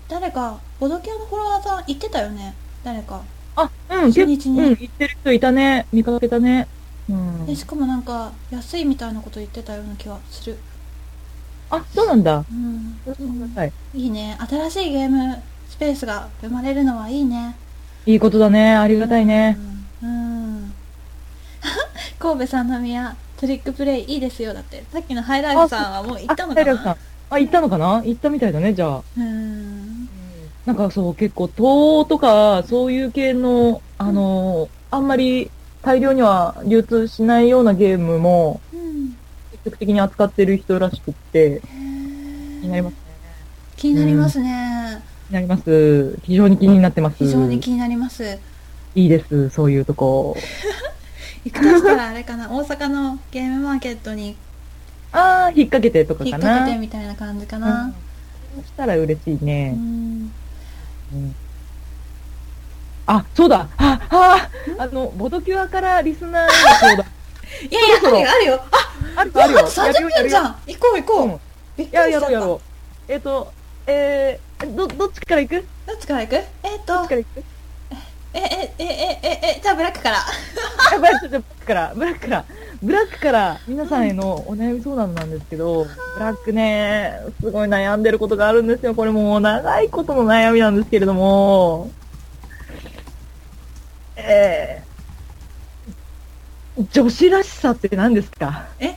[0.08, 2.54] 誰かボドキャのフォロワーさん言ってたよね
[2.84, 3.22] 誰か
[3.56, 5.86] あ、うん、初日にうん、言ってる人いたね。
[5.92, 6.66] 見かけたね。
[7.08, 7.54] うんで。
[7.54, 10.56] しかもなんか安いみたいなこと言ってたような気がする
[11.70, 12.44] あ、そうなんだ。
[12.50, 13.72] うん、はい。
[13.94, 15.36] いいね新しいゲーム
[15.68, 17.56] スペースが生まれるのはいいね
[18.06, 18.74] いいことだね。
[18.74, 19.58] ありがたいね。
[20.02, 20.74] うん、うん
[22.18, 26.96] 神戸三宮トリックプレイいいですよだってさっきのハイライフさんはもう行ったのかな？
[27.28, 28.00] あ、行ったのかな？
[28.04, 29.02] 行ったみたいだね、じゃあ。
[29.18, 30.08] うん
[30.64, 35.50] なんかそう、結構、糖とか、そういう系の、あのーあんまり
[35.82, 39.16] 大量には流通しないようなゲームも、うん
[39.50, 42.98] 積極的に扱ってる人らしくって、気になりますね。
[43.74, 46.16] 気になりますね、気になります。
[46.22, 47.16] 非常に気になってます。
[47.18, 48.38] 非常に気になります
[48.94, 50.36] いいです、そういうとこ。
[51.44, 54.36] 行くとしたらあれかな大阪のゲームマーケットに
[55.12, 56.44] あー、引っ掛けてとか引っかな。
[56.44, 57.62] 掛けてみたいな感じかうん。
[57.62, 57.92] な、
[58.56, 59.72] そしたら嬉しいうね。
[59.72, 60.32] ん、
[61.12, 61.34] うん。
[63.06, 63.68] あ、そうだ。
[63.76, 64.48] あ、あ、
[64.78, 67.06] あの、ボドキュアからリスナーへの相談。
[67.70, 68.30] いやいやそろそろ。
[68.30, 68.62] あるよ。
[69.16, 69.34] あるよ。
[69.34, 69.58] ああるよ。
[69.58, 70.56] あと30分じゃん。
[70.66, 71.40] 行こう行こう、うん。
[71.76, 72.32] びっくやりしちゃった。
[72.32, 72.60] やろうやろ
[73.08, 73.12] う。
[73.12, 73.52] えっ、と、
[73.86, 75.66] えー、ど、どっちから行く？
[75.86, 76.34] どっちから行く？
[76.36, 77.44] えっ、どっとちから行く？
[78.34, 80.18] ええええええじゃあブラックから。
[80.18, 82.44] あブラック、から、ブラックから、
[82.82, 85.90] ブラックから皆さんへのお悩み相談なんですけど、ブ
[86.20, 88.94] ラックね、すごい悩んでることがあるんですよ。
[88.94, 91.90] これもう長いことの悩みなんですけれども、
[94.16, 98.66] えー、女子らしさって何ですか？
[98.80, 98.94] え？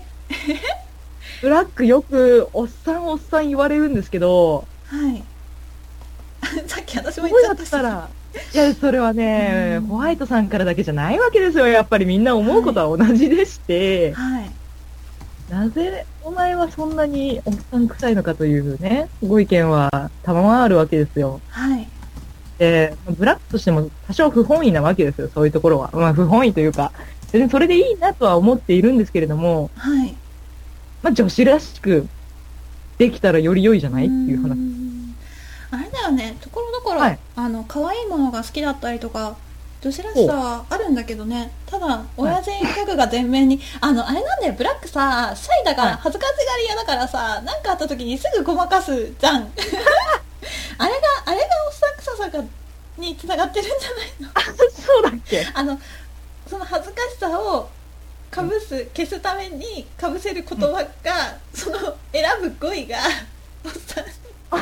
[1.41, 5.23] ブラックよく、おっさんおっさん言われるんですけど、はい。
[6.67, 8.09] さっき私も言っちゃっったたら、
[8.53, 11.67] いや、それはねうん、ホワイトさんからだけじゃないわけですよ。
[11.67, 14.51] やっぱりみんな思うことは同じでして、はい
[15.49, 21.39] なぜお前はそんなにおっさん臭いのかというね、ご意見はたままあるわけですよ。
[21.49, 21.87] はい
[22.57, 25.91] で、ブラックとしても多少不本意なわけですよ、そういうところは。
[25.93, 26.91] まあ不本意というか、
[27.31, 30.15] 別にそれでいいなとは思っているんですけれども、はい
[31.03, 32.07] まあ女子らしく
[32.97, 34.57] できたらより良いじゃないっていう話。
[35.75, 36.37] んあれだよね。
[36.41, 37.19] ところどころ、はい。
[37.35, 39.35] あの可愛いものが好きだったりとか
[39.81, 41.51] 女子らしさはあるんだけどね。
[41.65, 44.53] ただ親父ギャグが前面に、あのあれなんだよ。
[44.57, 45.91] ブラックさシャイだかはい。
[45.91, 49.51] ら恥ずかしがり屋だからさ何、かあった時にすぐごまかすじゃん。
[50.77, 52.43] あれがあれがおっさん臭さが
[52.97, 54.29] につながってるんじゃないの？
[54.33, 54.41] あ、
[54.71, 55.45] そうだっけ？
[55.53, 55.79] あの
[56.49, 57.69] その恥ずかしさを
[58.31, 61.77] かぶす消すためにかぶせる言葉が、その
[62.11, 62.97] 選ぶ語彙が
[63.65, 64.05] おっさん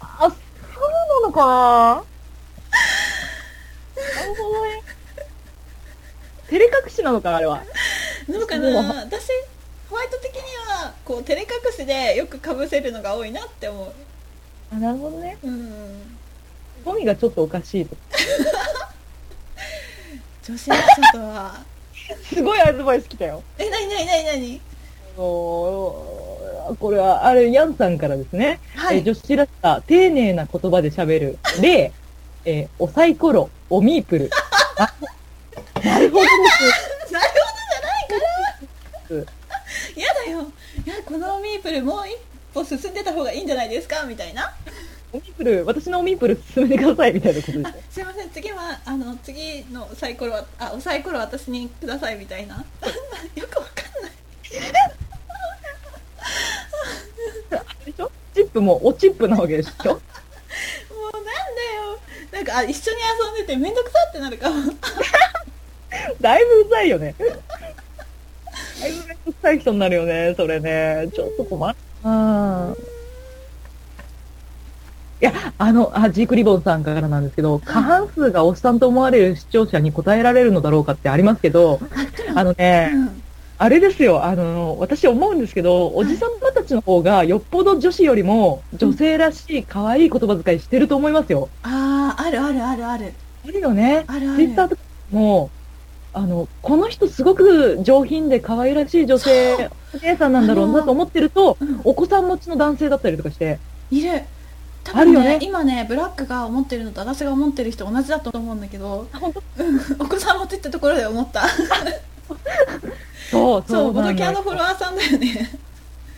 [0.00, 0.30] あ、そう
[1.22, 2.04] なのか？
[3.96, 4.82] ななるほどね。
[6.48, 7.62] 照れ隠しなのか、あれは。
[8.28, 9.28] どうかそうな私
[9.88, 13.92] ホワイト的にはこう照れ隠しでよくかぶせるのが多いなって思う
[14.72, 15.38] あなるほどね。
[15.44, 16.16] うん
[16.84, 17.96] ゴミがちょっとおかしいと。
[20.44, 21.64] 女子らしさとは
[22.28, 23.42] すごいアドバイス来たよ。
[23.58, 24.60] えなになになになに？
[25.16, 26.25] あの
[26.74, 28.60] これは、あれ、ヤンさんからですね。
[28.74, 31.38] はいえー女子らしさ、丁寧な言葉で喋る。
[31.60, 31.92] で、
[32.44, 34.30] えーおサイコロ、おミープル。
[34.78, 34.92] あ
[35.84, 36.28] なるほどで
[37.06, 37.12] す。
[37.12, 39.16] なるほどじゃないから
[40.02, 40.52] やだよ
[40.86, 42.16] いやこのミープルもう一
[42.52, 44.02] 歩進んでた方がいいんじゃないですか？
[44.04, 44.52] みたいな
[45.12, 47.94] おミープル、私のおミープル進めてください、みたいなことです。
[47.94, 52.56] すいません次はあの次のサイコロはあおサイコロ私にくださいみたいな
[53.36, 54.12] よくわかんない
[57.84, 58.10] でしょ？
[58.34, 59.88] チップもおチップなわけでしょ？
[59.88, 59.98] もう
[61.12, 61.98] なんだよ
[62.32, 62.98] なんかあ一緒に
[63.36, 64.56] 遊んでて面倒くさってなるかも
[66.20, 67.14] だいぶうざいよね。
[68.80, 71.08] だいぶめんどくさい人になるよね、それね。
[71.14, 71.78] ちょっと困る。
[72.04, 72.76] うん。
[75.18, 81.80] いや、あの、あ、ジークリボンさんからなんですけど、過半数がおっさんと思われる視聴者に答えられるのだろうかってありますけど、
[82.34, 83.15] あのね、うん
[83.58, 91.48] あれですよ、あの、私思うんですけど、おじさまたちの方がよっぽど女子よりも女性らしい可愛い言葉遣いしてると思いますよ。
[91.62, 93.12] あああるあるあるある。
[93.46, 94.04] あるよね。
[94.06, 94.36] あるある。
[94.36, 95.50] ツイッターとかも、
[96.12, 99.70] あの、この人すごく上品で可愛らしい女性、
[100.02, 103.58] 姉さんなんだろうあのーなと思ってるとうん、お子さん持ちの男性だったりとかして、
[103.90, 104.22] いる。
[104.84, 105.38] 多分ねあるよね。
[105.42, 109.42] 今ねブラックが思ってるのと私が思ってる人同じだと思うんだけど本当？
[110.04, 111.42] お子さん持ちってところで思った
[113.30, 115.50] そう、そうボドキャのフォロワーさんだよね。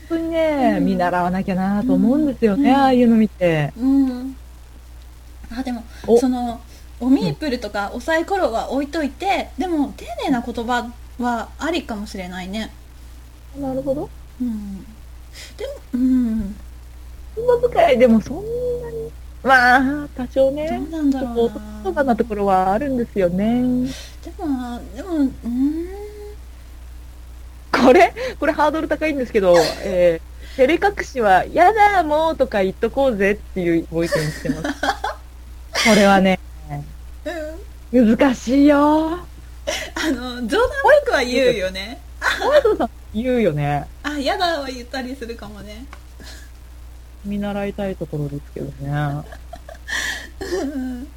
[0.08, 0.84] 本当にね、うん。
[0.84, 2.76] 見習わなきゃなと思うんですよね、うん。
[2.76, 3.72] ああいうの見て。
[3.78, 4.36] うん。
[5.50, 6.18] あでもお。
[6.18, 6.60] その
[7.00, 10.90] おミープルとかおサイコロは置いといてでも丁寧な言葉
[11.20, 12.72] はありかもしれないね。
[13.58, 14.10] なるほど。
[14.40, 14.78] うん。
[14.82, 14.84] で
[15.66, 16.56] もうん。
[17.36, 18.36] 言葉遣いでもそん
[18.82, 19.12] なに、
[19.44, 21.80] まあ、多少どね、うなんだろうな。
[21.84, 23.62] 言葉なところはあるんですよね。
[24.24, 25.32] でもでもうん
[27.88, 34.62] これ、これハードル高いんですけど、えー、照れ隠しは、やだ、もうとか言っとこうぜっていうご意見してます？
[34.62, 36.38] これはね、
[37.90, 38.76] うん難しいよ。
[38.76, 40.70] あの冗談っ
[41.06, 41.98] ぽくは言うよね
[42.42, 43.86] ホワイトさん言うよね。
[44.02, 45.86] あやだは言ったりするかもね
[47.24, 49.24] 見習いたいところですけどね。
[50.42, 51.08] うん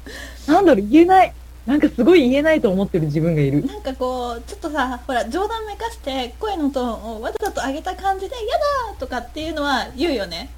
[0.46, 1.34] なんだろう、言えない。
[1.64, 3.64] なんかすごい言えないと思ってる自分がいる。
[3.64, 8.58] なんかこうちょっとさほら冗談めかして声のトーンをわざと上げた感じで「や
[8.90, 10.50] だ!」とかっていうのは言うよね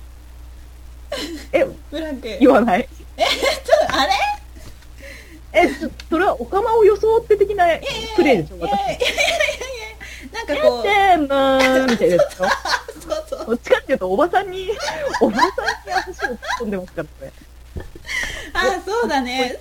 [1.52, 2.82] え、ブラック言わない？
[2.82, 3.26] ちょ
[3.84, 4.12] っとあれ？
[5.52, 5.70] え、
[6.10, 7.66] それはおかまを装って的な
[8.16, 8.60] プレイでしょ、私。
[8.60, 8.98] いやいやい
[10.32, 12.48] やなんかこうでーんみたいなやつそう
[13.28, 14.70] そうどっちかっていうと、おばさんに、
[15.20, 15.48] おばさん
[15.86, 17.32] に足を突っ込んでますからね。
[18.54, 19.60] あそうだね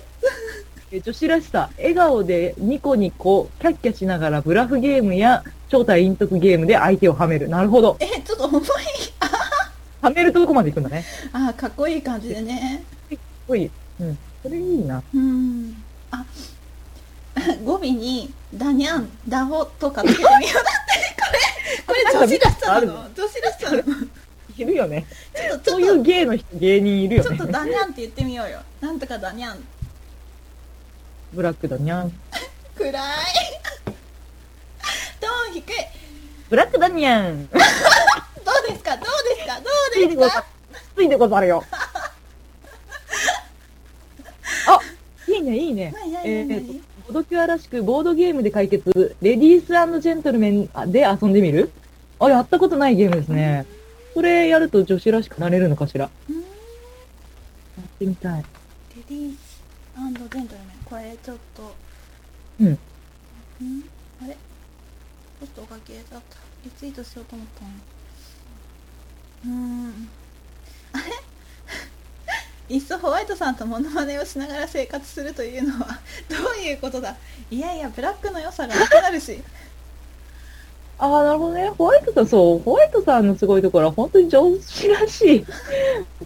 [0.92, 7.48] 女子らしさ、笑顔でニコニコ、キャッキャしながらブラフゲームや正体陰徳ゲームで相手をはめる。
[7.48, 7.96] なるほど。
[8.00, 8.62] えちょっと重い
[10.02, 11.04] はめるとこまで行くんだね。
[11.32, 13.70] あかっこいい感じでねかっこいい。
[14.00, 14.18] うん。
[14.42, 15.02] それいいな。
[15.14, 15.82] うん
[16.12, 16.24] あ
[17.64, 20.62] 語尾に「だにゃん」「だほ」とかつけてみようだって
[21.86, 23.82] これこれ女子らしさなの女子らしさなの
[24.56, 25.04] いるよね。
[25.34, 27.52] ちょっとちそういう芸の人、芸人いるよねとちょっと。
[27.52, 29.58] だにゃんって言ってみようよなんとかだにゃん
[31.34, 32.12] ブラックだにゃん。
[32.76, 32.92] 暗い
[35.20, 35.62] トーン低い
[36.48, 37.46] ブラックだにゃん。
[37.48, 37.58] どう
[38.68, 38.96] ですか？
[38.96, 39.06] どう
[39.36, 39.56] ですか？
[39.60, 39.62] ど
[40.04, 40.44] うですか？
[40.94, 41.64] ついでござるよ。
[44.68, 44.78] あ、
[45.30, 45.92] いいね、いいね。
[46.24, 46.60] え何？
[46.60, 49.66] ーと、ボドキュアらしくボードゲームで解決、レディース
[50.00, 51.70] ジェントルメンで遊んでみる？
[52.20, 53.66] あ、やったことないゲームですね。
[54.14, 56.04] それやると女子らしくなれるのかしら。
[56.04, 56.42] やうんっ
[57.98, 58.44] てみたい。
[58.96, 59.60] レディース
[59.96, 60.48] ジェントルメン
[61.22, 61.74] ちょっと
[62.60, 62.68] うん。
[62.72, 62.78] ん？
[64.22, 64.34] あれ？
[64.34, 66.18] ちょっとおかげだった
[66.64, 67.70] リツイートしようと思ったの
[69.46, 69.50] うー
[69.88, 70.08] ん
[70.92, 71.04] あれ？
[72.76, 76.00] いっそホワイトさんとモノマネをしながら生活するというのは
[76.30, 77.16] どういうことだ？
[77.50, 79.42] いやいやブラックの良さがなくなるし
[80.96, 81.70] ああ、なるほどね。
[81.70, 85.46] ホワイトさん、そう、ホワイトさんのすごいところは本当に女子らしい。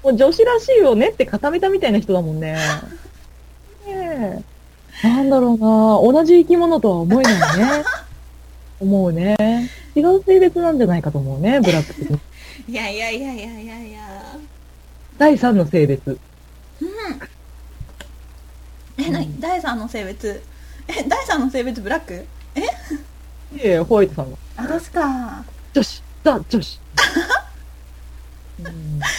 [0.03, 2.53] もう女子らしいよねって固めたみたいな人だもんね。
[2.53, 2.59] ね
[3.87, 4.43] え。
[5.03, 7.85] なんだろうな同じ生き物とは思えないね。
[8.81, 9.37] 思うね。
[9.97, 12.21] 違う性別なんじゃないかと思うね、ブラック的に。
[12.69, 13.99] いやいやいやいやいやいや
[15.17, 16.11] 第三の性別。
[16.11, 16.89] うん
[18.99, 19.41] え何？
[19.41, 20.43] 第三の性別？
[20.89, 22.27] え第三の性別ブラック？
[23.55, 24.39] いやいや、ホワイトさんは。
[24.57, 26.81] 私か女子ザ女子。
[28.61, 29.13] うんあさ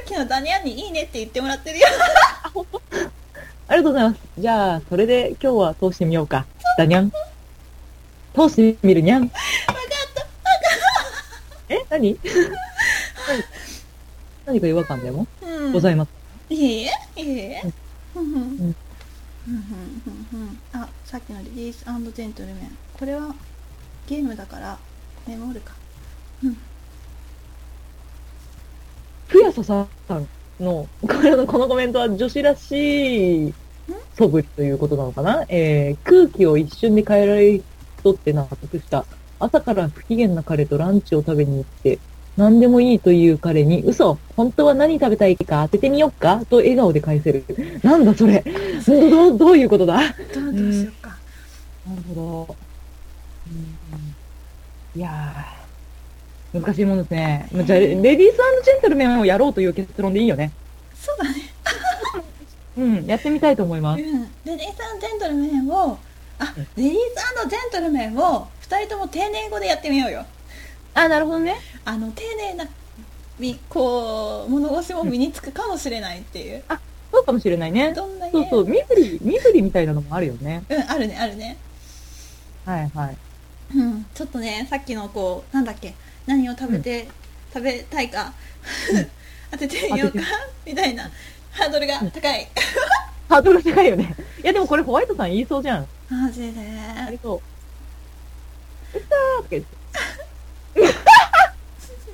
[0.00, 1.86] っきのダニアンにいいねって言ってもらってるよ
[3.68, 4.20] ありがとうございます。
[4.38, 6.46] じゃあ、それで今日は通してみようか。
[6.78, 7.10] だにゃん。
[8.34, 9.22] 通してみるにゃん。
[9.22, 9.38] 分かっ
[10.14, 10.26] た。
[11.74, 12.18] え 何？
[14.46, 14.60] 何？
[14.60, 15.26] か違和感でも？
[15.42, 15.72] うん。
[15.72, 16.10] ございます。
[16.48, 17.62] いいえいいえ。
[18.14, 18.24] ふん。
[18.24, 18.56] ふん。
[20.30, 20.58] ふん。
[20.72, 23.34] あさっきのリリースジェントルメンこれは
[24.06, 24.78] ゲームだから
[25.26, 25.72] メモるか
[29.28, 29.88] ふやささん
[30.60, 33.54] の、これの、このコメントは女子らしい
[34.14, 35.44] 素振りということなのかな？
[35.48, 37.64] えー、空気を一瞬で変えられる
[37.98, 39.04] 人って納得した。
[39.38, 41.98] 朝から不機嫌な彼とランチを食べに行って、
[42.36, 47.44] 何でもいいという彼に、嘘本当は何食べたいか当ててみよっかと笑顔で返せる。
[47.82, 48.42] なんだそれ？
[48.86, 49.94] どどどういうことだ？
[49.96, 51.16] なるどうどうしようか
[52.08, 52.56] ほど。
[53.46, 53.76] うん
[54.94, 55.55] いやー、
[56.60, 57.48] 難しいもんですね。
[57.52, 60.52] じゃあ、レディースジェントルメンをやろうという結論でいいよね。
[61.00, 61.42] そうだね
[62.76, 64.02] うん、やってみたいと思います。
[64.02, 65.98] うんレディースジェントルメンを
[66.38, 70.26] あうんレディースジェントルメンを2人とも丁寧語でやってみようよ
[70.94, 71.56] あ、なるほどね。
[71.84, 72.66] あの丁寧な
[73.38, 76.62] みこう物腰も身につくかもしれないっていう
[77.12, 77.92] そうかもしれないね。
[77.94, 80.62] どんなそうそう、身振り、身振りみたいなのもあるよね。
[80.68, 81.56] うんあるねあるね
[82.66, 83.16] はいはい。
[83.74, 85.94] うんちょっとねさっきのこうなんだっけ？
[86.26, 87.08] 何を食べて、
[87.54, 88.32] 食べたいか
[89.50, 90.20] 当ててみようか
[90.64, 91.04] みたいな
[91.52, 92.48] ハードルが高い
[93.28, 94.14] ハードル高いよね。
[94.42, 95.86] いや、でもこれホワイトさん言いそうじゃん。
[96.10, 97.34] マジでありそ
[98.94, 98.96] う。
[98.96, 99.76] うったーとか言って。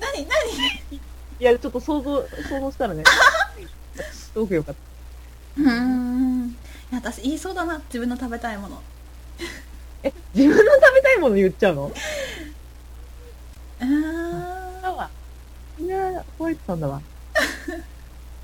[0.00, 0.96] 何何？
[1.40, 3.04] いや、ちょっと想像、想像したらね。
[4.12, 4.74] すごくよかっ
[5.56, 5.62] た。
[5.62, 8.82] うーんいや私言いそうだな自分の食べたいもの
[10.02, 11.92] え、自分の食べたいもの言っちゃうの？
[13.82, 15.10] うーんだわ。
[15.80, 17.00] いや、ホワイトさんだわ。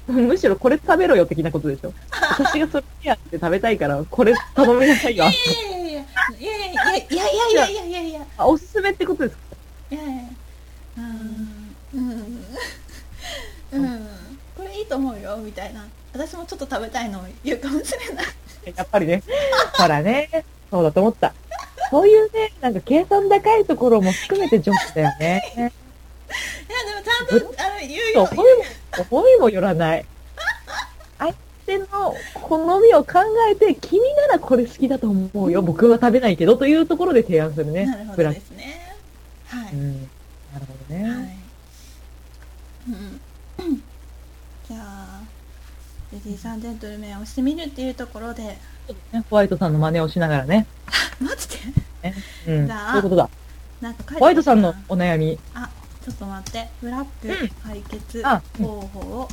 [0.08, 1.92] むしろこれ食べろよ的なことでしょ。
[2.10, 5.24] 私がそれやって食べたいから、これ頼みなさいよ。
[5.24, 5.34] いやい
[5.82, 6.04] やいや
[6.36, 9.42] いやいやいやいやいやいやいやいやいやあ、おすすめってことですか？
[9.90, 10.22] いやいや
[10.98, 12.44] うんうん
[13.72, 14.08] うん
[14.56, 18.26] これいいと思うよみたいな私もちょっと食べたいのを言うかもしれない
[18.76, 19.22] やっぱりね。
[19.74, 20.44] ほらね。
[20.70, 21.32] そうだと思った。
[21.90, 25.42] そういうね、なんか計算高いところも含めてジョックだよね。
[25.56, 25.72] いやで
[26.94, 30.04] もちゃんとあの言うよ思いも、思いもよらない。
[31.18, 31.34] 相
[31.66, 31.86] 手の
[32.34, 33.20] 好みを考
[33.50, 35.62] えて、君ならこれ好きだと思うよ。
[35.62, 37.86] 僕は食べないけど、というところで提案するね。
[37.86, 38.96] なるほどですね
[39.46, 40.02] はい、うん。
[40.52, 41.02] なるほどね。
[41.02, 41.38] はい
[42.88, 43.20] うん
[44.68, 45.22] じゃあ
[46.12, 48.58] レディースジェントルメンをしてみるっていうところで
[49.12, 50.66] ねホワイトさんの真似をしながらね。
[51.20, 51.48] マジ
[52.02, 52.10] で？
[52.10, 52.14] ね
[52.46, 52.66] うん。
[52.66, 53.30] じゃあそういうことだ。
[53.80, 55.38] なんか書いてあるホワイトさんのお悩み。
[55.54, 55.68] あ
[56.04, 59.28] ちょっと待ってブラッうんク解決あうん方法、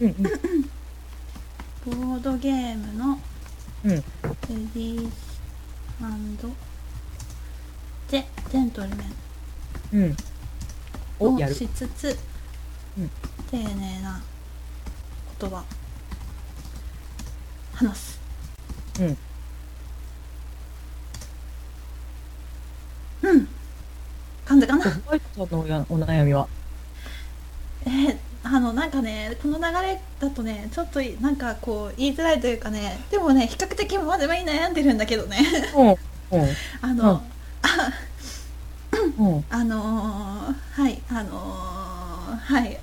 [0.00, 0.22] うんうん。
[1.84, 3.18] ボードゲームの
[3.84, 3.90] うん。
[3.90, 5.24] レディース
[8.08, 9.04] ジェジェントルメ
[9.92, 10.16] ン
[11.20, 11.36] うん。
[11.36, 11.52] をやる。
[11.52, 12.16] をしつつ、
[12.98, 13.10] うん
[13.50, 14.20] 丁寧な
[15.40, 15.62] 言葉
[17.74, 18.20] 話す
[19.00, 19.16] うん。
[23.22, 23.48] うん。
[24.44, 24.84] 感じかな？
[24.84, 26.46] ホワイトのお悩みは。
[27.86, 28.16] えー
[28.46, 28.90] あのなん。
[28.90, 31.36] かねこの流れだとねちょっとなん。
[31.36, 34.74] かこう言いづらいというかねでもね比較的まだまだ悩ん。
[34.74, 34.98] でるん。
[34.98, 35.38] だけどね
[35.76, 35.88] うん。
[35.88, 35.96] うん。
[36.82, 37.22] あの、
[39.18, 39.26] うん。
[39.36, 39.44] うん。
[39.48, 42.78] あのーはいあのーはい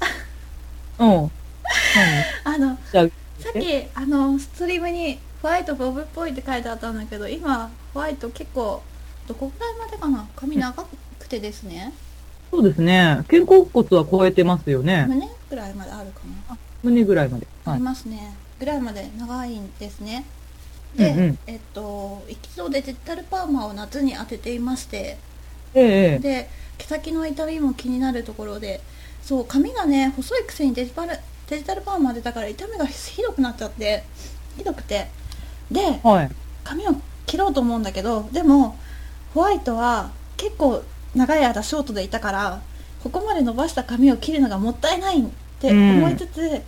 [2.43, 3.09] あのじゃ、さ
[3.49, 8.81] っきあのストリームにホワイトボブっぽいって書いてあったんだけど今ホワイト結構
[9.27, 10.27] どこぐらいまでかな？
[10.35, 10.83] 髪長
[11.19, 11.93] くてですね
[12.51, 13.23] そうですね。
[13.29, 15.05] 肩甲骨は超えてますよね。
[15.07, 16.19] 胸ぐらいまであるか
[16.49, 16.57] な？
[16.83, 17.47] 胸ぐらいまで。
[17.65, 17.79] ありはい。
[17.79, 20.25] ますねぐらいまで長いんですね
[20.95, 25.17] で、うんうんえっと一度デジタルパーマを夏に当てていまして
[25.73, 26.19] ええ。
[26.19, 28.81] で毛先の痛みも気になるところで
[29.23, 34.03] そう髪がね細いくせにデジタルデジタルパーマ出たから痛みがひどくなっちゃって
[34.57, 35.07] ひどくて
[35.71, 36.29] ではい。
[36.63, 36.91] 髪を
[37.25, 38.77] 切ろうと思うんだけどでも
[39.33, 40.83] ホワイトは結構
[41.15, 42.61] 長い間ショートでいたから
[43.03, 45.25] ここまで伸ばした髪を切るのがもったいないっ
[45.59, 46.61] て思いつつ、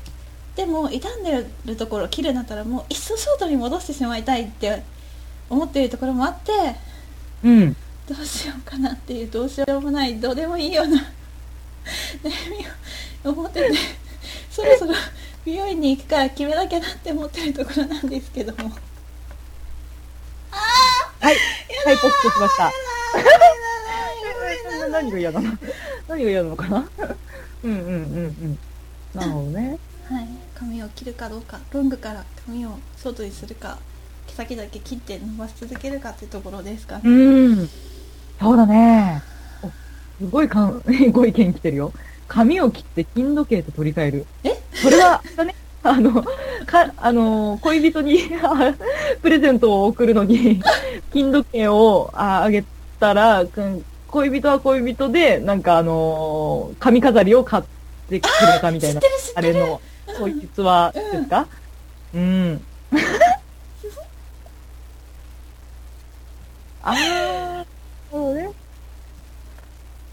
[0.56, 4.84] でも傷んでるところを切るんだったらもう一層ショートに戻してしまいたいって
[5.50, 6.52] 思っているところもあって
[7.44, 7.76] うん。
[8.08, 10.98] どうしようかなっていうどうしようもないどうでもいいような
[12.22, 13.72] 悩みを思ってて
[14.52, 14.94] そろそろ
[15.46, 18.72] 美容院に行くから決めなきゃなって思ってるところなんですけども
[21.20, 21.36] はい。
[21.86, 22.72] はい、ポッとしました。
[24.90, 25.58] 何が嫌なの？
[26.08, 26.88] 何が嫌なのかな？
[27.64, 28.60] うんうんうんうん。
[29.14, 29.80] なるほどね。
[30.10, 33.78] はい、髪を切るかどうかロングから髪をショートにするか
[34.28, 37.70] 毛先だけ切って伸ばし続けるかってところですかね、うん。
[38.40, 39.24] そうだね。
[39.64, 41.94] おすごいかん、 ご意見来てるよ。
[42.28, 44.26] 髪を切って金時計と取り替える。
[44.44, 44.62] え？
[44.74, 46.24] それは、だね、あの、
[46.66, 48.74] か、あの、恋人にあ
[49.22, 50.62] プレゼントを送るのに、
[51.12, 52.64] 金時計をああげ
[53.00, 57.64] たら、く恋人は恋人で、なんかあのー髪飾りを買っ
[58.10, 59.02] てくれたみたいな
[59.36, 59.82] あれの、
[60.18, 61.48] そういう実話ですか？
[62.14, 62.62] うん。
[66.84, 67.66] あー、
[68.12, 68.50] そうね。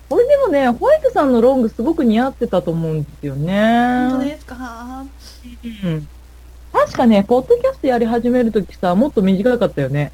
[0.09, 4.09] これでもね、ホワイトさんのロングすごく似合ってたと思うんですよね。
[4.11, 5.05] 本当ですか？
[5.85, 6.09] うん。
[6.73, 10.13] 確かね、ポッドキャストやり始めるときさ、もっと短かったよね。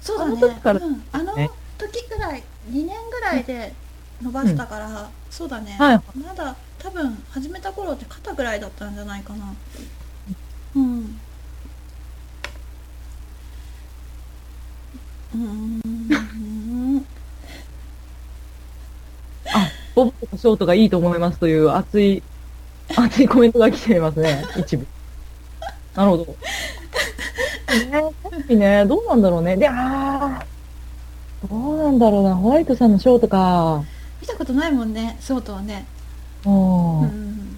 [0.00, 0.32] そうだね。
[0.32, 3.72] あの時からうん、あのね時ぐらい2年ぐらいで
[4.22, 6.00] 伸ばしたから、そうだね、はい。
[6.18, 9.54] まだ多分始めた頃って肩ぐらいだったんじゃないかな。
[10.76, 11.20] うん。
[15.34, 17.06] うーん。
[19.52, 22.22] あ、ボブとかショートがいいと思いますという熱い、
[22.96, 24.86] 熱いコメントが来ていますね、一部。
[25.94, 26.24] なるほど。
[26.24, 26.34] ね、
[28.22, 29.56] 確かにね、どうなんだろうね。
[29.56, 33.82] で、あー、どうなんだろうな、ホワイトさんのショートか。
[34.20, 35.86] 見たことないもんねショートはね
[36.44, 37.56] あーうん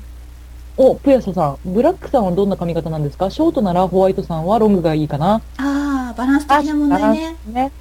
[0.77, 1.59] お、プヤソさん。
[1.65, 3.31] ブラックさんはどんな髪型なんですか？
[3.31, 7.73] ショートならホワイトさんはロングがいいかなああバランス的な問題ねね。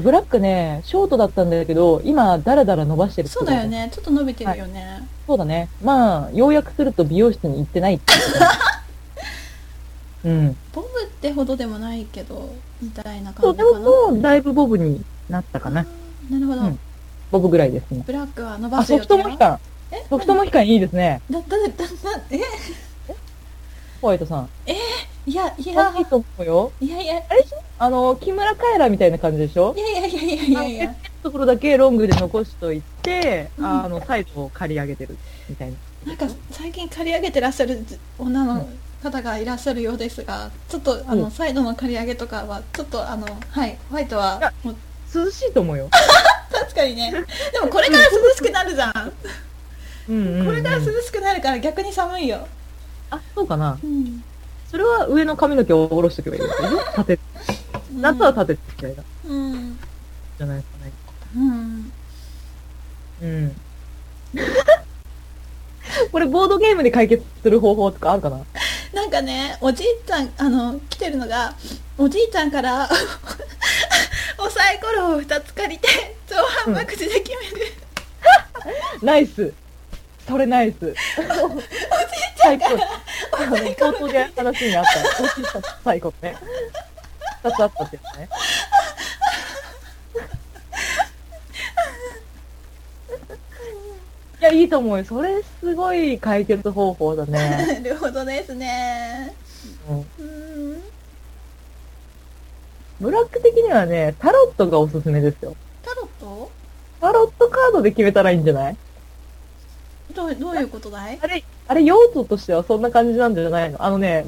[0.00, 3.68] ブラックね、ショートだったんだけど、今、だらだら伸ばしてるそうだよ。
[3.68, 5.68] ねちょっと伸びてるよね、そうだね。
[5.82, 8.46] まあ、要約すると美容室に行ってないってことね
[10.24, 10.56] うん。
[10.72, 12.52] ボブってほどでもないけど
[12.82, 15.86] みたいな感じかなももう、だいぶボブになったかな。
[16.30, 16.78] なるほど、うん
[17.30, 18.04] ボブぐらいですね。
[18.06, 19.58] ブラックは伸ばあ、ソフトモヒカン。
[19.90, 21.20] えソフトモヒカンいいですね。
[21.30, 21.84] だだだだ
[22.30, 22.40] え？
[24.00, 24.48] ホワイトさん。
[25.26, 26.72] いやいいやいと思うよ。
[26.80, 27.18] いやいや。
[27.18, 29.74] いあれでしょあの、木村カエラみたいな感じでしょ？
[29.76, 30.94] やいやいやいやいやいや。
[31.22, 33.64] ところだけロングで残しといて、うん。
[33.64, 35.16] あの、サイドを刈り上げてる
[35.48, 35.76] みたいな。
[36.06, 37.82] なんか最近刈り上げてらっしゃる
[38.18, 38.68] 女の
[39.02, 41.30] 方がいらっしゃるようですがちょっとあの、うん。
[41.30, 43.78] サイドの刈り上げとかはちょっとあのはい。
[43.88, 44.76] ホワイトはいやもう
[45.14, 45.88] 涼しいと思うよ。
[46.52, 47.10] 確かにね。
[47.10, 49.12] でもこれから涼しくなるじゃん
[50.10, 50.46] うん、うん。
[50.46, 52.46] これから涼しくなるから逆に寒いよ、
[53.10, 53.78] あ、そうかな。
[53.82, 54.22] うん、
[54.74, 56.68] それは上の髪の毛を下ろしとけばいいですよ。
[56.98, 57.20] 立て、
[57.94, 59.04] 夏は立ててみたいな。
[59.28, 59.78] うん
[60.36, 60.92] じゃないですかね。
[61.36, 61.92] うん
[63.22, 63.56] うん。
[66.10, 68.40] これボードゲームで解決する方法とかあるかな？
[68.92, 71.54] なんかねおじいちゃんあの来てるのが
[71.96, 72.90] おじいちゃんから
[74.38, 76.34] おサイコロを2つ借りて超
[76.64, 77.74] 反爆地で決める、
[79.06, 79.52] ナイス
[80.26, 80.94] それナイス
[82.36, 82.66] 最高
[83.36, 86.36] あの冒頭で話にあったおじいさんと最後ね。
[87.42, 88.28] 二つあったってやつね。
[94.40, 95.04] いやいいと思うよ。
[95.04, 99.34] それすごい解決方法だね、なるほどですね。
[99.88, 100.82] うん、うん。
[103.00, 105.56] ブラック的にはねタロットがおすすめですよ。
[105.82, 106.50] タロット？
[107.00, 108.76] タロットカードで決めたらいいんじゃない？
[110.14, 111.18] どうどういうことだい？
[111.20, 113.82] あれ、あれ用途としてはそんな感じなんじゃないの？
[113.82, 114.24] あのね、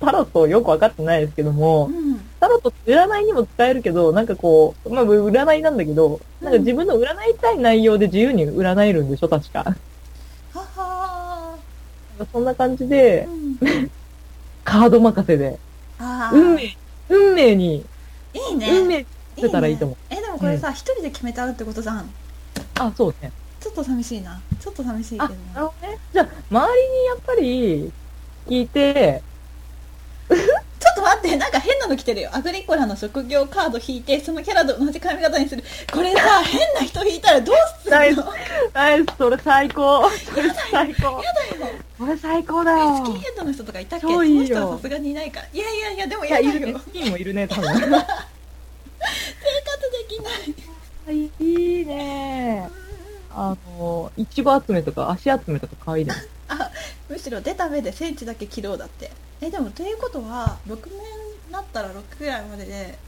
[0.00, 2.20] タロットよくわかってないですけどもう、ん。
[2.40, 9.28] タロット占いにも使えるけど、なんかこう、まあ占いなんだけど、なんか自分の占いたい内容で自由に占えるんでしょ？
[9.28, 9.74] 確か。
[10.52, 11.56] はは
[12.32, 13.30] そんな感じでー、
[13.80, 13.90] うん。
[14.62, 15.58] カード任せで、
[16.32, 16.76] 運命、
[17.08, 17.84] 運命に、
[18.32, 18.68] いいね。
[18.70, 19.06] 運命し
[19.36, 20.14] てたらいいと思う。
[20.14, 20.18] ね。
[20.18, 22.08] えでもこれさ一、人で決めてあるってことじゃん。
[22.78, 23.32] あ、そうね。
[23.74, 24.40] ちょっと寂しいな。
[24.60, 25.98] ちょっと寂しいけあど、なるほどね。
[26.12, 27.92] じゃあ、周りにやっぱり、
[28.46, 29.22] 聞いて、
[30.28, 32.30] ちょっと待ってなんか変なの来てるよ。
[32.32, 35.64] アグリコラの職業カード引いてそのキャラと同じ髪型にする。
[35.92, 38.32] これさ変な人引いたらどうすナイスるの
[38.72, 40.08] ナイス、それ最高。
[40.10, 41.02] それ最高。
[41.22, 41.74] やだよ。
[41.98, 42.96] これ最高だよ。
[42.96, 44.06] スキンヘッドの人とかいたっけ？
[44.06, 45.48] その人はさすがにいないから。
[45.52, 46.56] いやいやいやでもいや、やだよ。
[46.56, 46.80] いるね。
[46.80, 47.72] スキンもいるね、多分。
[47.74, 48.04] 生活で
[50.08, 50.30] きな
[51.12, 51.30] い。
[51.38, 52.68] いいね
[53.36, 56.12] あの、いちご集めとか足集めとか可愛いね。
[56.48, 56.70] あ
[57.08, 59.10] むしろ出た目でセンチだけ切ろうだって。
[59.40, 62.98] えでもということは6面なったら6ぐらいまでで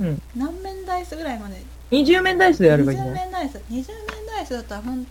[0.00, 0.22] うん。
[0.36, 3.24] 何面ダイスぐらいまで？20面ダイスでやればいいん20じゃない？
[3.26, 3.56] 面ダイス。
[3.70, 3.84] 20面
[4.26, 5.06] ダイスだったらほんうん。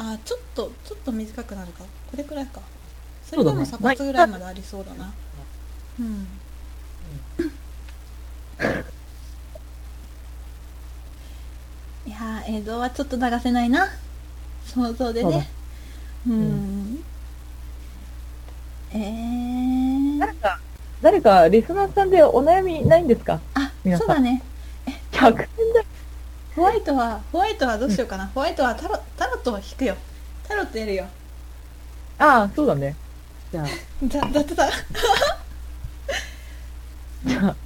[0.00, 1.84] あちょっとちょっと短くなるか？
[2.10, 2.60] これくらいか。
[3.28, 5.12] それでも鎖骨ぐらいまでありそうだな。
[6.00, 6.26] うん
[12.08, 13.86] いやー映像はちょっと流せないな。
[14.64, 15.38] 想像でそうだ。
[15.38, 15.50] ね
[16.26, 17.04] うん。
[18.92, 20.60] えー、誰か、
[21.02, 23.40] 誰か、リスナーさんでお悩みないんですか？
[23.52, 24.42] あそうだね。
[25.12, 25.36] 100面
[25.74, 25.84] ダイ
[26.56, 29.94] ホワイトはホワイトはどうしようかな、ホワイトはタロタロットを引くよ。
[30.48, 31.04] タロットやるよ。
[32.18, 32.22] ス。
[32.22, 32.96] ああ、そうだね。
[33.52, 33.66] じゃあ、
[34.02, 34.66] だだってさ。
[37.26, 37.56] じゃあ。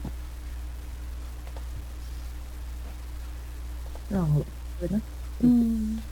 [4.13, 4.45] なるほど。
[4.45, 4.51] こ
[4.83, 5.03] れね。
[5.43, 6.03] うん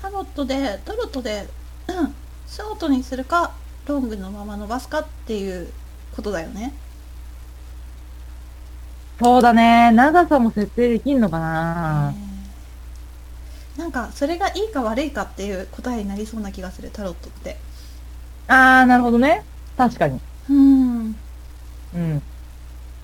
[0.00, 1.46] タロットでタロットで、
[1.88, 2.14] うん、
[2.46, 3.52] ショートにするか
[3.86, 5.72] ロングのまま伸ばすかっていう
[6.14, 6.72] ことだよね
[9.18, 9.90] そうだね。
[9.92, 12.26] 長さも設定できんのかな、えー
[13.76, 17.58] なんかそれがいいか悪いかっていう答えになりそうな気がするタロットって
[18.48, 19.44] ああ、なるほどね。
[19.76, 20.20] 確かに。
[20.48, 21.16] うん
[21.94, 22.22] うん。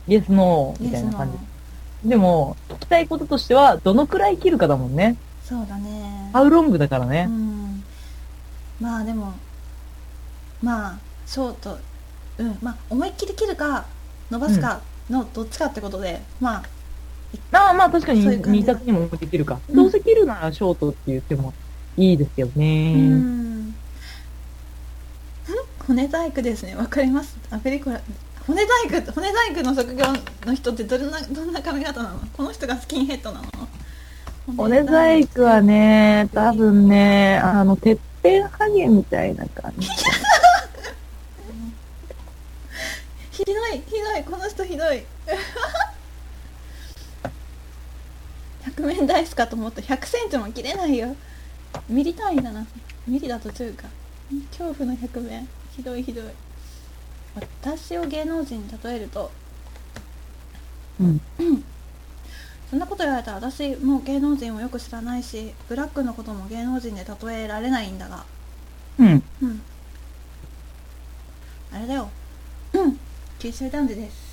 [0.09, 1.31] イエス、ノーみたいな感
[2.03, 2.09] じ。
[2.09, 5.17] でも、聞きたいこととしては、どのくらい切るかだもんね。
[5.45, 7.27] そうだねハウロングだからうね。
[7.27, 7.83] ん
[8.81, 9.35] まあでも
[10.63, 11.79] まあショート
[12.39, 13.85] うんまあ思いっきり切るか
[14.31, 14.81] 伸ばすか
[15.11, 16.63] のどっちかってことで、ま
[17.53, 19.59] あああ、まあ確かにそういう感じ二択にもできるか。
[19.69, 21.53] うんどうせ切るならショートって言っても
[21.97, 22.95] いいですようね。
[22.95, 23.75] ん
[25.87, 27.37] 骨細工ですねわかります？
[27.51, 28.01] アグリコラ
[28.47, 30.05] 骨細工骨細工の職業
[30.45, 32.19] の人ってどんなどんな髪型なの？
[32.37, 33.47] この人がスキンヘッドなの？
[34.57, 39.87] 骨細工はね、多分ね、あの、てっぺんハゲみたいな感じ。
[43.31, 44.25] ひどいひどい。
[44.25, 45.05] この人ひどい。
[48.65, 49.81] 100面ダイスかと思った。
[49.81, 51.15] 100センチも切れないよ。
[51.89, 52.67] ミリ単位だな。
[53.07, 53.85] ミリだと10か
[54.51, 55.49] 恐怖の100面。
[55.77, 56.25] ひどいひどい
[57.35, 59.31] 私を芸能人に例えると
[61.01, 61.21] うん。
[62.71, 68.25] そんなこと言われたら私もう芸能人をよく知らないしブラックのことも芸能人で例えられないんだが
[68.99, 69.23] うん。
[69.43, 69.63] うん
[71.75, 72.11] あれだよ
[72.75, 72.99] うん
[73.39, 74.33] 九州男児です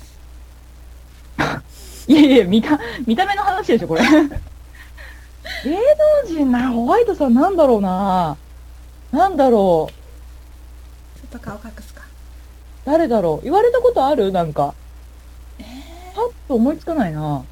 [2.10, 4.02] いやいや、見た、見た目の話でしょ、これ。
[4.10, 5.78] 芸能
[6.26, 8.36] 人な、ホワイトさんなんだろうな。
[9.12, 9.92] なんだろう。
[11.20, 11.99] ちょっと顔隠すか
[12.84, 13.44] 誰だろう？
[13.44, 14.32] 言われたことある？
[14.32, 14.74] なんか。
[15.58, 15.64] え
[16.14, 17.44] パッと思いつかないな。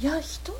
[0.00, 0.58] ー、いや人は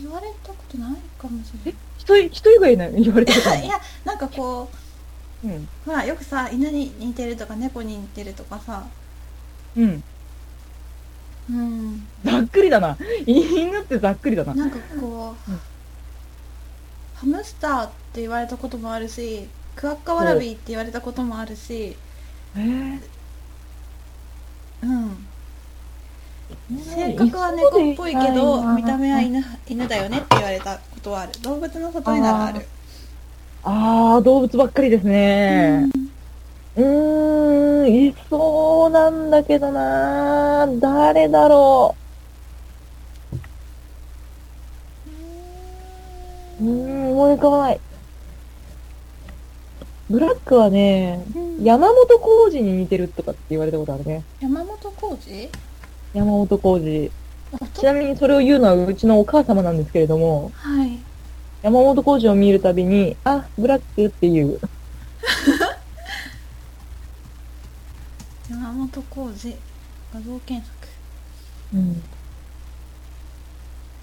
[0.00, 4.68] 言われたことないかもしれえ、人、人以外ない言われたことあないる いやなんかこ
[5.44, 5.68] ううん。
[5.86, 8.84] ほらよくさ犬に似てるとか猫に似てるとかさ
[9.76, 10.02] うん。
[11.50, 12.96] うんざっくりだな。
[13.26, 14.54] 犬ってざっくりだな。
[14.54, 15.60] なんかこう、うん
[17.16, 19.46] ハムスターって言われたこともあるし
[19.76, 21.94] クワッカワラビーって言われたこともあるし
[22.56, 23.00] えー。
[24.82, 25.26] うん。
[26.78, 31.32] 性格は猫っぽいけど見た目は犬犬だよねって言われたことはある。
[31.42, 32.66] 動物の里にならある。
[33.62, 35.84] あー、動物ばっかりですね。
[36.76, 40.66] うーん、いそうなんだけどな。
[40.80, 41.96] 誰だろ
[46.60, 46.64] う。
[46.64, 47.80] うーん、思い浮かばない。
[50.10, 54.24] ブラックはね、うん山本浩二に似てるとかって言われたことあるね。
[54.40, 55.50] 山本浩二？
[56.14, 57.10] 山本浩二。
[57.52, 60.98] 音ちなみにそれを言うのはうちのお母様なんですけれども、はい
[61.62, 64.58] 山本浩二を見るたびに、あ、ブラックっていう。
[68.50, 69.54] 山本浩二
[70.14, 70.88] 画像検索
[71.74, 72.02] うん。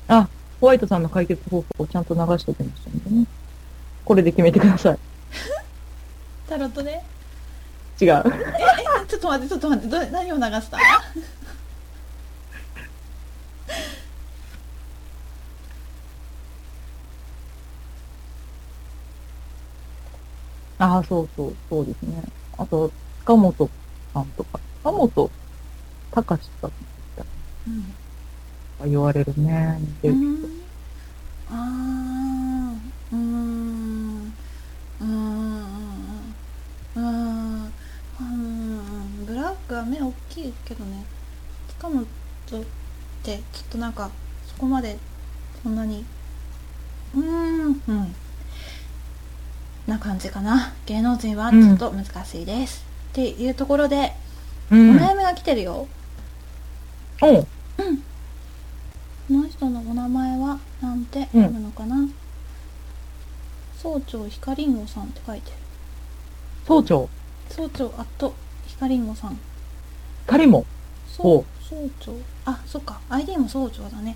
[0.07, 0.29] あ、
[0.61, 3.25] ホワイトさんの解決方法をちゃんと流しておきましたんでね。
[4.05, 4.99] これで決めてください。
[6.47, 7.01] タロットで
[7.99, 8.23] 違う。
[8.23, 10.77] えちょっと待ってちょっと待ってど何を流した？
[20.79, 22.21] ああ、そうそう、そうですね。
[22.55, 22.91] あと、
[23.21, 23.69] 塚本
[24.13, 25.31] さんとか、塚本
[26.11, 27.25] 隆さんとか
[27.67, 29.79] うん言われるね。
[29.81, 30.37] 似てるうん
[31.49, 34.33] あーうーん
[34.99, 35.73] うーん
[36.95, 37.73] うーん
[38.19, 41.03] うんブラックは目大きいけどね。
[41.69, 42.05] 近本っ
[43.23, 44.11] てちょっとなんか
[44.45, 44.97] そこまで
[45.63, 46.05] そんなに
[47.15, 48.15] うーんうん
[49.87, 50.73] な感じかな。
[50.85, 54.13] 芸能人はちょっと難しいです、っていうところで、
[54.69, 54.97] おうん。
[54.97, 55.87] 悩みが来てるよ。
[57.21, 57.47] おう。
[57.77, 62.05] この人のお名前はなんて読むのかな、
[63.77, 65.57] 総長ひかりんごさんって書いてる。
[66.67, 67.09] 総長、
[67.49, 68.35] 総長あと
[68.67, 69.39] ひかりんごさん
[70.27, 70.65] 仮も。
[71.15, 72.13] 総ほ総長。
[72.45, 72.99] あそっか。
[73.09, 74.15] ID も総長だね。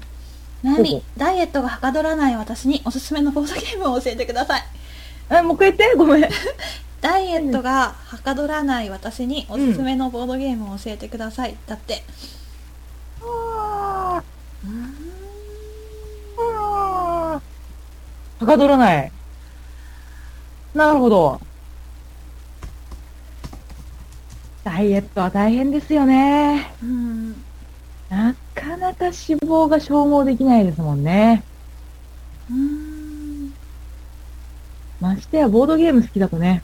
[0.64, 4.64] 悩みダイエットがはかどらない私におすすめのボードゲームを教えてください。
[5.32, 5.98] え、もう一回言って？
[5.98, 6.30] ごめん。
[7.02, 12.04] ダイエットがはかどらない私におすすめのボードゲームを教えてください、だって。
[13.24, 14.22] あ
[14.64, 14.70] うー。
[14.70, 16.42] んー
[17.38, 18.46] あー。
[18.46, 19.12] はかどらない。
[20.76, 21.42] なるほど。
[24.64, 26.72] ダイエットは大変ですよね。
[26.82, 27.36] うん
[28.10, 31.44] なかなか脂肪が消耗できないですもんね。
[32.50, 33.54] うーん
[35.00, 36.62] ましてやボードゲーム好きだとね、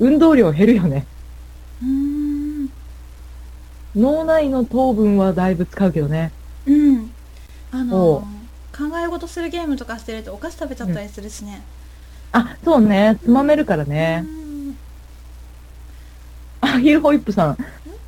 [0.00, 1.06] 運動量減るよね。
[1.82, 2.70] うーん
[3.94, 6.32] 脳内の糖分はだいぶ使うけどね。
[6.66, 7.10] うん
[7.70, 8.22] あおのう
[8.76, 11.62] 考え事するゲームとかしてるとお菓子食べちゃったりするしね、
[12.32, 13.18] あ、そうね。
[13.22, 14.26] つまめるからねう。
[14.26, 14.47] んあ、
[16.78, 17.56] ヒルホイップさん。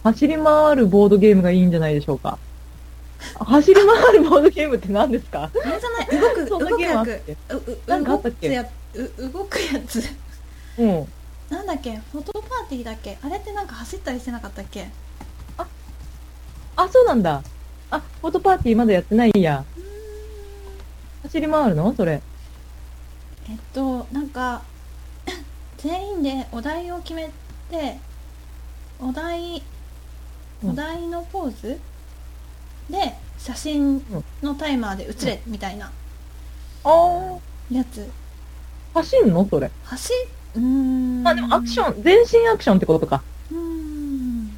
[0.02, 2.38] 走り回るボードゲームがいいんじゃないでしょうか。
[3.38, 5.51] 走り回るボードゲームって何ですか？
[5.64, 6.20] あれじゃない？
[6.48, 7.36] 動く動くやつ
[7.86, 8.48] なんかあったっけ？
[8.48, 10.02] 動くやう動くやつ
[10.78, 11.06] うん。
[11.51, 12.01] なんだっけ？
[12.12, 13.18] フォトパーティーだっけ？
[13.22, 14.88] あれってなんか走ったりしてなかったっけ？
[16.76, 17.42] あ、そうなんだ。
[17.90, 19.64] あ、フォトパーティーまだやってないんや。
[21.24, 21.92] 走り回るの？
[21.94, 22.22] それ。
[23.51, 24.62] えっとなんか
[25.76, 27.30] 全員でお題を決め
[27.70, 27.98] て
[29.02, 29.62] お題
[30.64, 31.78] お題のポーズ？
[32.90, 34.05] で写真
[34.43, 35.90] のタイマーで写れみたいな
[36.85, 37.39] あ
[37.70, 38.09] やつ
[38.93, 39.47] あ、走んの？
[39.48, 39.70] それ。
[39.85, 40.12] 走
[40.56, 40.62] うー
[41.22, 43.22] んあ、でもアクション、全身アクションってことか。
[43.51, 44.51] うーん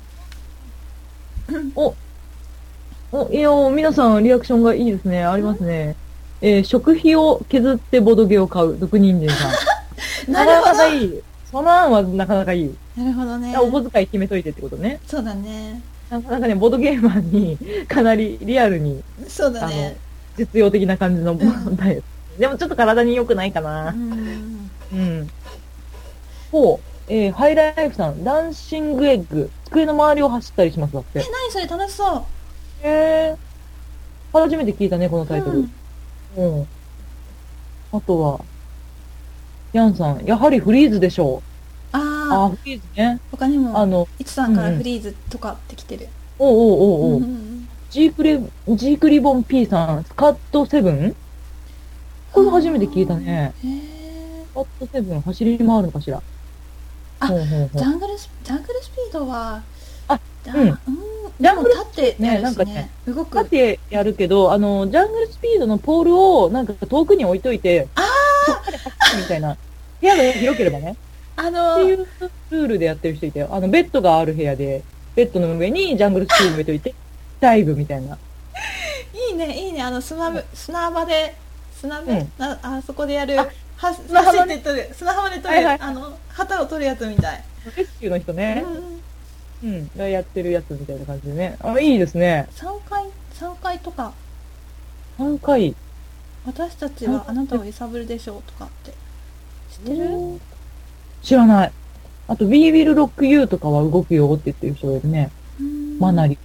[1.76, 1.94] お、
[3.30, 5.22] いや、皆さんリアクションがいいですね。
[5.24, 5.94] ありますね。
[6.40, 9.52] えー食費を削ってボドゲを買う、毒人参さん。
[10.32, 11.20] ななかなかいい。
[11.50, 12.74] その案はなかなかいい。
[12.96, 15.00] なるほどねお小遣い決めといてってことね。
[15.06, 17.56] そうだねなかなかね、ボードゲーマーに
[17.88, 19.96] かなりリアルにそうだね
[20.36, 21.44] 実用的な感じのんダ
[21.90, 22.04] イエット。
[22.38, 23.90] でもちょっと体に良くないかうな。
[23.92, 25.30] んうん。
[26.50, 26.88] ほう。
[27.08, 29.50] えーハイライフさん、ダンシングエッグ。
[29.66, 31.22] 机の周りを走ったりしますだってえ。
[31.22, 32.22] 何それ楽しそう
[32.86, 32.90] へ
[33.34, 33.36] え。
[34.32, 35.60] 初めて聞いたね、このタイトル。
[35.60, 35.68] う
[36.36, 36.66] うんん。
[37.92, 38.40] あとは、
[39.74, 41.51] ヤンさん、やはりフリーズでしょう。
[42.30, 43.20] あああフリーズね。
[43.30, 46.08] 他にもあの、いつさんからフリーズとかってきてる
[46.38, 47.18] おうおうおうおう。
[47.18, 48.38] うんうんジークリ、
[48.74, 51.14] ジークリボン P さん、スカットセブン？
[52.32, 53.52] これも初めて聞いたね。
[53.60, 56.22] スカットセブン走り回るのかしら？
[57.20, 59.62] あジャングルスジャングルスピードは
[60.08, 60.78] あだうんうん
[61.38, 68.02] ジャングルでも立ってねなんかねね動く立ってやるけど、あの、ジャングルスピードのポールをなんか遠くに置いといて、あ
[68.46, 69.56] そこまで走るみたいな。
[70.00, 70.96] 部屋が広ければね。
[71.36, 72.06] あのっていう
[72.50, 73.48] ルールでやってる人いたよ。
[73.50, 74.82] あの、ベッドがある部屋で、
[75.14, 76.94] ベッドの上にジャングルスピード置いといて、
[77.40, 78.18] ダイブみたいな。
[79.14, 79.82] いいねいいね。
[79.82, 81.34] あの砂ぶ砂場で
[81.74, 82.32] 砂場、うん。
[82.38, 84.54] なあそこでやるあは砂浜ね。
[84.54, 85.78] 走って取る砂浜で取る、はいはい。
[85.80, 87.44] あの旗を取るやつみたい、
[87.76, 88.64] レスキューの人ね。
[89.64, 91.56] う、んがやってるやつみたいな感じでね。
[91.60, 92.48] あ、いいですね。
[92.54, 94.12] 3回三回とか。
[95.18, 95.74] 3回。
[96.44, 98.92] 私たちはあなたを揺さぶるでしょうとかって。
[99.70, 100.40] 知ってる？
[101.22, 101.72] 知らない。
[102.28, 105.30] あと、We Will Rock You とかは動くよって言ってる人がいるね。
[105.98, 106.38] マナリリ。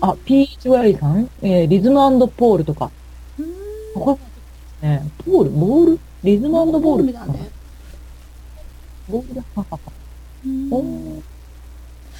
[0.00, 1.28] あ、ピーチワイさん？
[1.42, 1.96] えー、リズム
[2.28, 2.90] ポールとか。
[3.94, 4.18] こ
[4.82, 5.50] れ、ね、ポール？
[5.50, 5.98] ボール？
[6.22, 7.12] リズムボール？
[7.12, 7.50] だね
[9.08, 9.42] ボールだ。
[9.54, 9.78] ははは。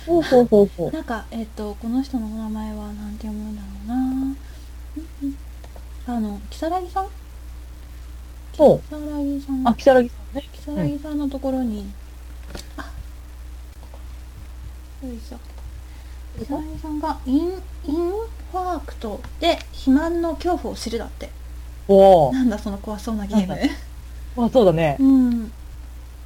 [0.06, 0.90] ほうほうほうほう。
[0.90, 3.88] なんかえっ、とこの人のお名前はなんて読むんだろう
[6.10, 7.08] なあの如月さん？
[8.58, 8.94] ほう。
[8.94, 9.68] 如月さん。
[9.68, 10.44] あ、キサラギさんね。
[10.66, 11.88] 如月さんのところに、
[12.76, 12.90] あ
[15.06, 15.38] よいしょ。
[16.36, 16.44] 如
[16.74, 16.98] 月さん。
[16.98, 18.10] がインイン
[18.50, 21.30] ファークトで肥満の恐怖を知るだって。
[21.86, 22.32] おー。
[22.32, 23.46] なんだその怖そうなゲーム。
[23.46, 24.96] なんあ、そうだね。
[24.98, 25.52] うん。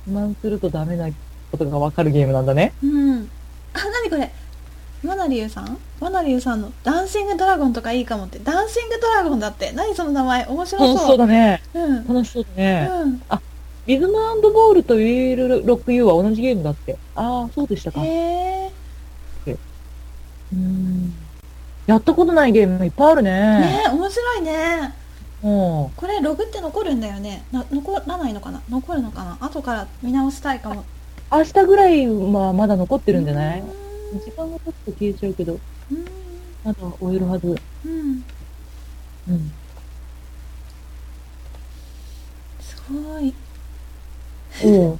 [0.06, 1.08] 不満するとダメな
[1.50, 2.72] ことがわかるゲームなんだね。
[2.82, 3.30] うん。
[3.74, 4.32] あ何これ
[5.02, 5.78] マナリュウさん？
[6.00, 8.38] マナリュウさんのダンシングドラゴンとかいいかもって。
[8.38, 9.72] ダンシングドラゴンだって。
[9.72, 10.46] 何その名前？
[10.46, 10.88] 面白そう。
[10.88, 11.62] 楽しそうだね。
[11.74, 12.06] うん。
[12.06, 12.88] 楽しそうだね。
[12.88, 13.22] うん。
[13.86, 16.96] リズムボールとウィールロック U は同じゲームだって。
[17.16, 18.00] ああ、そうでしたか。
[18.00, 18.70] うへ
[19.46, 19.56] え。
[20.54, 21.12] ーん。
[21.88, 23.30] やったことないゲームいっぱいあるね。
[23.32, 24.94] ね面白いね。
[25.42, 25.50] うん。
[25.96, 27.42] これログって残るんだよね。
[27.50, 28.62] な残らないのかな？
[28.70, 29.36] 残るのかな？
[29.40, 30.84] 後から見直したいかも。
[31.32, 33.60] 明日ぐらいはまだ残ってるんじゃない？
[33.60, 33.81] うん
[34.20, 35.52] 時間が経つと消えちゃうけど、
[35.90, 36.04] うん
[36.64, 37.46] まだ終えるはず。
[37.84, 38.24] うん
[39.28, 39.52] うん。
[42.60, 43.34] すごい
[44.64, 44.98] おう。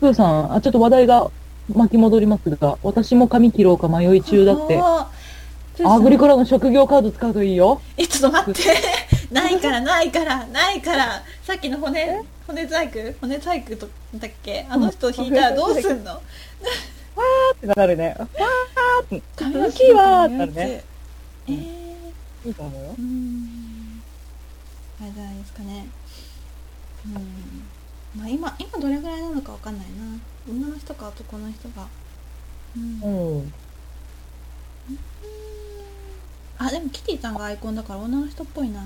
[0.00, 1.30] プーさん、あ、ちょっと話題が
[1.74, 4.78] 巻き戻りますが、私も髪切ろうか迷い中だって。
[4.78, 5.08] あ
[5.84, 7.80] アグリコラの職業カード使うといいよ。
[7.96, 8.60] えちょっと待って
[9.32, 14.66] ないからないからないからさっきの骨骨細工骨細工とだっけ？
[14.68, 16.20] あの人引いたらどうすんの？
[17.54, 18.16] ってなるね。
[18.18, 19.22] わーって。
[19.36, 20.84] 髪大きいわーってなるね。
[21.48, 22.88] ええいいと思うよ。
[22.90, 23.02] ー、う。
[23.02, 24.02] ん。
[25.00, 25.86] あれじゃないですかね。
[27.06, 28.20] うん。
[28.20, 30.18] まあ今今どれぐらいなのかわかんないな。
[30.48, 31.86] 女の人か男の人が。
[32.76, 33.00] うん。
[33.02, 33.52] うん。
[36.58, 38.84] あでもキティちゃんがアイコンだから女の人っぽいな。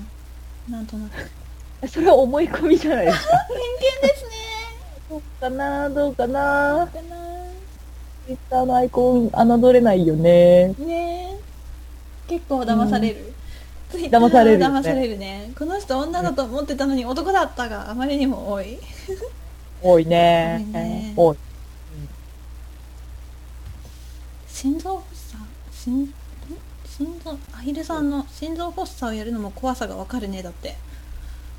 [0.69, 1.29] なんとなく。
[1.87, 3.33] それは思い込みじゃないですか。
[3.47, 3.57] 偏
[4.01, 4.29] 見ですね。
[5.09, 7.46] どうかなどうかなかな
[8.27, 10.73] ツイッターのアイコン侮れないよね。
[10.79, 11.31] ね。
[11.33, 11.37] え
[12.27, 13.33] 結構騙される、
[13.89, 14.79] ツイッ騙されるよね。
[14.79, 15.51] 騙されるね。
[15.57, 18.79] この人女だと思ってたのに男だったがあまりにも多い。
[19.81, 20.59] 多いね。
[20.61, 21.13] 多いね。
[21.15, 21.37] 多い。
[24.49, 25.43] 心臓発作？
[25.71, 26.13] 心ん
[26.85, 30.75] 心臓アヒルさんの心臓発作をやるのも怖さがわかるねだって。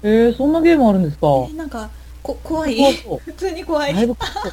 [0.03, 1.29] えー、そんなゲームあるんですか？
[1.49, 1.89] えなんか
[2.23, 2.77] こ怖い。
[2.77, 3.19] そうそう。
[3.25, 3.95] 普通に怖い。
[3.95, 4.43] だいぶ怖そう。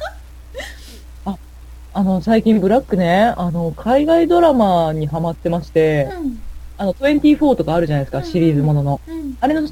[1.96, 6.42] あの、最近ブラックね、あの、海外ドラマにハマってまして、うん。
[6.76, 8.24] あの、24とかあるじゃないですか、うん。
[8.26, 9.00] シリーズものの。
[9.08, 9.38] うん。
[9.40, 9.66] あれの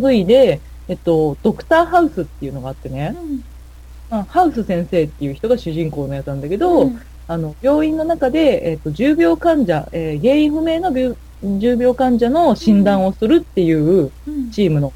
[0.00, 3.44] 類で、えっと、ドクターハウスっていうのがあってね、うん。
[4.08, 7.00] まあハウス先生っていう人が主人公のやつなんだけど、うん。
[7.26, 14.50] あの、病院の中で、えっ、と、重病患者、えー原因不明の病重病患者の診断をするっていううん。
[14.52, 14.92] チームの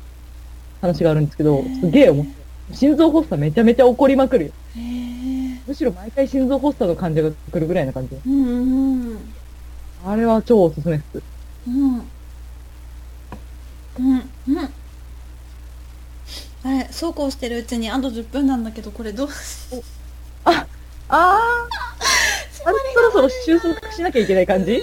[0.80, 2.76] 話があるんですけどすげえ面白い。
[2.76, 4.52] 心臓発作めちゃめちゃ起こりまくるよ。
[5.68, 8.16] むしろ毎回心臓発作の患者が来るぐらいな感じ。
[8.26, 8.48] うん
[9.12, 9.34] うん
[10.04, 11.22] あれは超おすすめです。
[11.68, 11.96] うん。
[11.96, 12.02] うん。
[14.48, 14.70] うん。
[16.64, 19.28] あれそうこうしてるうちにあと10分なんだけどこれどう？
[19.30, 19.34] し
[20.44, 20.66] あ
[21.08, 24.80] あー、あれそろそろ収束しなきゃいけない感じ？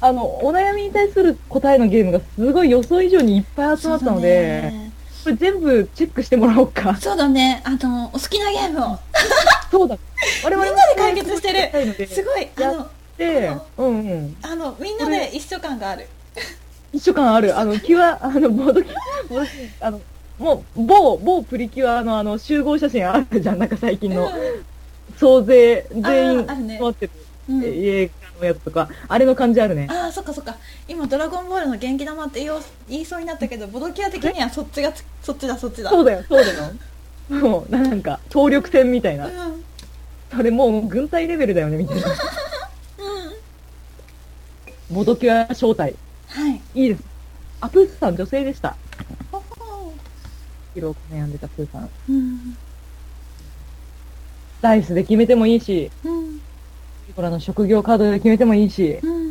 [0.00, 4.85] あの、お悩みに対する答えのゲームがすごい予想以上にいっぱい集まったので、
[5.26, 6.94] これ全部チェックしてもらおうか。
[6.96, 8.98] そうだねあのお好きなゲームを
[9.72, 9.98] そうだ。
[10.44, 12.88] 我々もみんなで解決してるすごいあやの
[13.18, 14.36] で、うんうん。
[14.40, 16.06] あのみんなで一緒感がある
[16.92, 17.58] 一緒感ある。
[17.58, 18.94] あの、キュア、あの、ボードキュ
[19.28, 20.00] ボードキュあの、
[20.38, 23.58] もう、某、某プリキュアのあの、集合写真あるじゃん。
[23.58, 24.30] なんか最近の、
[25.18, 27.12] 総勢、全員、あーあるね持ってる、
[27.50, 29.86] うんえ映画のやつとか、あれの感じあるね。
[29.90, 30.56] ああそっかそっか
[30.88, 36.72] 今「ドラゴンボール」の元気玉って言おう言いそうになったけどボドキア的にはそっちがつそっちだそっちだそうだよ、そうだよ。
[37.40, 39.30] もう、なんか、総力戦みたいなう。
[39.30, 39.64] んうん
[40.34, 42.06] それもう、軍隊レベルだよね、みたいな。
[44.90, 45.94] ボドキュア正体。
[46.28, 47.02] はいいいです。
[47.60, 48.76] あ、プーさん女性でした。
[50.74, 51.90] 色を悩んでたプーさん。
[52.08, 52.56] うん
[54.60, 56.40] ダイスで決めてもいいし、うん
[57.16, 59.26] これあの職業カードで決めてもいいし、うん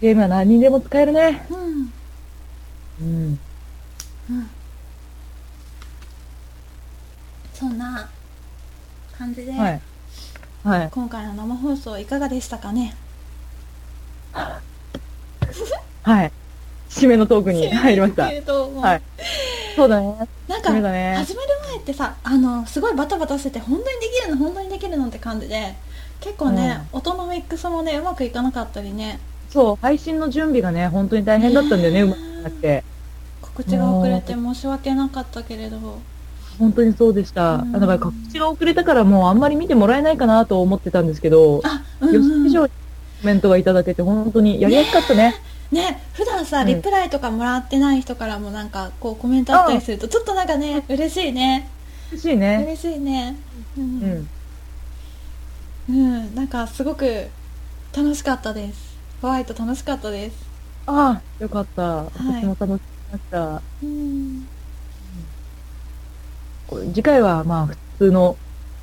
[0.00, 1.44] ゲームは何にでも使えるね。
[1.50, 1.92] うん
[3.00, 3.38] うん。
[4.30, 4.50] うん
[7.52, 8.08] そんな
[9.18, 9.80] 感じで、はい。
[10.62, 10.90] はい。
[10.92, 12.94] 今回の生放送いかがでしたかね？
[16.02, 16.32] はい。
[16.88, 18.26] 締めのトークに入りました。
[18.26, 18.42] はい。
[19.74, 20.28] そうだね。
[20.46, 21.16] なんか始める
[21.70, 25.74] 前ってさあのすごいバタバタしてて本当にできるの本当にできるのって感じで
[26.20, 29.20] 結構ね、音のミックスもねうまくいかなかったりね。
[29.50, 32.84] そう、配信の準備がね、本当に大変だったんだよね、ねうまくなって。
[33.40, 35.78] 告知が遅れて申し訳なかったけれど。
[36.58, 37.54] 本当にそうでした。
[37.56, 37.72] うん。
[37.72, 42.72] だから告知が遅れたからもうあんまり見てもらえないかなと思ってたんですけど、あうん、予うん、想以上に
[43.20, 45.36] コメントがいただけて本当にやりやすかったね。
[45.70, 46.66] ね普段さうん。
[46.66, 51.68] リプライとかもらってない人からもなんかこうコメントあったりするとちょっとなんかね嬉しいね。
[52.10, 52.64] 嬉しいね。
[52.66, 53.36] 嬉しいね。
[53.76, 54.28] ううんん。
[55.88, 57.28] うん、なんかすごく
[57.96, 60.48] 楽しかったですホワイト楽しかったです
[60.86, 61.82] ああ、よかった。
[61.82, 63.62] い私も楽しみました。
[63.82, 64.48] うん
[66.94, 68.36] 次回はまあ普通の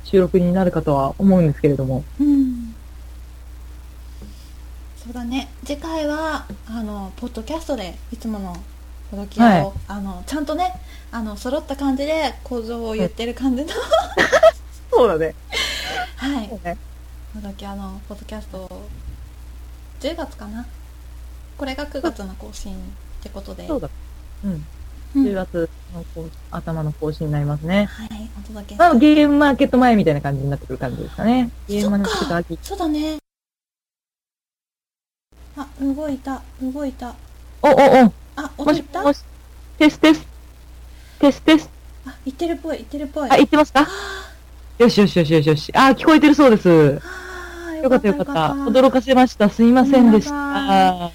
[0.04, 2.04] 収録になるかとは思うんですけれども。
[2.20, 2.74] うん
[4.96, 8.56] そうだね次回はあのポッドキャストでいつもの
[9.10, 10.74] ほどきを、はいあのちゃんとね
[11.12, 13.70] あの揃った感じで構造を言ってる感じの、
[14.90, 15.34] そうだね。
[16.16, 16.76] はいね。
[17.36, 18.68] ほどきあのポッドキャスト
[20.00, 20.66] 10月かな？
[21.58, 22.76] これが9月の更新っ
[23.22, 23.88] てことでそうだ。
[24.44, 24.50] うん。
[24.52, 24.64] うん
[25.14, 27.86] 10月のこう頭の更新になりますね。
[27.86, 31.50] はいお届けまあ、ゲームマーケット前みたいな感じになってくる感じですかね。
[31.68, 32.58] ゲームマーケット秋。
[32.60, 33.16] そうだね
[35.56, 37.14] あ動いた動いた
[37.62, 37.76] お、お、お、
[38.36, 39.00] あも音いった？
[39.00, 39.24] しもし。
[39.78, 40.26] テステス。
[41.18, 41.70] テステス。
[42.06, 43.86] あ言ってるっぽい言ってるっぽいあ、言ってますか？
[44.78, 45.72] よしよしよしよしよし。
[45.74, 47.00] あ、聞こえてるそうです。
[47.82, 48.32] よかったよかった。
[48.70, 49.48] 驚かせました。
[49.48, 51.12] すいませんでした。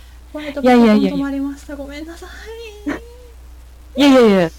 [0.61, 4.49] いやいやいやいや止まりましたごめんなさいいやいやいや。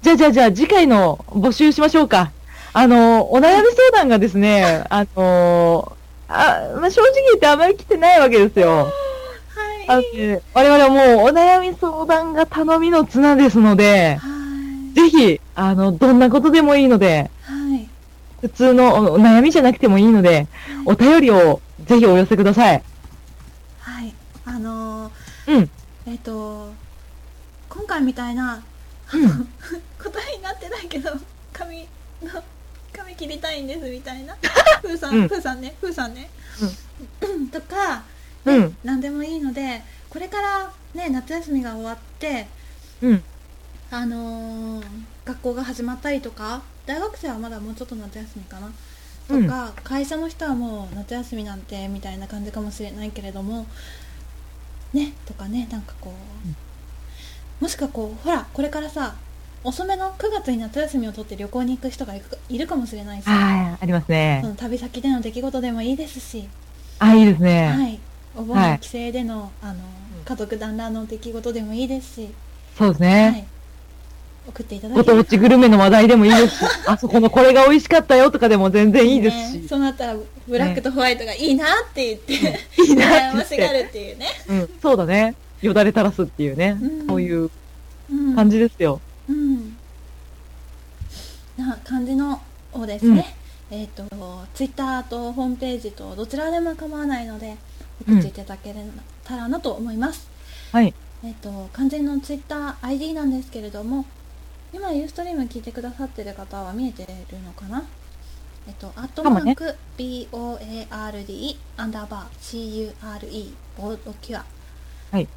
[0.00, 2.32] じゃあじゃあじゃあ次回の募集しましょうか。
[2.72, 5.96] あの、お悩み相談がですね、 あの、
[6.28, 8.88] あ、まあ、正直言ってあまり来てないわけですよ。
[9.86, 14.38] はいね我々はもうお悩み相談が頼みの綱ですので、はい
[14.94, 17.30] ぜひ、あの、どんなことでもいいので、はい
[18.40, 20.46] 普通の悩みじゃなくてもいいので、
[20.84, 22.82] お便りをぜひお寄せください。
[23.80, 25.10] はいあの
[25.46, 25.62] うん。
[25.62, 25.68] ー
[26.06, 26.72] えっ、と
[27.68, 28.62] 今回みたいな
[29.12, 29.28] うん。
[29.98, 31.10] 答えになってないけど
[31.52, 31.88] 髪
[32.22, 32.42] の
[32.92, 34.36] 髪切りたいんですみたいな
[34.82, 36.30] ふーさん、うんふーさんねふーさんね、
[37.52, 38.02] とか、
[38.44, 38.76] うん。
[38.84, 42.46] 何でもいいのでこれからね夏休みが終わって
[43.02, 43.22] うん。
[43.90, 44.84] あのー
[45.24, 48.70] 学校が始まったりとか大学生はまだもうちょっと夏休みかな。
[49.28, 53.66] とか、会社の人はもう夏休みなんてみたいな感じかもしれないけれども
[54.94, 56.14] ねとかねなんかこ
[57.60, 59.16] う、もしくはこうほらこれからさ
[59.64, 62.14] 遅めの9月に夏休みを取って旅行に行く人が
[62.48, 64.40] いるかもしれないし、はい、ありますね。
[64.40, 64.48] そ。
[64.48, 66.48] の旅先での出来事でもいいですし、
[66.98, 67.68] あ、いいですね。
[67.68, 68.00] はい、
[68.36, 68.72] お盆はい。
[68.72, 69.80] の帰省での,、あの
[70.24, 72.34] 家族団らんの出来事でもいいですし、
[72.76, 73.38] そうですはね。
[73.40, 73.57] い、
[74.48, 80.16] 送っていただごければ当地グルメの話題でもいいですし、 あそこのこれが美味しかったよとかでも全然いいですねし、そうなったら
[80.46, 82.32] ブラックとホワイトがいいなって言って、
[82.82, 83.06] いいな
[83.42, 83.56] って。
[83.56, 83.98] 言って、るって。
[83.98, 85.34] いうね、うん、そうだね。
[85.60, 87.06] よだれ垂らすっていうね、うん。
[87.06, 87.50] そういう
[88.10, 89.00] うん、感じですよ。
[89.28, 89.76] うん。
[91.56, 92.40] な感じの
[92.72, 93.36] をですね、
[93.70, 94.04] えっ、と
[94.54, 97.56] ツイッターとホームページとどちらでも構わないので
[98.02, 98.74] 送っていただけ
[99.24, 100.28] たらなと思います、
[100.72, 100.94] はい。
[101.24, 104.06] えっ、と完全のツイッター ID なんですけれども
[104.72, 107.08] 今ユーストリーム聞いてくださってる方は見えてる
[107.42, 107.84] のかな？
[108.66, 114.44] えっと、アットマーク、BOARD アンダーバー CURE ボードキュア。
[115.10, 115.28] はい。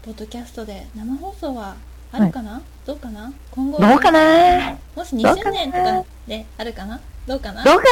[0.03, 1.75] ポッドキャストで生放送は
[2.11, 3.33] あるかな、どうかな？
[3.51, 3.79] 今後。
[3.79, 4.77] どうかな？
[4.95, 5.51] もし2周どうかな？
[5.51, 6.99] 年とかであるかな？
[7.27, 7.63] どうかな？
[7.63, 7.89] どうかな？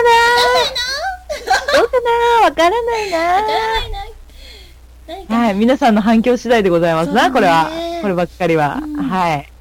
[1.77, 1.99] どうか
[2.41, 2.45] な？
[2.45, 3.17] わからないな。
[3.17, 5.35] わからないな。
[5.35, 5.53] はい。
[5.55, 7.33] 皆さんの反響次第でございますな、ね。
[7.33, 7.69] これは。
[8.01, 8.79] こればっかりは。
[8.81, 8.95] うん。
[8.95, 9.51] はい。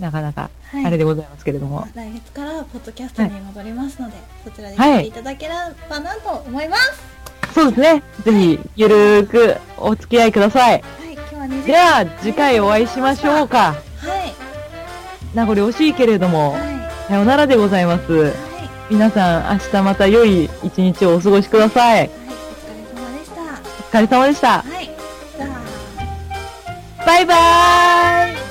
[0.00, 1.86] なかなか、はいあれでございますけれども。
[1.94, 5.54] 来月からポッドキャストに戻りますので、そちらではい聞いていただけれ
[5.88, 7.02] ばなと思います
[7.54, 8.02] そうですね。
[8.24, 10.72] ぜひ、ゆるーくお付き合いください。
[10.72, 13.58] はい、今日は2時では、次回お会いしましょうか。
[13.58, 13.74] は
[14.26, 14.32] い
[15.34, 18.32] 名残惜しいけれどもはい、はいさようならでございます。
[18.88, 21.98] 皆さん、明日また良い一日をお過ごしください。
[21.98, 23.46] はい、お疲れ様でしたお
[23.90, 24.48] 疲れ様でした。
[24.62, 24.90] はい
[25.36, 25.46] じゃ
[27.02, 28.49] あバイバーイ